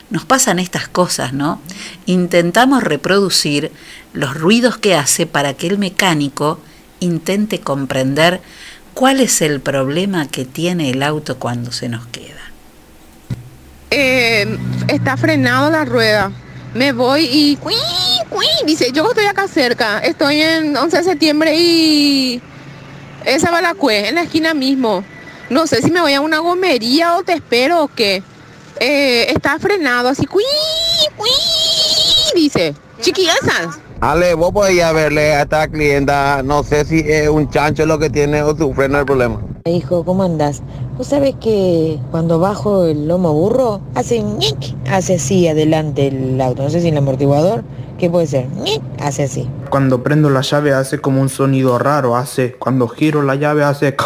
nos 0.10 0.26
pasan 0.26 0.60
estas 0.60 0.88
cosas, 0.88 1.34
¿no? 1.34 1.60
Intentamos 2.06 2.84
reproducir 2.84 3.72
los 4.14 4.36
ruidos 4.36 4.78
que 4.78 4.94
hace 4.94 5.26
para 5.26 5.56
que 5.56 5.66
el 5.66 5.80
mecánico 5.80 6.60
intente 7.00 7.60
comprender 7.60 8.40
cuál 8.94 9.20
es 9.20 9.42
el 9.42 9.60
problema 9.60 10.28
que 10.28 10.46
tiene 10.46 10.90
el 10.90 11.04
auto 11.04 11.40
cuando 11.40 11.72
se 11.72 11.90
nos 11.90 12.06
queda. 12.08 12.42
Eh, 13.92 14.58
está 14.88 15.18
frenado 15.18 15.70
la 15.70 15.86
rueda. 15.86 16.32
Me 16.74 16.92
voy 16.92 17.28
y 17.32 17.56
¡cuí, 17.58 17.76
cuí! 18.30 18.48
dice, 18.66 18.92
yo 18.92 19.08
estoy 19.08 19.26
acá 19.26 19.48
cerca, 19.48 20.00
estoy 20.00 20.42
en 20.42 20.76
11 20.76 20.98
de 20.98 21.04
septiembre 21.04 21.56
y 21.56 22.42
esa 23.26 23.52
Balacue, 23.52 24.10
en 24.10 24.16
la 24.16 24.24
esquina 24.24 24.56
mismo. 24.56 25.04
No 25.52 25.68
sé 25.68 25.84
si 25.84 25.92
me 25.92 26.02
voy 26.02 26.14
a 26.14 26.22
una 26.22 26.40
gomería 26.40 27.16
o 27.18 27.24
te 27.24 27.34
espero 27.34 27.84
o 27.84 27.88
qué. 27.88 28.24
Eh, 28.80 29.28
está 29.30 29.60
frenado 29.60 30.10
así, 30.10 30.26
¡cuí, 30.26 30.44
cuí! 31.16 31.30
dice, 32.34 32.74
chiquillas. 33.02 33.38
Ale, 34.06 34.34
vos 34.34 34.52
a 34.84 34.92
verle 34.92 35.34
a 35.34 35.44
esta 35.44 35.66
clienta, 35.70 36.44
no 36.44 36.62
sé 36.62 36.84
si 36.84 37.00
es 37.08 37.30
un 37.30 37.50
chancho 37.50 37.86
lo 37.86 37.98
que 37.98 38.10
tiene 38.10 38.44
o 38.44 38.54
su 38.54 38.74
freno 38.74 39.00
el 39.00 39.06
problema. 39.06 39.40
Hijo, 39.64 40.04
¿cómo 40.04 40.24
andás? 40.24 40.62
Vos 40.98 41.08
sabés 41.08 41.36
que 41.40 42.02
cuando 42.12 42.38
bajo 42.38 42.84
el 42.84 43.08
lomo 43.08 43.32
burro, 43.32 43.80
hace 43.96 44.22
ñic, 44.22 44.76
hace 44.92 45.16
así 45.16 45.48
adelante 45.48 46.08
el 46.08 46.42
auto. 46.42 46.64
No 46.64 46.70
sé 46.70 46.82
si 46.82 46.90
el 46.90 46.98
amortiguador, 46.98 47.64
¿qué 47.98 48.10
puede 48.10 48.28
ser? 48.28 48.50
ñic, 48.50 48.82
hace 49.00 49.24
así. 49.24 49.50
Cuando 49.70 50.04
prendo 50.04 50.30
la 50.30 50.42
llave 50.42 50.74
hace 50.74 51.00
como 51.00 51.22
un 51.22 51.30
sonido 51.30 51.80
raro, 51.80 52.18
hace. 52.18 52.56
Cuando 52.56 52.90
giro 52.90 53.22
la 53.22 53.36
llave 53.36 53.64
hace. 53.64 53.96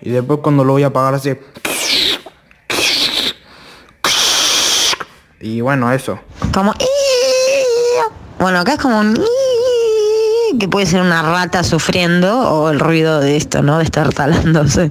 Y 0.00 0.10
después 0.10 0.38
cuando 0.42 0.64
lo 0.64 0.72
voy 0.72 0.84
a 0.84 0.86
apagar 0.86 1.12
hace. 1.12 1.38
Y 5.40 5.60
bueno, 5.60 5.92
eso. 5.92 6.18
Como... 6.52 6.74
Bueno, 8.40 8.60
acá 8.60 8.74
es 8.74 8.78
como 8.78 9.00
un... 9.00 9.18
que 10.58 10.68
puede 10.68 10.86
ser 10.86 11.00
una 11.00 11.22
rata 11.22 11.62
sufriendo 11.64 12.40
o 12.50 12.70
el 12.70 12.80
ruido 12.80 13.20
de 13.20 13.36
esto, 13.36 13.62
¿no? 13.62 13.78
De 13.78 13.84
estar 13.84 14.12
talándose. 14.12 14.90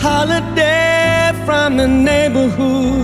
Holiday 0.00 1.32
from 1.44 1.76
the 1.76 1.88
neighborhood. 1.88 2.97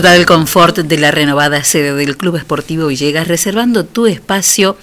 Disfruta 0.00 0.16
del 0.16 0.24
confort 0.24 0.78
de 0.78 0.96
la 0.96 1.10
renovada 1.10 1.62
sede 1.62 1.92
del 1.92 2.16
Club 2.16 2.36
Esportivo 2.36 2.86
Villegas 2.86 3.28
reservando 3.28 3.84
tu 3.84 4.06
espacio 4.06 4.78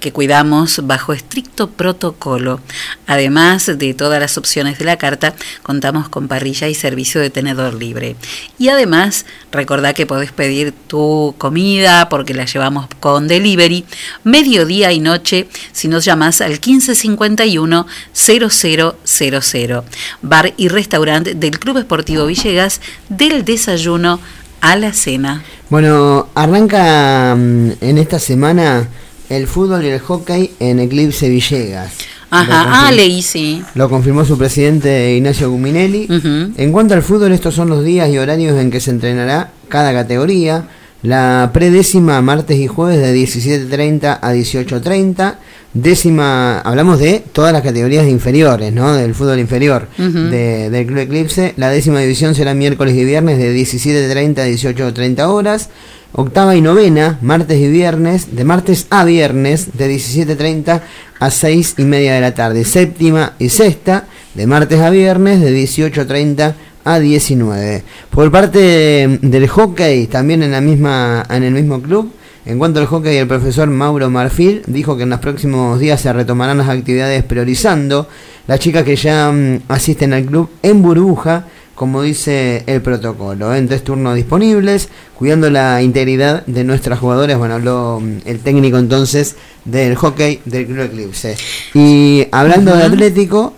que 0.00 0.10
cuidamos 0.10 0.84
bajo 0.84 1.12
estricto 1.12 1.70
protocolo. 1.70 2.58
Además 3.06 3.70
de 3.78 3.94
todas 3.94 4.18
las 4.18 4.36
opciones 4.36 4.80
de 4.80 4.84
la 4.84 4.96
carta, 4.98 5.36
contamos 5.62 6.08
con 6.08 6.26
parrilla 6.26 6.66
y 6.66 6.74
servicio 6.74 7.20
de 7.20 7.30
tenedor 7.30 7.74
libre. 7.74 8.16
Y 8.58 8.68
además, 8.68 9.24
recordá 9.52 9.94
que 9.94 10.04
podés 10.04 10.32
pedir 10.32 10.72
tu 10.72 11.36
comida 11.38 12.08
porque 12.08 12.34
la 12.34 12.44
llevamos 12.44 12.88
con 12.98 13.28
delivery 13.28 13.84
mediodía 14.24 14.90
y 14.90 14.98
noche 14.98 15.46
si 15.70 15.86
nos 15.86 16.04
llamas 16.04 16.40
al 16.40 16.54
1551 16.54 17.86
0000. 18.12 19.82
Bar 20.22 20.54
y 20.56 20.66
restaurante 20.66 21.34
del 21.34 21.60
Club 21.60 21.78
Esportivo 21.78 22.26
Villegas 22.26 22.80
del 23.08 23.44
desayuno 23.44 24.18
a 24.60 24.76
la 24.76 24.92
cena. 24.92 25.42
Bueno, 25.70 26.28
arranca 26.34 27.34
mm, 27.36 27.70
en 27.80 27.98
esta 27.98 28.18
semana 28.18 28.88
el 29.28 29.46
fútbol 29.46 29.84
y 29.84 29.88
el 29.88 30.00
hockey 30.00 30.52
en 30.60 30.80
Eclipse 30.80 31.28
Villegas. 31.28 31.92
Ajá, 32.30 32.86
ah, 32.88 32.92
leí, 32.92 33.22
sí. 33.22 33.62
Lo 33.74 33.88
confirmó 33.88 34.24
su 34.24 34.36
presidente 34.36 35.14
Ignacio 35.14 35.50
Guminelli. 35.50 36.08
En 36.56 36.72
cuanto 36.72 36.94
al 36.94 37.02
fútbol, 37.02 37.32
estos 37.32 37.54
son 37.54 37.68
los 37.68 37.84
días 37.84 38.10
y 38.10 38.18
horarios 38.18 38.58
en 38.58 38.70
que 38.70 38.80
se 38.80 38.90
entrenará 38.90 39.52
cada 39.68 39.92
categoría. 39.92 40.68
La 41.02 41.50
predécima 41.52 42.20
martes 42.22 42.58
y 42.58 42.66
jueves 42.66 42.98
de 43.00 43.14
17.30 43.14 44.18
a 44.20 44.32
18.30. 44.34 45.34
Décima, 45.74 46.60
hablamos 46.60 46.98
de 46.98 47.22
todas 47.32 47.52
las 47.52 47.62
categorías 47.62 48.06
inferiores, 48.08 48.72
¿no? 48.72 48.94
Del 48.94 49.14
fútbol 49.14 49.38
inferior 49.38 49.88
de- 50.30 50.70
del 50.70 50.86
Club 50.86 50.98
Eclipse. 51.00 51.52
La 51.58 51.68
décima 51.68 52.00
división 52.00 52.34
será 52.34 52.54
miércoles 52.54 52.94
y 52.96 53.04
viernes 53.04 53.36
de 53.38 53.54
17.30 53.54 54.38
a 54.38 54.46
18.30 54.48 55.28
horas. 55.28 55.68
Octava 56.12 56.56
y 56.56 56.62
novena, 56.62 57.18
martes 57.20 57.60
y 57.60 57.68
viernes, 57.68 58.34
de 58.34 58.44
martes 58.44 58.86
a 58.88 59.04
viernes, 59.04 59.76
de 59.76 59.94
17.30 59.94 60.80
a 61.20 61.30
6 61.30 61.74
y 61.76 61.82
media 61.82 62.14
de 62.14 62.20
la 62.22 62.32
tarde. 62.34 62.64
Séptima 62.64 63.34
y 63.38 63.50
sexta, 63.50 64.04
de 64.34 64.46
martes 64.46 64.80
a 64.80 64.88
viernes, 64.88 65.42
de 65.42 65.52
18.30 65.54 66.40
a 66.40 66.54
19. 66.94 67.82
Por 68.10 68.30
parte 68.30 68.58
de- 68.58 69.18
del 69.22 69.48
hockey, 69.48 70.06
también 70.06 70.42
en, 70.42 70.52
la 70.52 70.60
misma, 70.60 71.24
en 71.28 71.42
el 71.42 71.52
mismo 71.54 71.80
club, 71.82 72.12
en 72.44 72.58
cuanto 72.58 72.78
al 72.80 72.86
hockey, 72.86 73.16
el 73.16 73.26
profesor 73.26 73.68
Mauro 73.68 74.08
Marfil 74.08 74.62
dijo 74.66 74.96
que 74.96 75.02
en 75.02 75.10
los 75.10 75.18
próximos 75.20 75.80
días 75.80 76.00
se 76.00 76.12
retomarán 76.12 76.58
las 76.58 76.68
actividades 76.68 77.24
priorizando 77.24 78.08
las 78.46 78.60
chicas 78.60 78.84
que 78.84 78.94
ya 78.94 79.32
mm, 79.32 79.62
asisten 79.68 80.12
al 80.12 80.24
club 80.24 80.48
en 80.62 80.80
burbuja, 80.80 81.46
como 81.76 82.02
dice 82.02 82.64
el 82.66 82.80
protocolo, 82.80 83.54
en 83.54 83.68
tres 83.68 83.84
turnos 83.84 84.16
disponibles, 84.16 84.88
cuidando 85.14 85.50
la 85.50 85.82
integridad 85.82 86.44
de 86.46 86.64
nuestras 86.64 86.98
jugadoras. 86.98 87.38
Bueno, 87.38 87.54
habló 87.54 88.00
mm, 88.00 88.20
el 88.24 88.40
técnico 88.40 88.78
entonces 88.78 89.36
del 89.66 89.94
hockey 89.94 90.40
del 90.46 90.66
Club 90.66 90.80
Eclipse. 90.80 91.36
Y 91.74 92.26
hablando 92.32 92.74
de. 92.74 92.84
Atlético, 92.84 93.54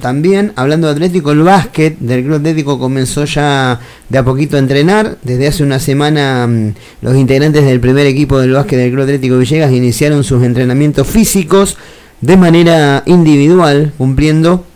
también 0.00 0.52
hablando 0.56 0.88
de 0.88 0.94
Atlético, 0.94 1.30
el 1.30 1.42
básquet 1.42 1.96
del 2.00 2.24
Club 2.24 2.36
Atlético 2.38 2.78
comenzó 2.78 3.24
ya 3.24 3.78
de 4.08 4.18
a 4.18 4.24
poquito 4.24 4.56
a 4.56 4.58
entrenar. 4.58 5.18
Desde 5.22 5.46
hace 5.46 5.62
una 5.62 5.78
semana 5.78 6.48
mm, 6.48 6.74
los 7.02 7.16
integrantes 7.16 7.64
del 7.64 7.78
primer 7.78 8.06
equipo 8.06 8.40
del 8.40 8.52
básquet 8.52 8.80
del 8.80 8.90
Club 8.90 9.02
Atlético 9.04 9.38
Villegas 9.38 9.70
iniciaron 9.70 10.24
sus 10.24 10.42
entrenamientos 10.42 11.06
físicos 11.06 11.76
de 12.20 12.36
manera 12.36 13.04
individual, 13.06 13.92
cumpliendo 13.96 14.66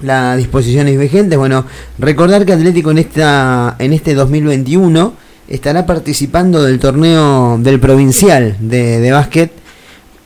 las 0.00 0.36
disposiciones 0.36 0.98
vigentes. 0.98 1.38
Bueno, 1.38 1.64
recordar 1.98 2.44
que 2.44 2.52
Atlético 2.52 2.90
en 2.90 2.98
esta 2.98 3.76
en 3.78 3.92
este 3.92 4.14
2021 4.14 5.14
estará 5.48 5.86
participando 5.86 6.62
del 6.62 6.78
torneo 6.78 7.58
del 7.58 7.78
provincial 7.80 8.56
de, 8.60 9.00
de 9.00 9.12
básquet 9.12 9.52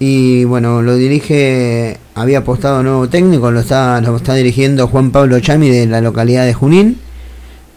y 0.00 0.44
bueno, 0.44 0.80
lo 0.80 0.94
dirige, 0.94 1.98
había 2.14 2.38
apostado 2.38 2.82
nuevo 2.84 3.08
técnico, 3.08 3.50
lo 3.50 3.60
está, 3.60 4.00
lo 4.00 4.16
está 4.16 4.34
dirigiendo 4.34 4.86
Juan 4.86 5.10
Pablo 5.10 5.40
Chami 5.40 5.68
de 5.70 5.86
la 5.86 6.00
localidad 6.00 6.46
de 6.46 6.54
Junín. 6.54 6.98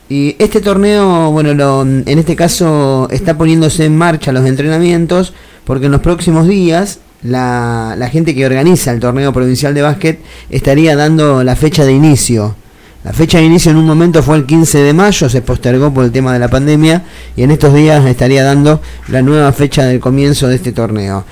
Y 0.07 0.35
este 0.39 0.61
torneo, 0.61 1.31
bueno, 1.31 1.53
lo- 1.55 1.81
en 1.81 2.03
este 2.19 2.35
caso 2.35 3.07
está 3.11 3.37
poniéndose 3.37 3.85
en 3.85 3.97
marcha 3.97 4.31
los 4.33 4.45
entrenamientos 4.45 5.33
porque 5.65 5.85
en 5.87 5.93
los 5.93 6.01
próximos 6.01 6.47
días 6.47 6.99
la, 7.23 7.95
la 7.97 8.09
gente 8.09 8.33
que 8.35 8.45
organiza 8.45 8.91
el 8.91 8.99
torneo 8.99 9.33
provincial 9.33 9.73
de 9.73 9.81
básquet 9.81 10.19
estaría 10.49 10.95
dando 10.95 11.43
la 11.43 11.55
fecha 11.55 11.85
de 11.85 11.93
inicio. 11.93 12.55
La 13.03 13.13
fecha 13.13 13.39
de 13.39 13.45
inicio 13.45 13.71
en 13.71 13.77
un 13.77 13.87
momento 13.87 14.21
fue 14.21 14.37
el 14.37 14.45
15 14.45 14.77
de 14.77 14.93
mayo, 14.93 15.27
se 15.27 15.41
postergó 15.41 15.91
por 15.91 16.05
el 16.05 16.11
tema 16.11 16.33
de 16.33 16.39
la 16.39 16.49
pandemia 16.49 17.03
y 17.35 17.41
en 17.41 17.49
estos 17.49 17.73
días 17.73 18.05
estaría 18.05 18.43
dando 18.43 18.79
la 19.07 19.23
nueva 19.23 19.51
fecha 19.53 19.85
del 19.85 19.99
comienzo 19.99 20.47
de 20.47 20.55
este 20.55 20.71
torneo. 20.71 21.25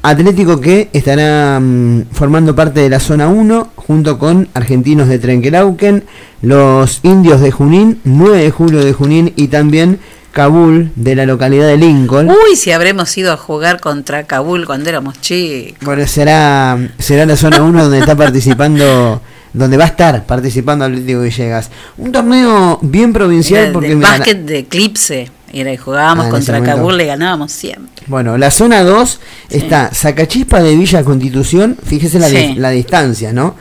Atlético 0.00 0.60
que 0.60 0.90
estará 0.92 1.58
mm, 1.58 2.04
formando 2.12 2.54
parte 2.54 2.78
de 2.80 2.88
la 2.88 3.00
zona 3.00 3.26
1 3.26 3.72
junto 3.74 4.16
con 4.16 4.46
Argentinos 4.54 5.08
de 5.08 5.18
Trenquelauquen, 5.18 6.04
los 6.40 7.00
Indios 7.02 7.40
de 7.40 7.50
Junín, 7.50 7.98
9 8.04 8.38
de 8.38 8.50
julio 8.52 8.84
de 8.84 8.92
Junín 8.92 9.32
y 9.34 9.48
también 9.48 9.98
Kabul 10.32 10.90
de 10.94 11.14
la 11.16 11.26
localidad 11.26 11.66
de 11.66 11.76
Lincoln. 11.76 12.28
Uy, 12.30 12.56
si 12.56 12.70
habremos 12.72 13.16
ido 13.18 13.32
a 13.32 13.36
jugar 13.36 13.80
contra 13.80 14.24
Kabul 14.24 14.66
cuando 14.66 14.88
éramos 14.88 15.20
chicos. 15.20 15.78
Bueno, 15.82 16.06
será, 16.06 16.78
será 16.98 17.26
la 17.26 17.36
zona 17.36 17.62
1 17.62 17.82
donde 17.84 17.98
está 17.98 18.14
participando, 18.16 19.20
donde 19.52 19.76
va 19.76 19.84
a 19.84 19.88
estar 19.88 20.24
participando 20.26 20.84
Atlético 20.84 21.20
Villegas. 21.22 21.70
Un 21.96 22.12
torneo 22.12 22.78
bien 22.82 23.12
provincial 23.12 23.64
Era 23.64 23.72
porque 23.72 23.94
básquet 23.94 24.38
de 24.44 24.58
Eclipse. 24.60 25.30
Era, 25.50 25.72
y 25.72 25.78
jugábamos 25.78 26.26
Ah, 26.26 26.30
contra. 26.30 26.62
Kabul, 26.62 26.98
le 26.98 27.06
ganábamos 27.06 27.50
siempre. 27.50 28.04
Bueno, 28.06 28.36
la 28.36 28.50
zona 28.50 28.82
2 28.84 29.18
está 29.48 29.92
Sacachispa 29.94 30.62
de 30.62 30.76
Villa 30.76 31.02
Constitución, 31.02 31.76
fíjese 31.82 32.18
la, 32.18 32.28
Sí. 32.28 32.36
di- 32.36 32.54
la 32.56 32.68
distancia, 32.70 33.32
¿no? 33.32 33.54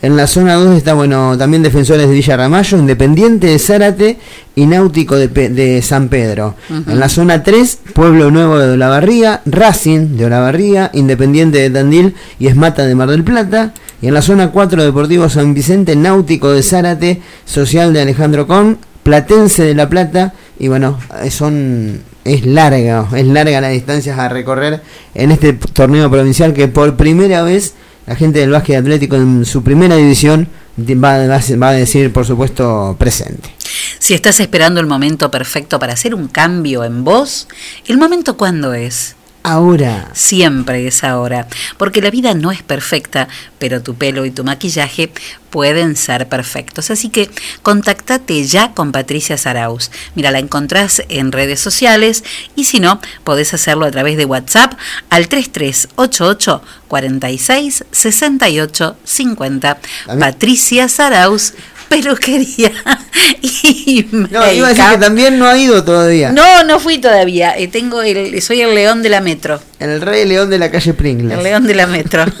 En 0.00 0.16
la 0.16 0.26
zona 0.26 0.54
2 0.54 0.76
está, 0.76 0.94
bueno, 0.94 1.36
también 1.36 1.62
Defensores 1.62 2.08
de 2.08 2.14
Villa 2.14 2.36
Ramallo, 2.36 2.78
Independiente 2.78 3.48
de 3.48 3.58
Zárate 3.58 4.18
y 4.54 4.66
Náutico 4.66 5.16
de, 5.16 5.28
de 5.28 5.82
San 5.82 6.08
Pedro. 6.08 6.54
En 6.70 7.00
la 7.00 7.08
zona 7.08 7.42
3, 7.42 7.78
Pueblo 7.94 8.30
Nuevo 8.30 8.58
de 8.58 8.72
Olavarría, 8.72 9.42
Racing 9.44 10.16
de 10.16 10.26
Olavarría, 10.26 10.90
Independiente 10.94 11.58
de 11.58 11.70
Tandil 11.70 12.14
y 12.38 12.46
Esmata 12.46 12.86
de 12.86 12.94
Mar 12.94 13.10
del 13.10 13.24
Plata. 13.24 13.74
Y 14.00 14.06
en 14.06 14.14
la 14.14 14.22
zona 14.22 14.52
4, 14.52 14.84
Deportivo 14.84 15.28
San 15.28 15.52
Vicente, 15.52 15.96
Náutico 15.96 16.52
de 16.52 16.62
Zárate, 16.62 17.20
Social 17.44 17.92
de 17.92 18.02
Alejandro 18.02 18.46
Con, 18.46 18.78
Platense 19.02 19.64
de 19.64 19.74
La 19.74 19.88
Plata. 19.88 20.32
Y 20.60 20.68
bueno, 20.68 20.98
eh, 21.22 21.30
son 21.32 22.02
es 22.24 22.44
larga, 22.44 23.06
es 23.16 23.26
larga 23.26 23.60
las 23.60 23.72
distancias 23.72 24.18
a 24.18 24.28
recorrer 24.28 24.82
en 25.14 25.30
este 25.30 25.54
torneo 25.54 26.10
provincial 26.10 26.52
que 26.52 26.68
por 26.68 26.96
primera 26.96 27.42
vez 27.42 27.74
la 28.08 28.16
gente 28.16 28.38
del 28.38 28.50
básquet 28.50 28.78
atlético 28.78 29.16
en 29.16 29.44
su 29.44 29.62
primera 29.62 29.94
división 29.94 30.48
va, 30.78 31.26
va 31.26 31.68
a 31.68 31.72
decir, 31.72 32.10
por 32.10 32.24
supuesto, 32.24 32.96
presente. 32.98 33.50
Si 33.98 34.14
estás 34.14 34.40
esperando 34.40 34.80
el 34.80 34.86
momento 34.86 35.30
perfecto 35.30 35.78
para 35.78 35.92
hacer 35.92 36.14
un 36.14 36.28
cambio 36.28 36.84
en 36.84 37.04
vos, 37.04 37.48
¿el 37.86 37.98
momento 37.98 38.38
cuándo 38.38 38.72
es? 38.72 39.14
Ahora. 39.42 40.10
Siempre 40.14 40.86
es 40.86 41.04
ahora, 41.04 41.46
porque 41.78 42.02
la 42.02 42.10
vida 42.10 42.34
no 42.34 42.50
es 42.50 42.62
perfecta, 42.62 43.28
pero 43.58 43.82
tu 43.82 43.94
pelo 43.94 44.24
y 44.24 44.30
tu 44.30 44.44
maquillaje 44.44 45.10
pueden 45.50 45.96
ser 45.96 46.28
perfectos. 46.28 46.90
Así 46.90 47.08
que 47.08 47.30
contactate 47.62 48.44
ya 48.44 48.72
con 48.74 48.92
Patricia 48.92 49.38
Saraus. 49.38 49.90
Mira, 50.14 50.30
la 50.30 50.38
encontrás 50.38 51.02
en 51.08 51.32
redes 51.32 51.60
sociales 51.60 52.24
y 52.56 52.64
si 52.64 52.80
no, 52.80 53.00
podés 53.24 53.54
hacerlo 53.54 53.86
a 53.86 53.90
través 53.90 54.16
de 54.16 54.24
WhatsApp 54.24 54.74
al 55.08 55.28
3388 55.28 56.62
46 56.88 57.84
68 57.90 58.96
50. 59.04 59.78
Patricia 60.18 60.88
Saraus, 60.88 61.54
peluquería 62.02 62.72
y 63.42 64.06
No, 64.12 64.52
iba 64.52 64.66
a 64.66 64.70
decir 64.70 64.84
que 64.92 64.98
también 64.98 65.38
no 65.38 65.46
ha 65.46 65.56
ido 65.58 65.84
todavía. 65.84 66.32
no, 66.32 66.64
no 66.64 66.78
fui 66.80 66.98
todavía. 66.98 67.56
Eh, 67.56 67.68
tengo 67.68 68.02
el, 68.02 68.40
soy 68.42 68.60
el 68.60 68.74
león 68.74 69.02
de 69.02 69.08
la 69.08 69.20
metro. 69.20 69.60
El 69.78 70.00
rey 70.00 70.26
león 70.26 70.50
de 70.50 70.58
la 70.58 70.70
calle 70.70 70.94
Pringles. 70.94 71.36
El 71.38 71.44
león 71.44 71.66
de 71.66 71.74
la 71.74 71.86
metro. 71.86 72.24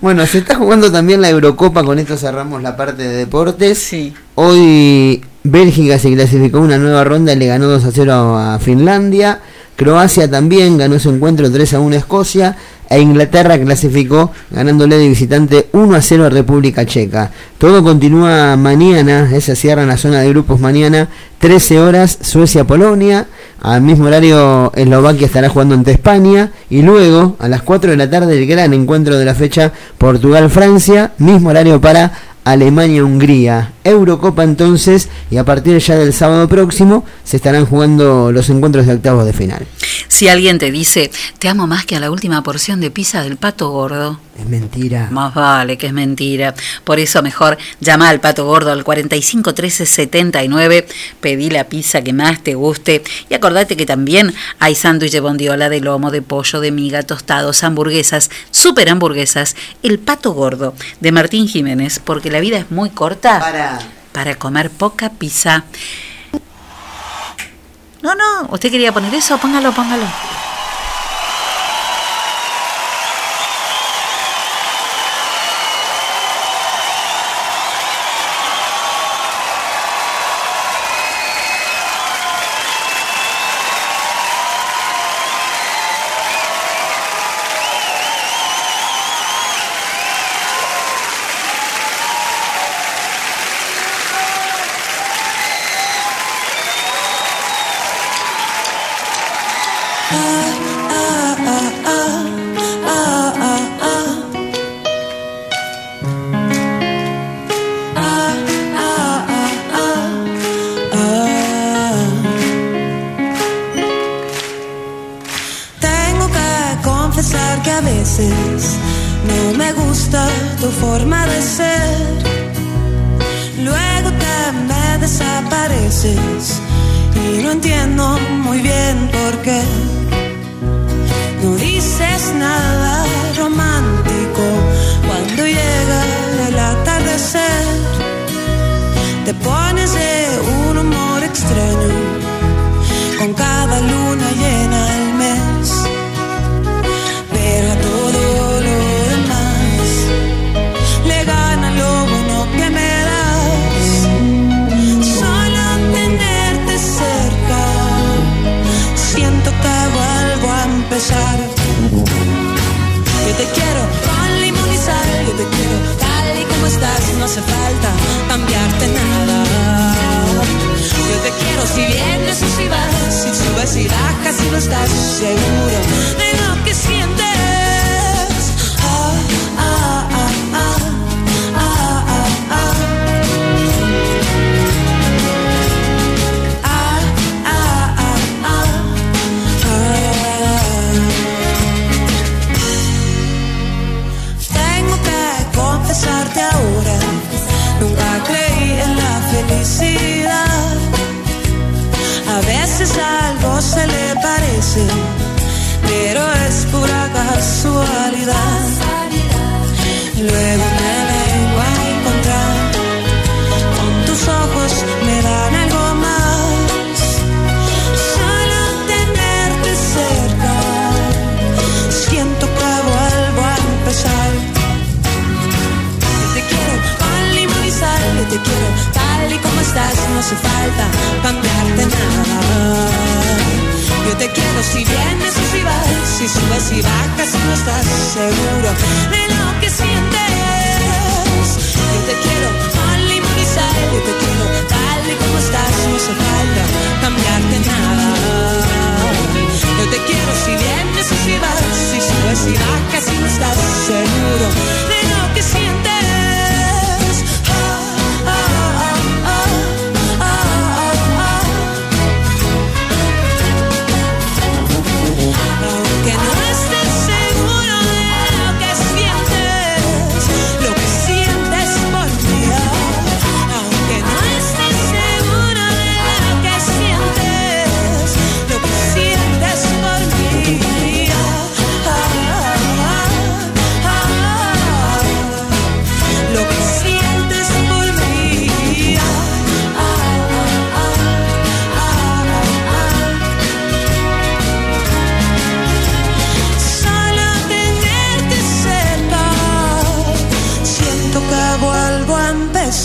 Bueno, 0.00 0.26
se 0.26 0.38
está 0.38 0.56
jugando 0.56 0.92
también 0.92 1.22
la 1.22 1.30
Eurocopa, 1.30 1.82
con 1.82 1.98
esto 1.98 2.18
cerramos 2.18 2.62
la 2.62 2.76
parte 2.76 3.02
de 3.02 3.16
deportes. 3.16 3.90
Hoy 4.34 5.24
Bélgica 5.42 5.98
se 5.98 6.12
clasificó 6.12 6.58
a 6.58 6.60
una 6.60 6.76
nueva 6.76 7.04
ronda 7.04 7.32
y 7.32 7.36
le 7.36 7.46
ganó 7.46 7.68
2 7.68 7.84
a 7.86 7.90
0 7.90 8.36
a 8.38 8.58
Finlandia. 8.58 9.40
Croacia 9.76 10.30
también 10.30 10.76
ganó 10.76 10.98
su 10.98 11.08
encuentro 11.08 11.50
3 11.50 11.74
a 11.74 11.80
1 11.80 11.94
a 11.94 11.98
Escocia. 11.98 12.56
E 12.90 13.00
Inglaterra 13.00 13.58
clasificó 13.58 14.30
ganándole 14.50 14.96
de 14.96 15.08
visitante 15.08 15.68
1 15.72 15.94
a 15.96 16.02
0 16.02 16.26
a 16.26 16.30
República 16.30 16.86
Checa. 16.86 17.30
Todo 17.58 17.82
continúa 17.82 18.56
mañana, 18.56 19.30
esa 19.34 19.54
cierra 19.54 19.82
en 19.82 19.88
la 19.88 19.96
zona 19.96 20.20
de 20.20 20.28
grupos 20.28 20.60
mañana, 20.60 21.08
13 21.38 21.80
horas 21.80 22.18
Suecia-Polonia. 22.20 23.26
Al 23.60 23.82
mismo 23.82 24.06
horario 24.06 24.72
Eslovaquia 24.74 25.26
estará 25.26 25.48
jugando 25.48 25.74
ante 25.74 25.92
España. 25.92 26.52
Y 26.70 26.82
luego, 26.82 27.36
a 27.38 27.48
las 27.48 27.62
4 27.62 27.90
de 27.90 27.96
la 27.96 28.10
tarde, 28.10 28.38
el 28.38 28.46
gran 28.46 28.72
encuentro 28.72 29.18
de 29.18 29.24
la 29.24 29.34
fecha 29.34 29.72
Portugal-Francia. 29.98 31.12
Mismo 31.18 31.50
horario 31.50 31.80
para 31.80 32.12
Alemania-Hungría. 32.44 33.73
Eurocopa 33.84 34.42
entonces 34.42 35.08
y 35.30 35.36
a 35.36 35.44
partir 35.44 35.78
ya 35.78 35.96
del 35.96 36.12
sábado 36.12 36.48
próximo 36.48 37.04
se 37.22 37.36
estarán 37.36 37.66
jugando 37.66 38.32
los 38.32 38.48
encuentros 38.50 38.86
de 38.86 38.94
octavos 38.94 39.26
de 39.26 39.32
final. 39.32 39.66
Si 40.08 40.28
alguien 40.28 40.58
te 40.58 40.70
dice, 40.70 41.10
te 41.38 41.48
amo 41.48 41.66
más 41.66 41.86
que 41.86 41.96
a 41.96 42.00
la 42.00 42.10
última 42.10 42.42
porción 42.42 42.80
de 42.80 42.90
pizza 42.90 43.22
del 43.22 43.36
pato 43.36 43.70
gordo. 43.70 44.20
Es 44.38 44.46
mentira. 44.46 45.08
Más 45.10 45.32
vale 45.34 45.78
que 45.78 45.86
es 45.86 45.92
mentira. 45.92 46.54
Por 46.82 46.98
eso 46.98 47.22
mejor 47.22 47.56
llama 47.80 48.08
al 48.08 48.20
pato 48.20 48.46
gordo 48.46 48.72
al 48.72 48.84
45 48.84 49.54
13 49.54 49.86
79, 49.86 50.86
pedí 51.20 51.50
la 51.50 51.64
pizza 51.64 52.02
que 52.02 52.12
más 52.12 52.42
te 52.42 52.54
guste 52.54 53.02
y 53.28 53.34
acordate 53.34 53.76
que 53.76 53.86
también 53.86 54.34
hay 54.58 54.74
sándwich 54.74 55.12
de 55.12 55.20
bondiola 55.20 55.68
de 55.68 55.80
lomo, 55.80 56.10
de 56.10 56.22
pollo, 56.22 56.60
de 56.60 56.72
miga, 56.72 57.02
tostados, 57.02 57.62
hamburguesas, 57.62 58.30
super 58.50 58.88
hamburguesas, 58.88 59.54
el 59.82 59.98
pato 59.98 60.32
gordo 60.32 60.74
de 61.00 61.12
Martín 61.12 61.46
Jiménez, 61.46 62.00
porque 62.02 62.30
la 62.30 62.40
vida 62.40 62.58
es 62.58 62.70
muy 62.70 62.90
corta. 62.90 63.38
Para 63.38 63.73
para 64.14 64.36
comer 64.36 64.70
poca 64.70 65.10
pizza. 65.10 65.64
No, 68.00 68.14
no, 68.14 68.48
usted 68.50 68.70
quería 68.70 68.92
poner 68.92 69.12
eso, 69.12 69.36
póngalo, 69.38 69.72
póngalo. 69.72 70.06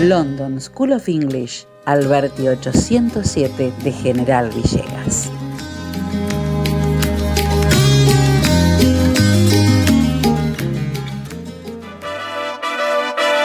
London 0.00 0.58
School 0.58 0.92
of 0.92 1.06
English, 1.06 1.66
Alberti 1.84 2.48
807 2.48 3.74
de 3.84 3.92
General 3.92 4.48
Villegas. 4.48 5.30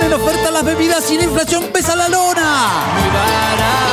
Ponen 0.00 0.14
oferta 0.14 0.50
las 0.50 0.64
bebidas 0.64 1.10
la 1.18 1.24
inflación 1.24 1.64
pesa 1.74 1.94
la 1.94 2.08
lona. 2.08 2.86
Muy 2.94 3.10
barato. 3.10 3.90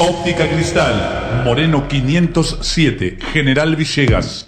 Óptica 0.00 0.48
Cristal, 0.48 1.42
Moreno 1.44 1.86
507, 1.86 3.18
General 3.32 3.76
Villegas, 3.76 4.47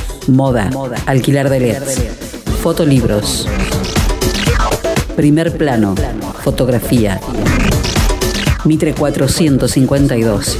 moda, 0.27 0.69
alquilar 1.05 1.49
de 1.49 1.59
LEDs, 1.59 1.99
fotolibros. 2.61 3.47
Primer 5.15 5.57
plano, 5.57 5.95
fotografía. 6.43 7.19
Mitre 8.65 8.93
452. 8.93 10.57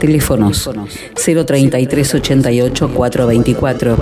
Teléfonos 0.00 0.68
033 1.14 2.14
88 2.14 2.90
424 2.94 3.98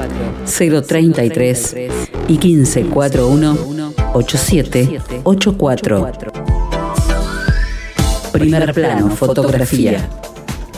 033 0.86 1.76
y 2.28 2.38
1541 2.38 3.58
8784. 4.14 6.12
Primer 8.32 8.72
plano, 8.72 9.10
fotografía. 9.10 10.08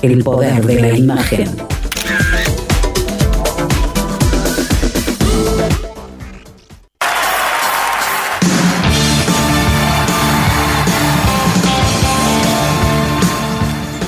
El 0.03 0.25
poder 0.25 0.65
de 0.65 0.81
la 0.81 0.97
imagen. 0.97 1.70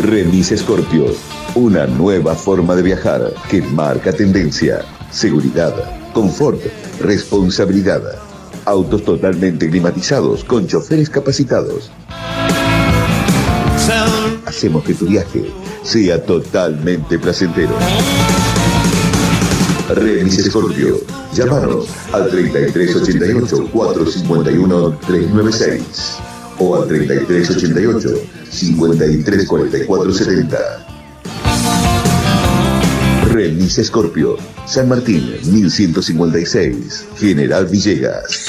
Remis 0.02 0.52
Scorpio, 0.56 1.06
una 1.54 1.86
nueva 1.86 2.34
forma 2.34 2.74
de 2.74 2.82
viajar 2.82 3.32
que 3.48 3.62
marca 3.62 4.12
tendencia, 4.12 4.84
seguridad, 5.12 5.72
confort, 6.12 6.60
responsabilidad. 7.00 8.02
Autos 8.64 9.04
totalmente 9.04 9.70
climatizados 9.70 10.42
con 10.42 10.66
choferes 10.66 11.08
capacitados. 11.08 11.92
Hacemos 14.44 14.82
que 14.82 14.94
tu 14.94 15.06
viaje 15.06 15.44
sea 15.84 16.20
totalmente 16.20 17.16
placentero. 17.20 17.74
Remis 19.88 20.44
Scorpio, 20.46 20.96
llámanos 21.32 21.86
al 22.12 22.28
3388 22.28 23.68
451 23.72 24.98
396 25.06 26.31
o 26.62 26.80
al 26.80 26.88
3388 26.88 28.08
534470. 28.50 30.58
Remis 33.32 33.80
Scorpio, 33.82 34.36
San 34.66 34.88
Martín 34.88 35.34
1156, 35.44 37.06
General 37.18 37.66
Villegas. 37.66 38.46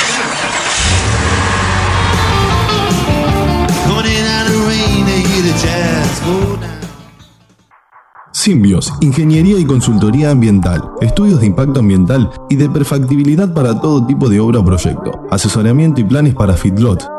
Simbios, 8.44 8.94
Ingeniería 9.00 9.58
y 9.58 9.64
Consultoría 9.64 10.32
Ambiental, 10.32 10.92
Estudios 11.00 11.40
de 11.40 11.46
Impacto 11.46 11.80
Ambiental 11.80 12.30
y 12.50 12.58
de 12.58 12.70
Perfectibilidad 12.70 13.54
para 13.54 13.80
todo 13.80 14.06
tipo 14.06 14.28
de 14.28 14.42
obra 14.42 14.60
o 14.60 14.66
proyecto, 14.66 15.14
asesoramiento 15.32 16.02
y 16.02 16.04
planes 16.04 16.36
para 16.36 16.58
feedlot, 16.58 17.08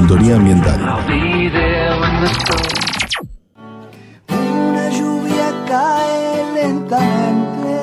Ambiental. 0.00 0.78
There 1.08 1.98
when 2.00 2.22
Una 4.28 4.90
lluvia 4.90 5.48
cae 5.66 6.54
lentamente 6.54 7.74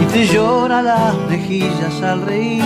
y 0.00 0.04
te 0.12 0.26
llora 0.28 0.80
las 0.82 1.14
mejillas 1.28 2.02
al 2.02 2.22
reír. 2.22 2.64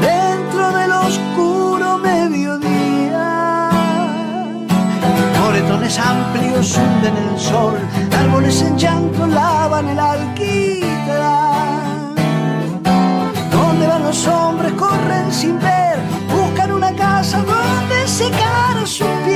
Dentro 0.00 0.70
del 0.78 0.92
oscuro 0.92 1.98
mediodía, 1.98 3.70
moretones 5.40 5.98
amplios 5.98 6.76
hunden 6.76 7.16
el 7.16 7.38
sol, 7.38 7.74
árboles 8.16 8.62
en 8.62 8.78
llanto 8.78 9.26
lavan 9.26 9.88
el 9.88 9.98
alquitrán. 9.98 11.59
¿Dónde 14.10 14.26
van 14.26 14.26
los 14.26 14.26
hombres? 14.26 14.72
Corren 14.72 15.32
sin 15.32 15.58
ver, 15.60 15.98
buscan 16.34 16.72
una 16.72 16.92
casa 16.96 17.38
donde 17.44 18.08
secar 18.08 18.84
su 18.86 19.04
piel. 19.24 19.29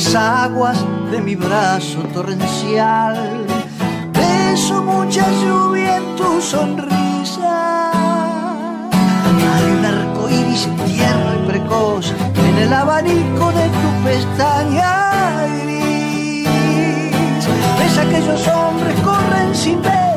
Las 0.00 0.14
aguas 0.14 0.78
de 1.10 1.20
mi 1.20 1.36
brazo 1.36 1.98
torrencial. 2.14 3.46
Beso 4.14 4.82
mucha 4.82 5.26
lluvia 5.42 5.98
en 5.98 6.16
tu 6.16 6.40
sonrisa. 6.40 7.90
Hay 9.52 9.64
un 9.78 9.84
arco 9.84 10.30
iris 10.30 10.66
tierno 10.86 11.34
y 11.34 11.48
precoz 11.48 12.14
en 12.48 12.58
el 12.58 12.72
abanico 12.72 13.52
de 13.52 13.66
tu 13.80 13.90
pestaña 14.04 15.46
gris. 15.64 16.48
Ves 17.78 17.98
aquellos 17.98 18.48
hombres 18.48 18.94
corren 19.00 19.54
sin 19.54 19.82
ver, 19.82 20.09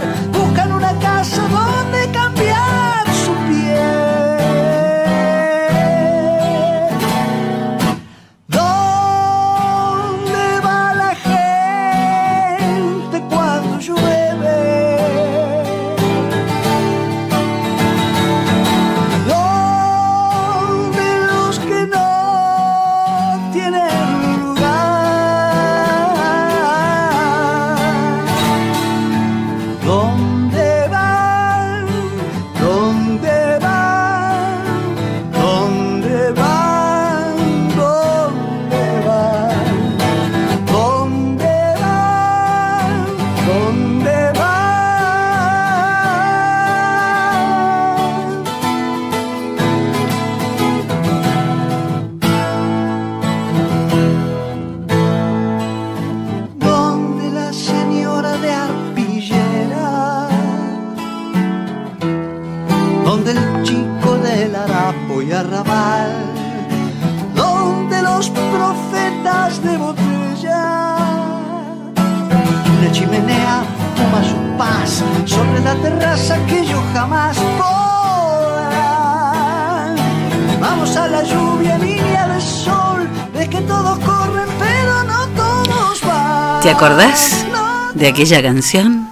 acordás 86.84 87.46
de 87.94 88.08
aquella 88.10 88.42
canción? 88.42 89.08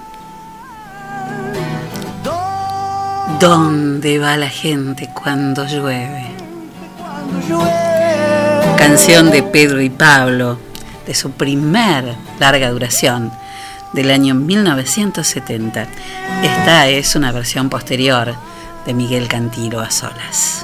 ¿Dónde 3.39 4.19
va 4.19 4.35
la 4.35 4.49
gente 4.49 5.09
cuando 5.13 5.65
llueve? 5.65 6.25
Canción 8.77 9.31
de 9.31 9.41
Pedro 9.43 9.79
y 9.79 9.89
Pablo, 9.89 10.59
de 11.07 11.13
su 11.13 11.31
primer 11.31 12.13
larga 12.41 12.69
duración, 12.71 13.31
del 13.93 14.11
año 14.11 14.35
1970. 14.35 15.87
Esta 16.43 16.89
es 16.89 17.15
una 17.15 17.31
versión 17.31 17.69
posterior 17.69 18.35
de 18.85 18.93
Miguel 18.93 19.29
Cantilo 19.29 19.79
a 19.79 19.89
solas. 19.91 20.60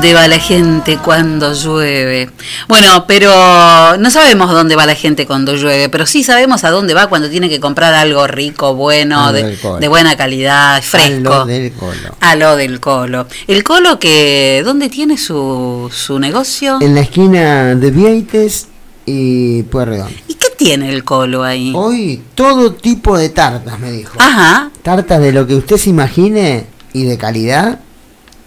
¿Dónde 0.00 0.14
¿Dónde 0.14 0.22
va 0.22 0.28
la 0.28 0.38
gente 0.38 0.96
cuando 0.96 1.52
llueve? 1.52 2.30
Bueno, 2.68 3.04
pero 3.06 3.98
no 3.98 4.10
sabemos 4.10 4.50
dónde 4.50 4.74
va 4.74 4.86
la 4.86 4.94
gente 4.94 5.26
cuando 5.26 5.54
llueve, 5.56 5.90
pero 5.90 6.06
sí 6.06 6.24
sabemos 6.24 6.64
a 6.64 6.70
dónde 6.70 6.94
va 6.94 7.08
cuando 7.08 7.28
tiene 7.28 7.50
que 7.50 7.60
comprar 7.60 7.92
algo 7.92 8.26
rico, 8.26 8.74
bueno, 8.74 9.26
A 9.26 9.30
lo 9.30 9.78
de, 9.78 9.88
buena 9.88 10.16
calidad, 10.16 10.80
fresco. 10.82 11.34
A 11.34 11.38
lo 11.40 11.44
del 11.44 11.72
colo. 11.72 12.16
A 12.18 12.34
lo 12.34 12.56
del 12.56 12.80
colo. 12.80 13.26
El 13.46 13.62
colo 13.62 13.98
que, 13.98 14.62
¿dónde 14.64 14.88
tiene 14.88 15.18
su, 15.18 15.90
su 15.92 16.18
negocio? 16.18 16.78
En 16.80 16.94
la 16.94 17.02
esquina 17.02 17.74
de 17.74 17.90
Vieites 17.90 18.68
y 19.04 19.64
Pueyrredón. 19.64 20.10
¿Y 20.28 20.32
qué 20.32 20.46
tiene 20.56 20.94
el 20.94 21.04
colo 21.04 21.44
ahí? 21.44 21.74
Hoy 21.76 22.22
todo 22.34 22.72
tipo 22.72 23.18
de 23.18 23.28
tartas, 23.28 23.78
me 23.78 23.92
dijo. 23.92 24.16
Ajá. 24.18 24.70
Tartas 24.80 25.20
de 25.20 25.30
lo 25.30 25.46
que 25.46 25.56
usted 25.56 25.76
se 25.76 25.90
imagine 25.90 26.64
y 26.94 27.04
de 27.04 27.18
calidad 27.18 27.80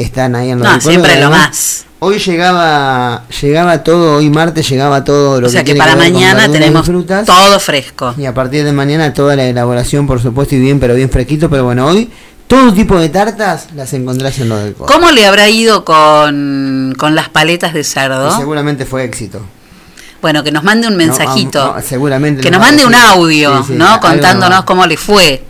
están 0.04 0.36
ahí 0.36 0.52
en 0.52 0.60
lo 0.60 0.66
No, 0.66 0.80
siempre 0.82 1.16
lo 1.20 1.28
además, 1.28 1.48
más. 1.50 1.86
Hoy 2.00 2.20
llegaba 2.20 3.24
llegaba 3.42 3.82
todo, 3.84 4.18
hoy 4.18 4.30
martes 4.30 4.68
llegaba 4.70 5.04
todo 5.04 5.40
lo 5.40 5.48
O 5.48 5.50
sea 5.50 5.62
que 5.62 5.68
tiene 5.74 5.80
para 5.80 5.96
ver 5.96 6.04
con 6.06 6.14
mañana 6.14 6.34
verduras 6.42 6.50
y 6.50 6.60
tenemos 6.60 6.86
frutas. 6.86 7.26
todo 7.26 7.60
fresco. 7.60 8.14
Y 8.18 8.26
a 8.26 8.34
partir 8.34 8.66
de 8.66 8.74
mañana 8.74 9.14
toda 9.14 9.36
la 9.38 9.46
elaboración, 9.46 10.06
por 10.06 10.22
supuesto, 10.22 10.56
y 10.56 10.60
bien, 10.60 10.80
pero 10.82 10.96
bien 10.96 11.10
fresquito. 11.10 11.50
Pero 11.50 11.64
bueno, 11.64 11.88
hoy 11.88 12.12
todo 12.48 12.74
tipo 12.74 13.00
de 13.00 13.08
tartas 13.10 13.68
las 13.74 13.94
encontrás 13.94 14.38
en 14.40 14.50
lo 14.50 14.58
del 14.58 14.74
Colo. 14.74 14.92
¿Cómo 14.94 15.12
le 15.12 15.26
habrá 15.26 15.48
ido 15.50 15.86
con, 15.86 16.94
con 16.98 17.16
las 17.16 17.30
paletas 17.30 17.74
de 17.74 17.84
cerdo? 17.86 18.30
Y 18.36 18.38
seguramente 18.38 18.86
fue 18.86 19.06
éxito. 19.06 19.40
Bueno, 20.22 20.44
que 20.44 20.52
nos 20.52 20.64
mande 20.64 20.88
un 20.88 20.94
No, 20.94 20.98
mensajito. 20.98 21.74
no, 21.76 21.82
seguramente. 21.82 22.42
que 22.42 22.52
nos 22.52 22.60
mande 22.60 22.86
un 22.86 22.96
audio, 22.96 23.66
¿no? 23.70 24.00
Contándonos 24.02 24.64
cómo 24.66 24.86
le 24.86 24.98
fue 24.98 25.44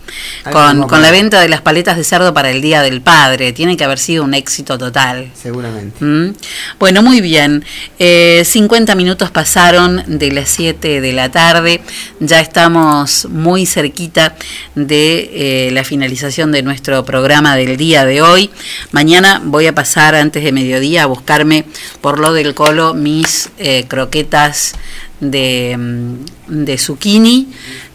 con, 0.50 1.02
la 1.02 1.10
venta 1.10 1.40
de 1.40 1.48
las 1.48 1.60
paletas 1.60 1.96
de 1.96 2.04
cerdo 2.04 2.34
para 2.34 2.50
el 2.50 2.60
Día 2.60 2.82
del 2.82 3.00
Padre. 3.00 3.52
Tiene 3.52 3.76
que 3.76 3.84
haber 3.84 3.98
sido 3.98 4.24
un 4.24 4.34
éxito 4.34 4.78
total. 4.78 5.30
Seguramente. 5.34 6.04
¿Mm? 6.04 6.34
Bueno, 6.78 7.02
muy 7.02 7.20
bien. 7.20 7.64
Eh, 7.98 8.42
50 8.44 8.94
minutos 8.94 9.30
pasaron 9.30 10.02
de 10.06 10.32
las 10.32 10.50
7 10.50 11.00
de 11.00 11.12
la 11.12 11.30
tarde. 11.30 11.80
Ya 12.20 12.40
estamos 12.40 13.26
muy 13.30 13.66
cerquita 13.66 14.36
de 14.74 15.30
eh, 15.68 15.70
la 15.72 15.84
finalización 15.84 16.52
de 16.52 16.62
nuestro 16.62 17.04
programa 17.04 17.56
del 17.56 17.76
día 17.76 18.04
de 18.04 18.22
hoy. 18.22 18.50
Mañana 18.92 19.40
voy 19.44 19.66
a 19.66 19.74
pasar 19.74 20.14
antes 20.14 20.44
de 20.44 20.52
mediodía 20.52 21.04
a 21.04 21.06
buscarme 21.06 21.64
por 22.00 22.18
lo 22.18 22.32
del 22.32 22.54
colo 22.54 22.94
mis 22.94 23.50
eh, 23.58 23.84
croquetas 23.88 24.74
de, 25.20 25.76
mm, 25.78 26.64
de 26.64 26.78
zucchini 26.78 27.48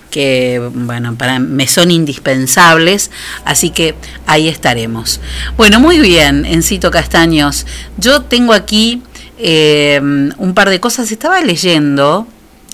que 0.09 0.61
bueno, 0.73 1.15
para 1.15 1.39
me 1.39 1.67
son 1.67 1.91
indispensables, 1.91 3.11
así 3.45 3.69
que 3.69 3.95
ahí 4.25 4.47
estaremos. 4.47 5.19
Bueno, 5.57 5.79
muy 5.79 5.99
bien, 5.99 6.45
Encito 6.45 6.91
Castaños. 6.91 7.65
Yo 7.97 8.21
tengo 8.23 8.53
aquí 8.53 9.01
eh, 9.37 9.99
un 10.01 10.53
par 10.53 10.69
de 10.69 10.79
cosas. 10.79 11.11
Estaba 11.11 11.41
leyendo, 11.41 12.27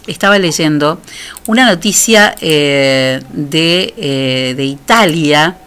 estaba 0.08 0.40
leyendo 0.40 1.02
una 1.48 1.66
noticia 1.66 2.36
eh, 2.42 3.22
de, 3.32 3.94
eh, 3.98 4.54
de 4.56 4.66
Italia 4.66 5.58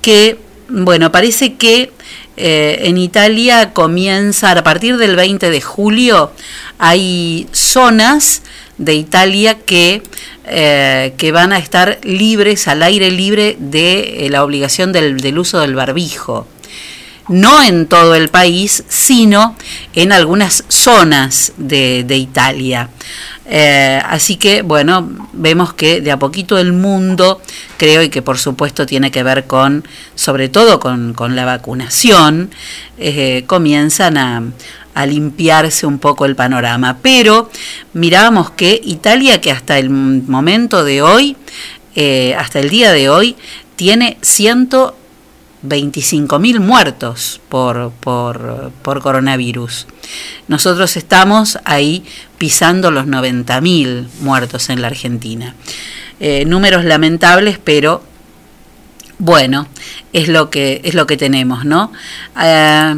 que, 0.00 0.38
bueno, 0.68 1.10
parece 1.10 1.54
que 1.54 1.92
eh, 2.40 2.86
en 2.86 2.98
Italia 2.98 3.72
comienza 3.72 4.52
a 4.52 4.62
partir 4.62 4.96
del 4.96 5.16
20 5.16 5.50
de 5.50 5.60
julio, 5.60 6.30
hay 6.78 7.48
zonas 7.50 8.42
de 8.78 8.94
Italia 8.94 9.58
que, 9.58 10.02
eh, 10.46 11.12
que 11.16 11.32
van 11.32 11.52
a 11.52 11.58
estar 11.58 11.98
libres, 12.02 12.68
al 12.68 12.82
aire 12.82 13.10
libre 13.10 13.56
de 13.58 14.26
eh, 14.26 14.30
la 14.30 14.44
obligación 14.44 14.92
del, 14.92 15.20
del 15.20 15.38
uso 15.38 15.60
del 15.60 15.74
barbijo. 15.74 16.46
No 17.28 17.62
en 17.62 17.86
todo 17.86 18.14
el 18.14 18.30
país, 18.30 18.84
sino 18.88 19.54
en 19.92 20.12
algunas 20.12 20.64
zonas 20.68 21.52
de, 21.58 22.02
de 22.04 22.16
Italia. 22.16 22.88
Eh, 23.44 24.00
así 24.06 24.36
que, 24.36 24.62
bueno, 24.62 25.28
vemos 25.34 25.74
que 25.74 26.00
de 26.00 26.10
a 26.10 26.18
poquito 26.18 26.56
el 26.56 26.72
mundo, 26.72 27.42
creo, 27.76 28.02
y 28.02 28.08
que 28.08 28.22
por 28.22 28.38
supuesto 28.38 28.86
tiene 28.86 29.10
que 29.10 29.22
ver 29.22 29.46
con, 29.46 29.86
sobre 30.14 30.48
todo 30.48 30.80
con, 30.80 31.12
con 31.12 31.36
la 31.36 31.44
vacunación, 31.44 32.50
comienzan 33.46 34.16
a, 34.16 34.42
a 34.98 35.06
limpiarse 35.06 35.86
un 35.86 35.98
poco 36.00 36.24
el 36.24 36.34
panorama. 36.34 36.98
Pero 37.00 37.48
mirábamos 37.92 38.50
que 38.50 38.80
Italia, 38.82 39.40
que 39.40 39.52
hasta 39.52 39.78
el 39.78 39.90
momento 39.90 40.82
de 40.82 41.02
hoy, 41.02 41.36
eh, 41.94 42.34
hasta 42.36 42.58
el 42.58 42.68
día 42.68 42.90
de 42.90 43.08
hoy, 43.08 43.36
tiene 43.76 44.18
125.000 44.22 46.58
muertos 46.58 47.40
por, 47.48 47.92
por, 48.00 48.72
por 48.82 49.00
coronavirus. 49.00 49.86
Nosotros 50.48 50.96
estamos 50.96 51.60
ahí 51.64 52.04
pisando 52.36 52.90
los 52.90 53.06
90.000 53.06 54.08
muertos 54.22 54.68
en 54.68 54.82
la 54.82 54.88
Argentina. 54.88 55.54
Eh, 56.18 56.44
números 56.44 56.84
lamentables, 56.84 57.60
pero 57.62 58.02
bueno, 59.18 59.68
es 60.12 60.26
lo 60.26 60.50
que, 60.50 60.80
es 60.82 60.94
lo 60.94 61.06
que 61.06 61.16
tenemos, 61.16 61.64
¿no? 61.64 61.92
Eh, 62.42 62.96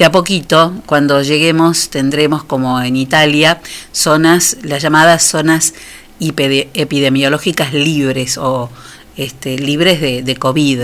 de 0.00 0.06
a 0.06 0.10
poquito, 0.10 0.72
cuando 0.86 1.20
lleguemos, 1.20 1.90
tendremos 1.90 2.42
como 2.42 2.80
en 2.80 2.96
Italia 2.96 3.60
zonas, 3.92 4.56
las 4.62 4.82
llamadas 4.82 5.22
zonas 5.22 5.74
epidemiológicas 6.18 7.74
libres 7.74 8.38
o 8.38 8.70
este, 9.18 9.58
libres 9.58 10.00
de, 10.00 10.22
de 10.22 10.36
COVID. 10.36 10.80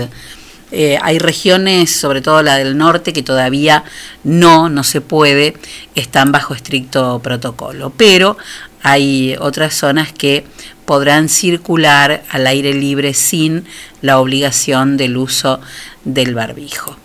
Eh, 0.71 0.99
hay 1.01 1.17
regiones, 1.17 1.95
sobre 1.95 2.21
todo 2.21 2.43
la 2.43 2.57
del 2.57 2.77
norte, 2.77 3.11
que 3.11 3.23
todavía 3.23 3.83
no, 4.23 4.69
no 4.69 4.83
se 4.83 5.01
puede, 5.01 5.55
están 5.95 6.31
bajo 6.31 6.53
estricto 6.53 7.19
protocolo, 7.19 7.91
pero 7.97 8.37
hay 8.83 9.35
otras 9.39 9.73
zonas 9.73 10.11
que 10.13 10.45
podrán 10.85 11.27
circular 11.27 12.23
al 12.29 12.47
aire 12.47 12.73
libre 12.73 13.13
sin 13.13 13.65
la 14.01 14.19
obligación 14.19 14.95
del 14.95 15.17
uso 15.17 15.59
del 16.05 16.33
barbijo. 16.33 16.95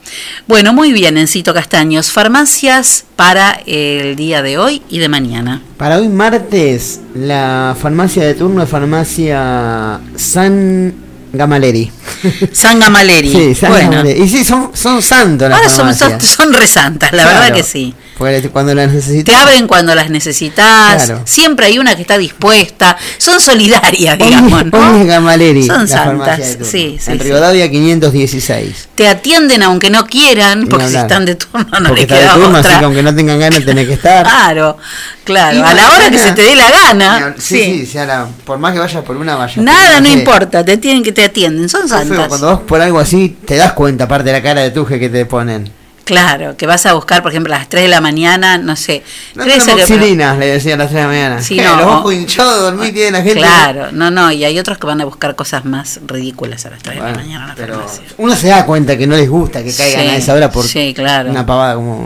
Bueno, 0.46 0.72
muy 0.72 0.92
bien, 0.92 1.18
Encito 1.18 1.52
Castaños, 1.52 2.12
farmacias 2.12 3.04
para 3.16 3.60
el 3.66 4.14
día 4.14 4.42
de 4.42 4.58
hoy 4.58 4.82
y 4.88 4.98
de 5.00 5.08
mañana. 5.08 5.62
Para 5.78 5.98
hoy 5.98 6.08
martes, 6.08 7.00
la 7.14 7.74
farmacia 7.80 8.22
de 8.24 8.34
turno 8.34 8.62
es 8.62 8.68
farmacia 8.68 9.98
San 10.16 10.94
Gamaleri. 11.32 11.90
San 12.52 12.78
Gamaleri. 12.78 13.32
Sí, 13.32 13.54
San 13.56 13.70
Bueno. 13.72 13.90
Gamaleri. 13.90 14.22
Y 14.22 14.28
sí, 14.28 14.44
son, 14.44 14.70
son 14.74 15.02
santos 15.02 15.48
las 15.48 15.58
Ahora 15.58 15.68
son, 15.70 15.94
son, 15.94 16.20
son 16.20 16.52
resantas, 16.52 17.10
la 17.12 17.22
Claro. 17.24 17.40
verdad 17.40 17.56
que 17.56 17.62
sí. 17.64 17.94
Porque 18.18 18.48
cuando 18.50 18.74
las 18.74 18.88
Te 18.88 18.94
necesitas. 18.96 19.34
abren 19.42 19.66
cuando 19.66 19.94
las 19.94 20.10
necesitas, 20.10 21.04
Claro. 21.06 21.22
siempre 21.24 21.66
hay 21.66 21.78
una 21.78 21.96
que 21.96 22.02
está 22.02 22.18
dispuesta, 22.18 22.96
son 23.18 23.40
solidarias, 23.40 24.18
digamos, 24.18 24.66
¿no? 24.66 24.78
Omni 24.78 25.06
Gamaleri, 25.06 25.66
Son 25.66 25.80
la 25.82 25.86
santas, 25.86 26.40
sí, 26.62 26.98
sí, 27.00 27.10
En 27.10 27.18
sí. 27.18 27.24
Rivadavia 27.24 27.70
516. 27.70 28.88
Te 28.94 29.08
atienden 29.08 29.62
aunque 29.62 29.90
no 29.90 30.06
quieran, 30.06 30.66
porque 30.68 30.84
si 30.88 30.96
hablar. 30.96 31.06
están 31.06 31.24
de 31.24 31.34
turno 31.36 31.66
no 31.80 31.88
Porque 31.88 31.92
les 31.94 32.02
está 32.02 32.14
de 32.14 32.20
queda 32.22 32.34
turno, 32.34 32.58
así 32.58 32.66
otra. 32.66 32.78
que 32.78 32.84
aunque 32.84 33.02
no 33.02 33.14
tengan 33.14 33.38
ganas 33.40 33.64
tenés 33.64 33.86
que 33.88 33.94
estar. 33.94 34.26
Claro, 34.42 34.76
claro, 35.24 35.56
Y 35.58 35.60
a 35.62 35.74
la 35.74 35.90
hora 35.90 36.10
que 36.10 36.18
se 36.18 36.32
te 36.32 36.42
dé 36.42 36.54
la 36.54 36.70
gana. 36.70 37.34
Sí, 37.38 37.86
sí, 37.90 37.98
ahora, 37.98 38.26
por 38.44 38.58
más 38.58 38.72
que 38.72 38.78
vayas 38.78 39.02
por 39.04 39.16
una, 39.16 39.36
por 39.36 39.58
Nada, 39.62 40.00
no 40.00 40.06
sé. 40.06 40.12
importa, 40.12 40.64
te 40.64 40.76
tienen 40.76 41.02
que 41.02 41.12
te 41.12 41.24
atienden, 41.24 41.68
son 41.68 41.84
Es 41.84 41.90
feo, 41.90 41.98
santas. 42.00 42.28
Cuando 42.28 42.46
vas 42.48 42.60
por 42.60 42.80
algo 42.80 42.98
así, 42.98 43.36
te 43.46 43.56
das 43.56 43.72
cuenta, 43.72 44.04
aparte 44.04 44.24
de 44.26 44.32
la 44.32 44.42
cara 44.42 44.60
de 44.62 44.70
tuje 44.70 44.98
que 45.00 45.08
te 45.08 45.24
ponen. 45.26 45.70
Claro, 46.04 46.56
que 46.56 46.66
vas 46.66 46.84
a 46.86 46.94
buscar, 46.94 47.22
por 47.22 47.30
ejemplo, 47.30 47.54
a 47.54 47.58
las 47.58 47.68
3 47.68 47.84
de 47.84 47.88
la 47.88 48.00
mañana, 48.00 48.58
no 48.58 48.74
sé. 48.76 49.02
No 49.34 49.44
creo 49.44 49.58
tenemos 49.58 49.86
que- 49.86 49.94
oxilinas, 49.94 50.36
le 50.38 50.46
decía 50.46 50.74
a 50.74 50.76
las 50.78 50.88
3 50.88 50.96
de 50.96 51.02
la 51.02 51.08
mañana. 51.08 51.42
Sí, 51.42 51.56
no. 51.60 51.76
Los 51.76 51.86
ojos 51.86 52.14
hinchados, 52.14 52.60
dormir 52.60 52.92
tiene 52.92 53.12
la 53.12 53.22
gente. 53.22 53.38
Claro, 53.38 53.92
no, 53.92 54.10
no, 54.10 54.32
y 54.32 54.44
hay 54.44 54.58
otros 54.58 54.78
que 54.78 54.86
van 54.86 55.00
a 55.00 55.04
buscar 55.04 55.36
cosas 55.36 55.64
más 55.64 56.00
ridículas 56.06 56.66
a 56.66 56.70
las 56.70 56.82
3 56.82 56.96
de 56.96 57.00
Bueno, 57.02 57.16
la 57.18 57.22
mañana 57.22 57.42
en 57.44 57.48
la 57.50 57.54
pero 57.54 57.74
farmacia. 57.74 58.02
uno 58.18 58.34
se 58.36 58.48
da 58.48 58.66
cuenta 58.66 58.98
que 58.98 59.06
no 59.06 59.16
les 59.16 59.28
gusta 59.30 59.62
que 59.62 59.72
caigan 59.72 60.02
Sí, 60.02 60.08
a 60.08 60.16
esa 60.16 60.34
hora 60.34 60.50
por 60.50 60.66
sí, 60.66 60.92
claro. 60.94 61.30
una 61.30 61.46
pavada 61.46 61.74
como. 61.76 62.04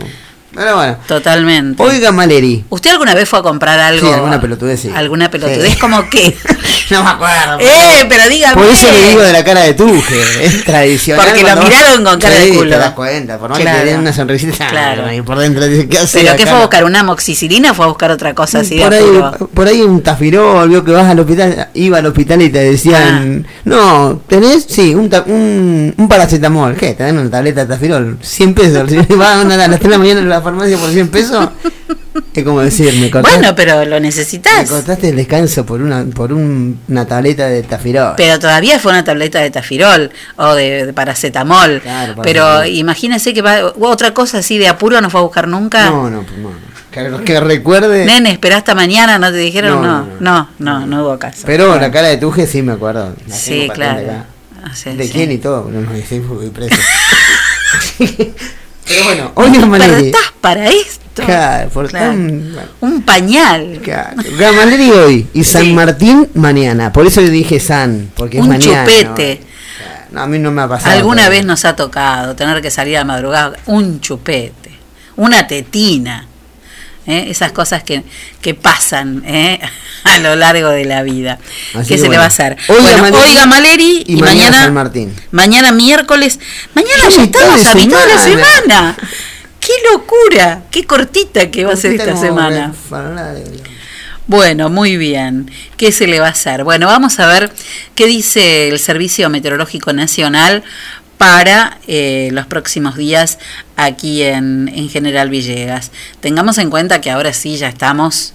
Pero 0.57 0.75
bueno. 0.75 0.97
Totalmente. 1.07 1.81
Oiga, 1.83 2.11
Maleri. 2.11 2.65
¿Usted 2.69 2.89
alguna 2.89 3.13
vez 3.13 3.29
fue 3.29 3.39
a 3.39 3.41
comprar 3.43 3.79
algo? 3.79 4.07
Sí, 4.07 4.11
alguna 4.13 4.41
pelotudez, 4.41 4.79
sí. 4.81 4.91
¿Alguna 4.93 5.29
pelotudez? 5.29 5.73
Sí. 5.73 5.79
como 5.79 6.09
que? 6.09 6.35
no 6.89 7.03
me 7.03 7.09
acuerdo. 7.11 7.57
¡Eh, 7.59 8.05
pero 8.09 8.27
dígame! 8.27 8.55
Por 8.55 8.65
eso 8.65 8.91
le 8.91 9.07
digo 9.09 9.21
de 9.21 9.31
la 9.33 9.43
cara 9.43 9.61
de 9.61 9.73
tuje. 9.75 10.45
Es 10.45 10.63
tradicional. 10.63 11.25
Porque 11.27 11.43
lo 11.43 11.61
miraron 11.63 12.03
con 12.03 12.19
cara 12.19 12.35
de 12.39 12.49
culo. 12.49 12.69
te 12.71 12.77
das 12.77 12.91
cuenta. 12.93 13.37
Por 13.37 13.49
más 13.51 13.59
Claro. 13.59 13.77
que 13.79 13.83
te 13.85 13.89
den 13.91 13.99
una 13.99 14.13
sonrisita. 14.13 14.67
Claro. 14.67 15.11
Y 15.13 15.21
por 15.21 15.37
dentro 15.37 15.65
dice, 15.67 15.87
¿qué 15.87 15.99
hace 15.99 16.21
¿Pero 16.21 16.35
qué 16.35 16.45
fue 16.47 16.57
a 16.57 16.61
buscar? 16.61 16.83
¿Una 16.85 17.03
moxicilina 17.03 17.71
o 17.71 17.73
fue 17.75 17.85
a 17.85 17.89
buscar 17.89 18.11
otra 18.11 18.33
cosa 18.33 18.59
así 18.61 18.77
de 18.77 18.83
por 18.83 18.93
ahí, 18.93 19.17
apuro? 19.23 19.47
por 19.53 19.67
ahí 19.67 19.81
un 19.81 20.01
tafirol, 20.01 20.67
vio 20.69 20.83
que 20.83 20.91
vas 20.91 21.05
al 21.07 21.19
hospital, 21.19 21.69
iba 21.75 21.97
al 21.99 22.05
hospital 22.07 22.41
y 22.41 22.49
te 22.49 22.59
decían, 22.59 23.45
Ah. 23.47 23.49
no, 23.65 24.21
¿tenés? 24.27 24.65
Sí, 24.67 24.95
un, 24.95 25.09
ta- 25.09 25.23
un, 25.27 25.93
un 25.97 26.07
paracetamol, 26.07 26.75
¿qué? 26.75 26.93
Te 26.93 27.03
dan 27.03 27.17
una 27.17 27.29
tableta 27.29 27.61
de 27.65 27.73
tafirol, 27.73 28.17
100 28.21 28.53
pesos, 28.55 28.89
si 29.07 29.15
vas 29.15 29.35
a, 29.35 29.41
una- 29.41 29.55
a 29.55 29.67
las 29.67 29.79
3 29.79 29.81
de 29.83 29.89
la 29.89 29.97
mañana 29.97 30.21
la 30.21 30.41
farmacia 30.51 30.77
por 30.77 30.89
100 30.89 31.07
pesos, 31.09 31.49
es 32.33 32.43
como 32.43 32.61
decir, 32.61 32.93
me 32.99 33.09
cortaste, 33.11 33.37
Bueno, 33.39 33.55
pero 33.55 33.83
lo 33.85 33.95
me 33.95 33.99
necesitas. 34.01 34.69
cortaste 34.69 35.09
el 35.09 35.15
descanso 35.15 35.65
por 35.65 35.81
una 35.81 36.03
por 36.05 36.33
un- 36.33 36.79
una 36.87 37.05
tableta 37.05 37.47
de 37.47 37.63
tafirol. 37.63 38.13
Pero 38.17 38.39
todavía 38.39 38.79
fue 38.79 38.91
una 38.91 39.03
tableta 39.03 39.39
de 39.39 39.49
tafirol 39.51 40.11
o 40.35 40.53
de, 40.55 40.85
de 40.87 40.93
paracetamol. 40.93 41.81
pero 41.83 42.15
paracetamol. 42.43 42.67
imagínese 42.67 43.33
que 43.33 43.41
va, 43.41 43.73
otra 43.79 44.13
cosa 44.13 44.39
así 44.39 44.57
de 44.57 44.67
apuro 44.67 44.99
no 45.01 45.09
fue 45.09 45.19
a 45.19 45.23
buscar 45.23 45.47
nunca. 45.47 45.89
No, 45.89 46.09
no, 46.09 46.21
pues 46.23 46.37
no. 46.39 46.51
Que, 46.91 47.23
que 47.25 47.39
recuerde, 47.39 48.05
Nene, 48.05 48.31
esperá 48.31 48.57
hasta 48.57 48.73
mañana, 48.73 49.19
¿no 49.19 49.29
te 49.31 49.37
dijeron? 49.37 49.81
No, 49.83 50.03
No, 50.03 50.07
no, 50.19 50.49
no, 50.57 50.85
no, 50.87 51.03
hubo 51.05 51.19
caso. 51.19 51.43
pero 51.45 51.67
Bueno. 51.67 51.81
la 51.81 51.91
cara 51.91 52.07
de 52.07 52.17
tuje 52.17 52.47
sí 52.47 52.61
me 52.63 52.71
acuerdo. 52.73 53.13
la 53.27 53.35
Sí, 53.35 53.69
claro. 53.73 53.99
acá. 54.01 54.25
Ah, 54.63 54.71
sí, 54.75 54.89
¿De 54.95 55.03
sí. 55.05 55.11
quién 55.13 55.31
y 55.31 55.37
todo? 55.37 55.69
No, 55.71 55.81
no, 55.81 55.89
fui 55.89 56.49
preso. 56.49 56.75
Pero 58.87 59.03
bueno, 59.03 59.31
hoy 59.35 59.47
es 59.47 59.53
Pero 59.53 59.67
Maleri. 59.67 60.05
estás 60.07 60.33
para 60.41 60.67
esto. 60.67 61.23
Claro, 61.25 61.69
por 61.69 61.87
Claro. 61.89 62.11
tan- 62.11 62.55
Un 62.81 63.01
pañal. 63.01 63.81
Gamaleri 64.37 64.91
hoy 64.91 65.27
y 65.33 65.43
San 65.43 65.73
Martín 65.73 66.29
mañana. 66.35 66.93
Por 66.93 67.05
eso 67.07 67.21
le 67.21 67.29
dije 67.29 67.59
San, 67.59 68.11
porque 68.15 68.37
es 68.37 68.43
Un 68.43 68.49
mañana. 68.49 68.85
chupete. 68.85 69.41
No, 70.11 70.21
a 70.21 70.27
mí 70.27 70.39
no 70.39 70.51
me 70.51 70.61
ha 70.61 70.67
pasado. 70.67 70.95
Alguna 70.95 71.23
todavía. 71.23 71.39
vez 71.39 71.45
nos 71.45 71.65
ha 71.65 71.75
tocado 71.75 72.35
tener 72.35 72.61
que 72.61 72.71
salir 72.71 72.97
a 72.97 73.03
madrugada. 73.03 73.57
Un 73.65 73.99
chupete. 73.99 74.71
Una 75.17 75.47
tetina. 75.47 76.27
¿Eh? 77.07 77.27
Esas 77.29 77.51
cosas 77.51 77.83
que, 77.83 78.03
que 78.41 78.53
pasan 78.53 79.23
¿eh? 79.25 79.59
a 80.03 80.19
lo 80.19 80.35
largo 80.35 80.69
de 80.69 80.85
la 80.85 81.01
vida. 81.01 81.39
Así 81.73 81.87
¿Qué 81.87 81.95
que 81.95 82.01
se 82.01 82.09
le 82.09 82.17
va 82.17 82.25
a 82.25 82.27
hacer? 82.27 82.57
Hoy 82.67 82.81
Bueno, 82.81 83.17
hoy 83.17 83.33
Gamaleri 83.33 84.03
y, 84.05 84.13
y 84.13 84.15
mañana 84.17 84.35
mañana, 84.35 84.63
San 84.63 84.73
Martín. 84.73 85.15
mañana 85.31 85.71
miércoles. 85.71 86.39
Mañana 86.75 87.09
Ya 87.09 87.23
estamos 87.23 87.65
a 87.65 87.75
mitad 87.75 88.05
de 88.05 88.13
la 88.13 88.21
semana. 88.21 88.97
¡Qué 89.59 89.73
locura! 89.91 90.63
¡Qué 90.69 90.85
cortita 90.85 91.49
que 91.51 91.65
va 91.65 91.73
a 91.73 91.75
ser 91.75 91.93
esta 91.93 92.15
semana! 92.15 92.73
Bueno, 94.27 94.69
muy 94.69 94.97
bien. 94.97 95.49
¿Qué 95.77 95.91
se 95.91 96.05
le 96.05 96.19
va 96.19 96.27
a 96.27 96.31
hacer? 96.31 96.63
Bueno, 96.65 96.87
vamos 96.87 97.19
a 97.19 97.27
ver 97.27 97.51
qué 97.95 98.07
dice 98.07 98.67
el 98.67 98.77
Servicio 98.77 99.29
Meteorológico 99.29 99.93
Nacional 99.93 100.63
para 101.17 101.79
eh, 101.87 102.29
los 102.31 102.45
próximos 102.45 102.95
días 102.95 103.39
aquí 103.75 104.23
en, 104.23 104.67
en 104.73 104.89
General 104.89 105.29
Villegas. 105.29 105.91
Tengamos 106.19 106.57
en 106.57 106.69
cuenta 106.69 107.01
que 107.01 107.11
ahora 107.11 107.33
sí 107.33 107.57
ya 107.57 107.69
estamos 107.69 108.33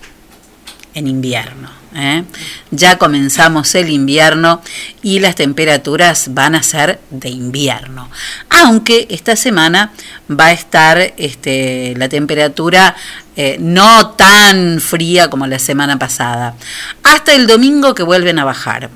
en 0.95 1.07
invierno. 1.07 1.82
¿Eh? 1.95 2.25
Ya 2.71 2.99
comenzamos 2.99 3.75
el 3.75 3.91
invierno 3.91 4.63
y 5.03 5.19
las 5.21 5.35
temperaturas 5.35 6.33
van 6.35 6.55
a 6.55 6.63
ser 6.63 7.01
de 7.11 7.31
invierno. 7.31 8.09
Aunque 8.49 9.07
esta 9.11 9.37
semana 9.37 9.93
va 10.31 10.47
a 10.47 10.53
estar 10.53 11.15
este, 11.17 11.95
la 11.97 12.09
temperatura 12.09 12.95
eh, 13.35 13.57
no 13.59 14.11
tan 14.11 14.79
fría 14.79 15.31
como 15.31 15.47
la 15.47 15.59
semana 15.59 15.99
pasada. 15.99 16.55
Hasta 17.03 17.33
el 17.33 17.47
domingo 17.47 17.95
que 17.95 18.03
vuelven 18.03 18.39
a 18.39 18.45
bajar. 18.45 18.91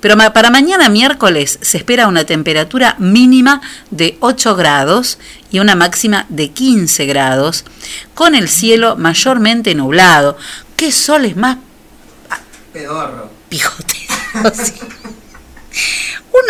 Pero 0.00 0.32
para 0.32 0.50
mañana 0.50 0.90
miércoles 0.90 1.58
se 1.62 1.78
espera 1.78 2.06
una 2.06 2.24
temperatura 2.24 2.96
mínima 2.98 3.62
de 3.90 4.18
8 4.20 4.56
grados 4.56 5.18
y 5.50 5.58
una 5.58 5.74
máxima 5.74 6.26
de 6.28 6.50
15 6.50 7.06
grados, 7.06 7.64
con 8.14 8.34
el 8.34 8.48
cielo 8.48 8.96
mayormente 8.96 9.74
nublado. 9.74 10.36
¿Qué 10.76 10.92
sol 10.92 11.24
es 11.24 11.36
más 11.36 11.56
Pedorro. 12.72 13.30
pijotero? 13.48 14.52
sí. 14.54 14.72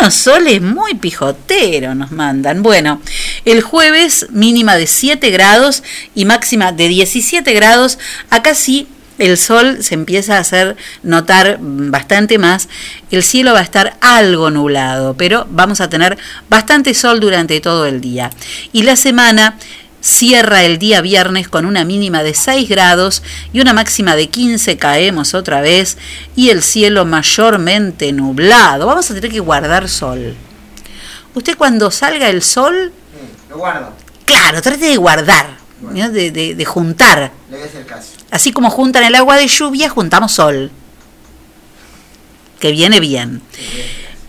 Unos 0.01 0.15
soles 0.15 0.63
muy 0.63 0.95
pijoteros 0.95 1.97
nos 1.97 2.13
mandan. 2.13 2.63
Bueno, 2.63 3.01
el 3.45 3.63
jueves 3.63 4.27
mínima 4.31 4.77
de 4.77 4.87
7 4.87 5.31
grados 5.31 5.83
y 6.15 6.25
máxima 6.25 6.71
de 6.71 6.89
17 6.89 7.53
grados. 7.53 7.99
Acá 8.31 8.55
sí 8.55 8.89
el 9.19 9.37
sol 9.37 9.79
se 9.83 9.95
empieza 9.95 10.37
a 10.37 10.41
hacer 10.41 10.77
notar 11.03 11.59
bastante 11.61 12.39
más. 12.39 12.69
El 13.11 13.23
cielo 13.23 13.53
va 13.53 13.61
a 13.61 13.65
estar 13.65 13.97
algo 14.01 14.51
nublado, 14.51 15.15
pero 15.17 15.47
vamos 15.51 15.81
a 15.81 15.89
tener 15.89 16.17
bastante 16.49 16.95
sol 16.95 17.21
durante 17.21 17.61
todo 17.61 17.87
el 17.87 18.01
día. 18.01 18.31
Y 18.73 18.85
la 18.85 18.97
semana 18.97 19.57
cierra 20.03 20.65
el 20.65 20.79
día 20.79 21.01
viernes 21.01 21.49
con 21.49 21.65
una 21.65 21.85
mínima 21.85 22.23
de 22.23 22.35
6 22.35 22.69
grados 22.69 23.23
y 23.53 23.61
una 23.61 23.73
máxima 23.73 24.17
de 24.17 24.29
15, 24.29 24.77
caemos 24.77 25.33
otra 25.33 25.61
vez, 25.63 25.97
y 26.37 26.51
el 26.51 26.63
cielo 26.63 27.05
mayormente 27.07 28.13
nublado. 28.13 28.87
Vamos 28.87 29.11
a 29.11 29.15
tener 29.15 29.31
que 29.31 29.41
guardar 29.41 29.89
sol. 29.89 30.35
Usted 31.35 31.57
cuando 31.57 31.91
salga 31.91 32.29
el 32.29 32.43
sol, 32.43 32.93
Lo 33.49 33.59
guardo. 33.59 33.93
claro, 34.27 34.61
trate 34.61 34.85
de 34.87 34.97
guardar, 34.97 35.57
¿no? 35.81 36.11
de, 36.11 36.31
de- 36.31 36.55
de 36.55 36.65
juntar. 36.65 37.31
Le 37.51 37.85
caso. 37.87 38.09
Así 38.31 38.53
como 38.53 38.71
juntan 38.71 39.05
el 39.05 39.15
agua 39.15 39.37
de 39.37 39.47
lluvia, 39.47 39.89
juntamos 39.89 40.33
sol. 40.33 40.71
Que 42.59 42.73
viene 42.73 43.01
bien. 43.01 43.41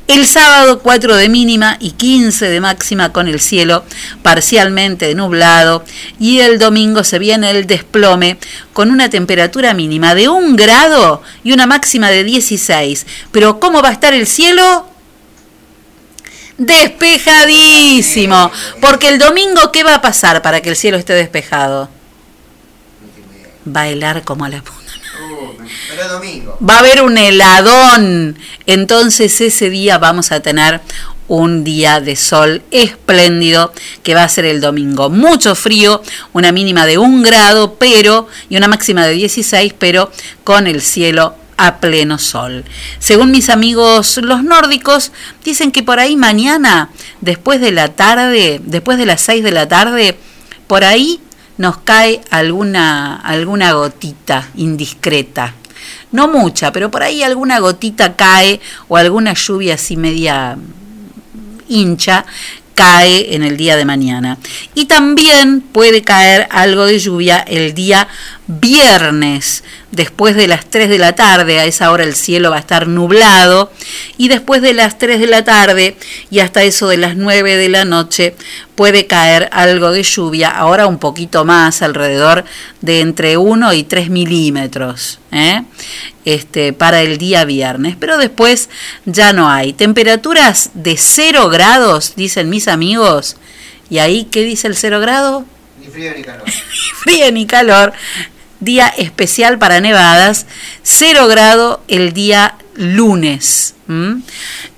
El 0.07 0.25
sábado 0.25 0.79
4 0.79 1.15
de 1.15 1.29
mínima 1.29 1.77
y 1.79 1.91
15 1.91 2.49
de 2.49 2.59
máxima 2.59 3.13
con 3.13 3.29
el 3.29 3.39
cielo 3.39 3.85
parcialmente 4.21 5.15
nublado 5.15 5.85
y 6.19 6.39
el 6.39 6.59
domingo 6.59 7.05
se 7.05 7.19
viene 7.19 7.51
el 7.51 7.67
desplome 7.67 8.37
con 8.73 8.91
una 8.91 9.09
temperatura 9.09 9.73
mínima 9.73 10.13
de 10.13 10.27
1 10.27 10.57
grado 10.57 11.21
y 11.45 11.53
una 11.53 11.67
máxima 11.67 12.09
de 12.09 12.25
16. 12.25 13.05
Pero 13.31 13.61
¿cómo 13.61 13.81
va 13.81 13.89
a 13.89 13.93
estar 13.93 14.13
el 14.13 14.27
cielo? 14.27 14.89
Despejadísimo. 16.57 18.51
Porque 18.81 19.07
el 19.07 19.19
domingo, 19.19 19.71
¿qué 19.71 19.83
va 19.83 19.95
a 19.95 20.01
pasar 20.01 20.41
para 20.41 20.61
que 20.61 20.69
el 20.69 20.75
cielo 20.75 20.97
esté 20.97 21.13
despejado? 21.13 21.89
Helar 23.65 24.23
como 24.23 24.47
la 24.49 24.61
punta. 24.61 24.82
Va 26.67 26.75
a 26.75 26.79
haber 26.79 27.01
un 27.01 27.17
heladón. 27.17 28.37
Entonces 28.65 29.41
ese 29.41 29.69
día 29.69 29.97
vamos 29.97 30.31
a 30.31 30.39
tener 30.41 30.81
un 31.27 31.63
día 31.63 32.01
de 32.01 32.15
sol 32.15 32.63
espléndido 32.71 33.73
que 34.03 34.15
va 34.15 34.23
a 34.23 34.29
ser 34.29 34.45
el 34.45 34.61
domingo. 34.61 35.09
Mucho 35.09 35.55
frío, 35.55 36.01
una 36.33 36.51
mínima 36.51 36.85
de 36.85 36.97
un 36.97 37.23
grado, 37.23 37.75
pero 37.75 38.27
y 38.49 38.57
una 38.57 38.67
máxima 38.67 39.05
de 39.05 39.13
16, 39.13 39.73
pero 39.77 40.11
con 40.43 40.67
el 40.67 40.81
cielo 40.81 41.35
a 41.57 41.77
pleno 41.77 42.17
sol. 42.17 42.65
Según 42.99 43.31
mis 43.31 43.49
amigos 43.49 44.17
los 44.17 44.43
nórdicos, 44.43 45.11
dicen 45.43 45.71
que 45.71 45.83
por 45.83 45.99
ahí 45.99 46.15
mañana, 46.15 46.89
después 47.21 47.61
de 47.61 47.71
la 47.71 47.89
tarde, 47.89 48.59
después 48.63 48.97
de 48.97 49.05
las 49.05 49.21
6 49.21 49.43
de 49.43 49.51
la 49.51 49.67
tarde, 49.67 50.17
por 50.67 50.83
ahí 50.83 51.21
nos 51.57 51.77
cae 51.77 52.21
alguna, 52.29 53.17
alguna 53.17 53.73
gotita 53.73 54.49
indiscreta. 54.55 55.53
No 56.11 56.27
mucha, 56.27 56.71
pero 56.71 56.91
por 56.91 57.03
ahí 57.03 57.23
alguna 57.23 57.59
gotita 57.59 58.15
cae 58.15 58.59
o 58.87 58.97
alguna 58.97 59.33
lluvia 59.33 59.75
así 59.75 59.97
media 59.97 60.57
hincha 61.67 62.25
cae 62.75 63.35
en 63.35 63.43
el 63.43 63.57
día 63.57 63.75
de 63.75 63.85
mañana. 63.85 64.37
Y 64.75 64.85
también 64.85 65.61
puede 65.61 66.01
caer 66.01 66.47
algo 66.51 66.85
de 66.85 66.99
lluvia 66.99 67.39
el 67.39 67.73
día 67.73 68.07
viernes, 68.47 69.63
después 69.91 70.35
de 70.35 70.47
las 70.47 70.65
3 70.65 70.89
de 70.89 70.97
la 70.97 71.15
tarde, 71.15 71.59
a 71.59 71.65
esa 71.65 71.91
hora 71.91 72.03
el 72.03 72.15
cielo 72.15 72.51
va 72.51 72.57
a 72.57 72.59
estar 72.59 72.87
nublado, 72.87 73.71
y 74.17 74.27
después 74.27 74.61
de 74.61 74.73
las 74.73 74.97
3 74.97 75.19
de 75.19 75.27
la 75.27 75.43
tarde 75.43 75.95
y 76.29 76.39
hasta 76.39 76.63
eso 76.63 76.87
de 76.87 76.97
las 76.97 77.15
9 77.15 77.55
de 77.55 77.69
la 77.69 77.85
noche 77.85 78.35
puede 78.75 79.07
caer 79.07 79.49
algo 79.53 79.91
de 79.91 80.03
lluvia, 80.03 80.49
ahora 80.49 80.87
un 80.87 80.99
poquito 80.99 81.45
más, 81.45 81.81
alrededor 81.81 82.43
de 82.81 82.99
entre 82.99 83.37
1 83.37 83.73
y 83.73 83.83
3 83.83 84.09
milímetros, 84.09 85.19
¿eh? 85.31 85.61
este, 86.25 86.73
para 86.73 87.01
el 87.01 87.17
día 87.17 87.45
viernes, 87.45 87.95
pero 87.99 88.17
después 88.17 88.69
ya 89.05 89.31
no 89.31 89.49
hay. 89.49 89.73
Temperaturas 89.73 90.71
de 90.73 90.97
0 90.97 91.49
grados, 91.49 92.15
dicen 92.15 92.49
mis 92.49 92.67
amigos, 92.67 93.37
y 93.89 93.99
ahí, 93.99 94.25
¿qué 94.25 94.43
dice 94.43 94.67
el 94.67 94.75
0 94.75 94.99
grado? 94.99 95.45
Ni 95.79 95.87
frío 95.87 96.13
ni 96.15 96.23
calor. 96.23 96.49
frío 97.03 97.31
ni 97.31 97.45
calor. 97.45 97.93
Día 98.63 98.87
especial 98.87 99.59
para 99.59 99.81
nevadas, 99.81 100.45
0 100.83 101.27
grado 101.27 101.83
el 101.87 102.13
día 102.13 102.55
lunes. 102.75 103.75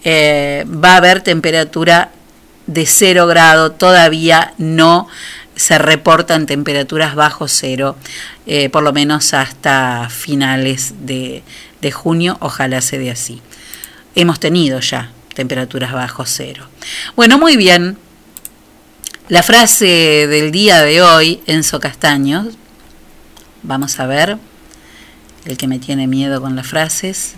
Eh, 0.03 0.65
va 0.67 0.93
a 0.93 0.97
haber 0.97 1.21
temperatura 1.21 2.11
de 2.67 2.85
0 2.85 3.27
grado, 3.27 3.71
todavía 3.71 4.53
no 4.57 5.07
se 5.55 5.77
reportan 5.77 6.45
temperaturas 6.45 7.15
bajo 7.15 7.47
cero, 7.47 7.95
eh, 8.45 8.69
por 8.69 8.83
lo 8.83 8.91
menos 8.93 9.33
hasta 9.33 10.09
finales 10.09 10.93
de, 11.01 11.43
de 11.81 11.91
junio, 11.91 12.37
ojalá 12.41 12.81
se 12.81 12.97
dé 12.97 13.11
así. 13.11 13.41
Hemos 14.15 14.39
tenido 14.39 14.79
ya 14.79 15.11
temperaturas 15.33 15.93
bajo 15.93 16.25
cero. 16.25 16.67
Bueno, 17.15 17.37
muy 17.37 17.57
bien. 17.57 17.97
La 19.27 19.43
frase 19.43 20.27
del 20.27 20.51
día 20.51 20.81
de 20.81 21.01
hoy, 21.01 21.41
Enzo 21.47 21.79
Castaños, 21.79 22.57
vamos 23.65 23.99
a 23.99 24.05
ver, 24.05 24.37
el 25.45 25.57
que 25.57 25.67
me 25.67 25.79
tiene 25.79 26.07
miedo 26.07 26.41
con 26.41 26.55
las 26.55 26.67
frases, 26.67 27.35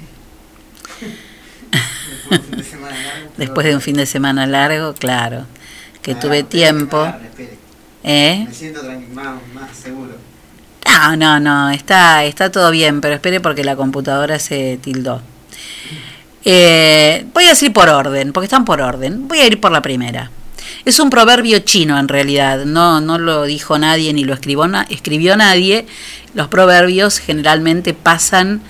después 3.38 3.66
de 3.66 3.76
un 3.76 3.82
fin 3.82 3.96
de 3.96 4.06
semana 4.06 4.46
largo, 4.46 4.94
claro, 4.94 5.46
que 6.02 6.16
tuve 6.16 6.44
tiempo. 6.44 7.12
¿Eh? 8.04 8.46
Me 8.48 8.54
siento 8.54 8.82
más, 9.14 9.36
más 9.54 9.76
seguro. 9.76 10.16
No, 10.86 11.16
no, 11.16 11.40
no, 11.40 11.70
está, 11.70 12.24
está 12.24 12.52
todo 12.52 12.72
bien, 12.72 13.02
pero 13.02 13.16
espere 13.16 13.40
porque 13.40 13.64
la 13.64 13.76
computadora 13.76 14.40
se 14.40 14.80
tildó. 14.82 15.22
Eh, 16.46 17.26
voy 17.34 17.44
a 17.46 17.50
decir 17.50 17.74
por 17.74 17.90
orden, 17.90 18.32
porque 18.32 18.46
están 18.46 18.64
por 18.64 18.82
orden. 18.82 19.28
Voy 19.28 19.40
a 19.40 19.48
ir 19.48 19.60
por 19.60 19.72
la 19.72 19.82
primera. 19.82 20.32
Es 20.88 21.02
un 21.02 21.10
proverbio 21.10 21.60
chino 21.60 22.00
en 22.00 22.08
realidad, 22.08 22.64
no, 22.64 23.02
no 23.02 23.18
lo 23.18 23.44
dijo 23.44 23.78
nadie 23.78 24.14
ni 24.14 24.24
lo 24.24 24.34
escribió, 24.34 24.72
escribió 24.90 25.36
nadie. 25.36 25.86
Los 26.34 26.48
proverbios 26.48 27.20
generalmente 27.20 27.94
pasan 27.94 28.62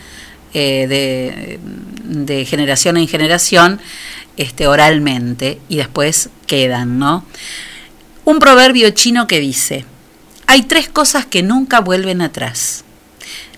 eh, 0.56 0.88
de, 0.90 1.60
de 2.06 2.46
generación 2.46 2.98
en 2.98 3.08
generación 3.08 3.80
este, 4.36 4.66
oralmente 4.66 5.62
y 5.70 5.78
después 5.78 6.32
quedan, 6.48 6.98
¿no? 6.98 7.24
Un 8.26 8.40
proverbio 8.40 8.90
chino 8.90 9.28
que 9.28 9.40
dice, 9.40 9.86
hay 10.48 10.64
tres 10.64 10.90
cosas 10.90 11.28
que 11.28 11.44
nunca 11.44 11.82
vuelven 11.82 12.24
atrás. 12.24 12.84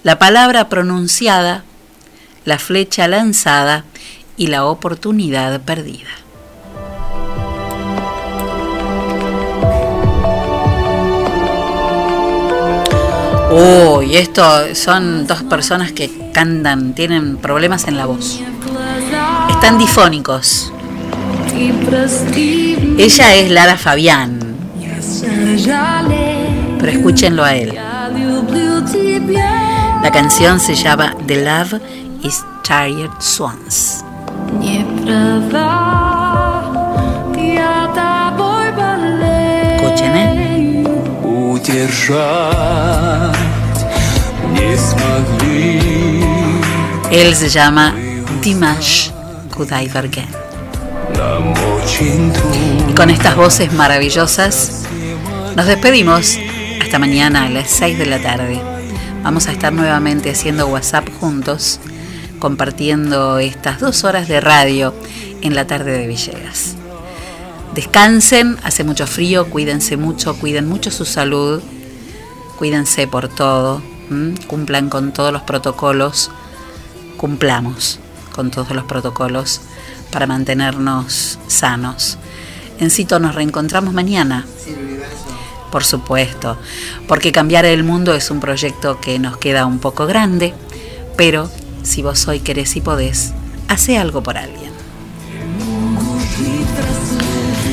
La 0.04 0.20
palabra 0.20 0.68
pronunciada, 0.68 1.64
la 2.44 2.60
flecha 2.60 3.08
lanzada 3.08 3.86
y 4.36 4.48
la 4.48 4.66
oportunidad 4.66 5.62
perdida. 5.62 6.10
Uy, 13.52 14.16
esto 14.16 14.76
son 14.76 15.26
dos 15.26 15.42
personas 15.44 15.92
que 15.92 16.32
cantan, 16.32 16.94
tienen 16.94 17.38
problemas 17.38 17.88
en 17.88 17.98
la 17.98 18.06
voz. 18.06 18.40
Están 19.50 19.78
difónicos. 19.78 20.72
Ella 22.98 23.36
es 23.36 23.52
Lara 23.52 23.76
Fabián, 23.76 24.40
pero 26.80 26.92
escúchenlo 26.92 27.44
a 27.44 27.56
él. 27.56 27.74
La 30.04 30.12
canción 30.12 30.60
se 30.60 30.76
llama 30.76 31.16
The 31.26 31.44
Love 31.44 31.82
is 32.24 32.46
Tired 32.64 33.10
Swans. 33.20 34.06
Удержать 41.59 43.35
не 44.53 44.77
смогли 44.77 46.23
Él 47.11 47.35
se 47.35 47.49
llama 47.49 47.93
Dimash 48.41 49.11
Kudaibergen. 49.53 50.29
Нам 51.17 51.53
очень 51.77 52.33
трудно 52.33 52.91
Y 52.91 52.95
con 52.95 53.11
estas 53.11 53.35
voces 53.35 53.73
maravillosas 53.73 54.85
nos 55.57 55.67
despedimos 55.67 56.39
hasta 56.81 57.01
mañana 57.01 57.47
a 57.47 57.49
las 57.49 57.69
6 57.69 57.99
de 57.99 58.07
la 58.07 58.23
tarde. 58.23 58.63
Vamos 59.25 59.49
a 59.49 59.53
estar 59.53 59.73
nuevamente 59.73 60.31
haciendo 60.31 60.69
WhatsApp 60.69 61.09
juntos, 61.19 61.81
compartiendo 62.39 63.41
estas 63.41 63.81
dos 63.81 64.05
horas 64.05 64.29
de 64.29 64.41
radio 64.41 64.95
en 65.43 65.57
la 65.57 65.67
tarde 65.67 65.99
de 65.99 66.07
Villegas. 66.07 66.77
Descansen, 67.80 68.58
hace 68.62 68.84
mucho 68.84 69.08
frío, 69.08 69.50
cuídense 69.50 69.96
mucho, 69.96 70.36
cuiden 70.36 70.68
mucho 70.68 70.92
su 70.92 71.06
salud, 71.06 71.62
cuídense 72.58 73.08
por 73.08 73.30
todo, 73.30 73.82
¿m? 74.12 74.36
cumplan 74.48 74.90
con 74.90 75.14
todos 75.14 75.32
los 75.32 75.44
protocolos, 75.44 76.30
cumplamos 77.16 78.02
con 78.36 78.52
todos 78.52 78.72
los 78.72 78.84
protocolos 78.84 79.62
para 80.12 80.28
mantenernos 80.28 81.40
sanos. 81.48 82.18
En 82.82 82.92
Cito 82.92 83.18
nos 83.18 83.34
reencontramos 83.34 83.94
mañana. 83.94 84.46
Por 85.72 85.86
supuesto, 85.86 86.58
porque 87.08 87.32
cambiar 87.32 87.64
el 87.64 87.86
mundo 87.86 88.14
es 88.14 88.30
un 88.30 88.42
proyecto 88.42 89.00
que 89.00 89.20
nos 89.20 89.38
queda 89.38 89.66
un 89.66 89.80
poco 89.80 90.06
grande, 90.06 90.54
pero 91.16 91.50
si 91.84 92.02
vos 92.02 92.28
hoy 92.28 92.42
querés 92.42 92.76
y 92.76 92.82
podés, 92.82 93.32
hace 93.70 93.98
algo 93.98 94.22
por 94.22 94.38
alguien. 94.38 94.79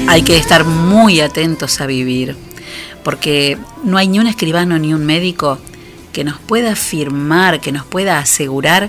Hay 0.08 0.22
que 0.22 0.36
estar 0.36 0.64
muy 0.64 1.20
atentos 1.20 1.80
a 1.80 1.86
vivir, 1.86 2.36
porque 3.02 3.58
no 3.84 3.98
hay 3.98 4.08
ni 4.08 4.18
un 4.18 4.26
escribano 4.26 4.78
ni 4.78 4.94
un 4.94 5.04
médico 5.04 5.58
que 6.12 6.24
nos 6.24 6.38
pueda 6.38 6.72
afirmar, 6.72 7.60
que 7.60 7.72
nos 7.72 7.84
pueda 7.84 8.18
asegurar 8.18 8.88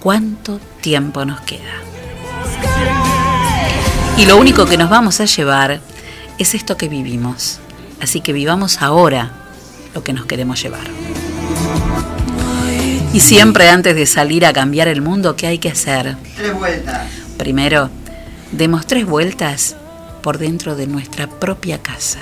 cuánto 0.00 0.58
tiempo 0.80 1.24
nos 1.24 1.40
queda. 1.42 1.72
Y 4.16 4.26
lo 4.26 4.36
único 4.36 4.66
que 4.66 4.76
nos 4.76 4.90
vamos 4.90 5.20
a 5.20 5.26
llevar 5.26 5.80
es 6.38 6.54
esto 6.54 6.76
que 6.76 6.88
vivimos. 6.88 7.60
Así 8.00 8.20
que 8.20 8.32
vivamos 8.32 8.80
ahora 8.80 9.32
lo 9.94 10.02
que 10.02 10.12
nos 10.12 10.26
queremos 10.26 10.62
llevar. 10.62 10.86
Y 13.12 13.20
siempre 13.20 13.68
antes 13.68 13.94
de 13.94 14.06
salir 14.06 14.44
a 14.44 14.52
cambiar 14.52 14.88
el 14.88 15.02
mundo, 15.02 15.36
¿qué 15.36 15.46
hay 15.46 15.58
que 15.58 15.68
hacer? 15.68 16.16
Tres 16.36 16.54
vueltas. 16.54 17.06
Primero, 17.36 17.90
demos 18.50 18.86
tres 18.86 19.06
vueltas 19.06 19.76
por 20.24 20.38
dentro 20.38 20.74
de 20.74 20.86
nuestra 20.86 21.28
propia 21.28 21.82
casa. 21.82 22.18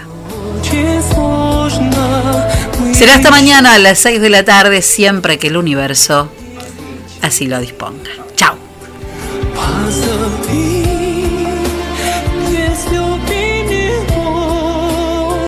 Será 2.93 3.15
hasta 3.15 3.31
mañana 3.31 3.75
a 3.75 3.79
las 3.79 4.01
6 4.01 4.21
de 4.21 4.29
la 4.29 4.45
tarde, 4.45 4.83
siempre 4.83 5.39
que 5.39 5.47
el 5.47 5.57
universo 5.57 6.29
así 7.23 7.47
lo 7.47 7.61
disponga. 7.61 8.11
Chao. 8.35 8.57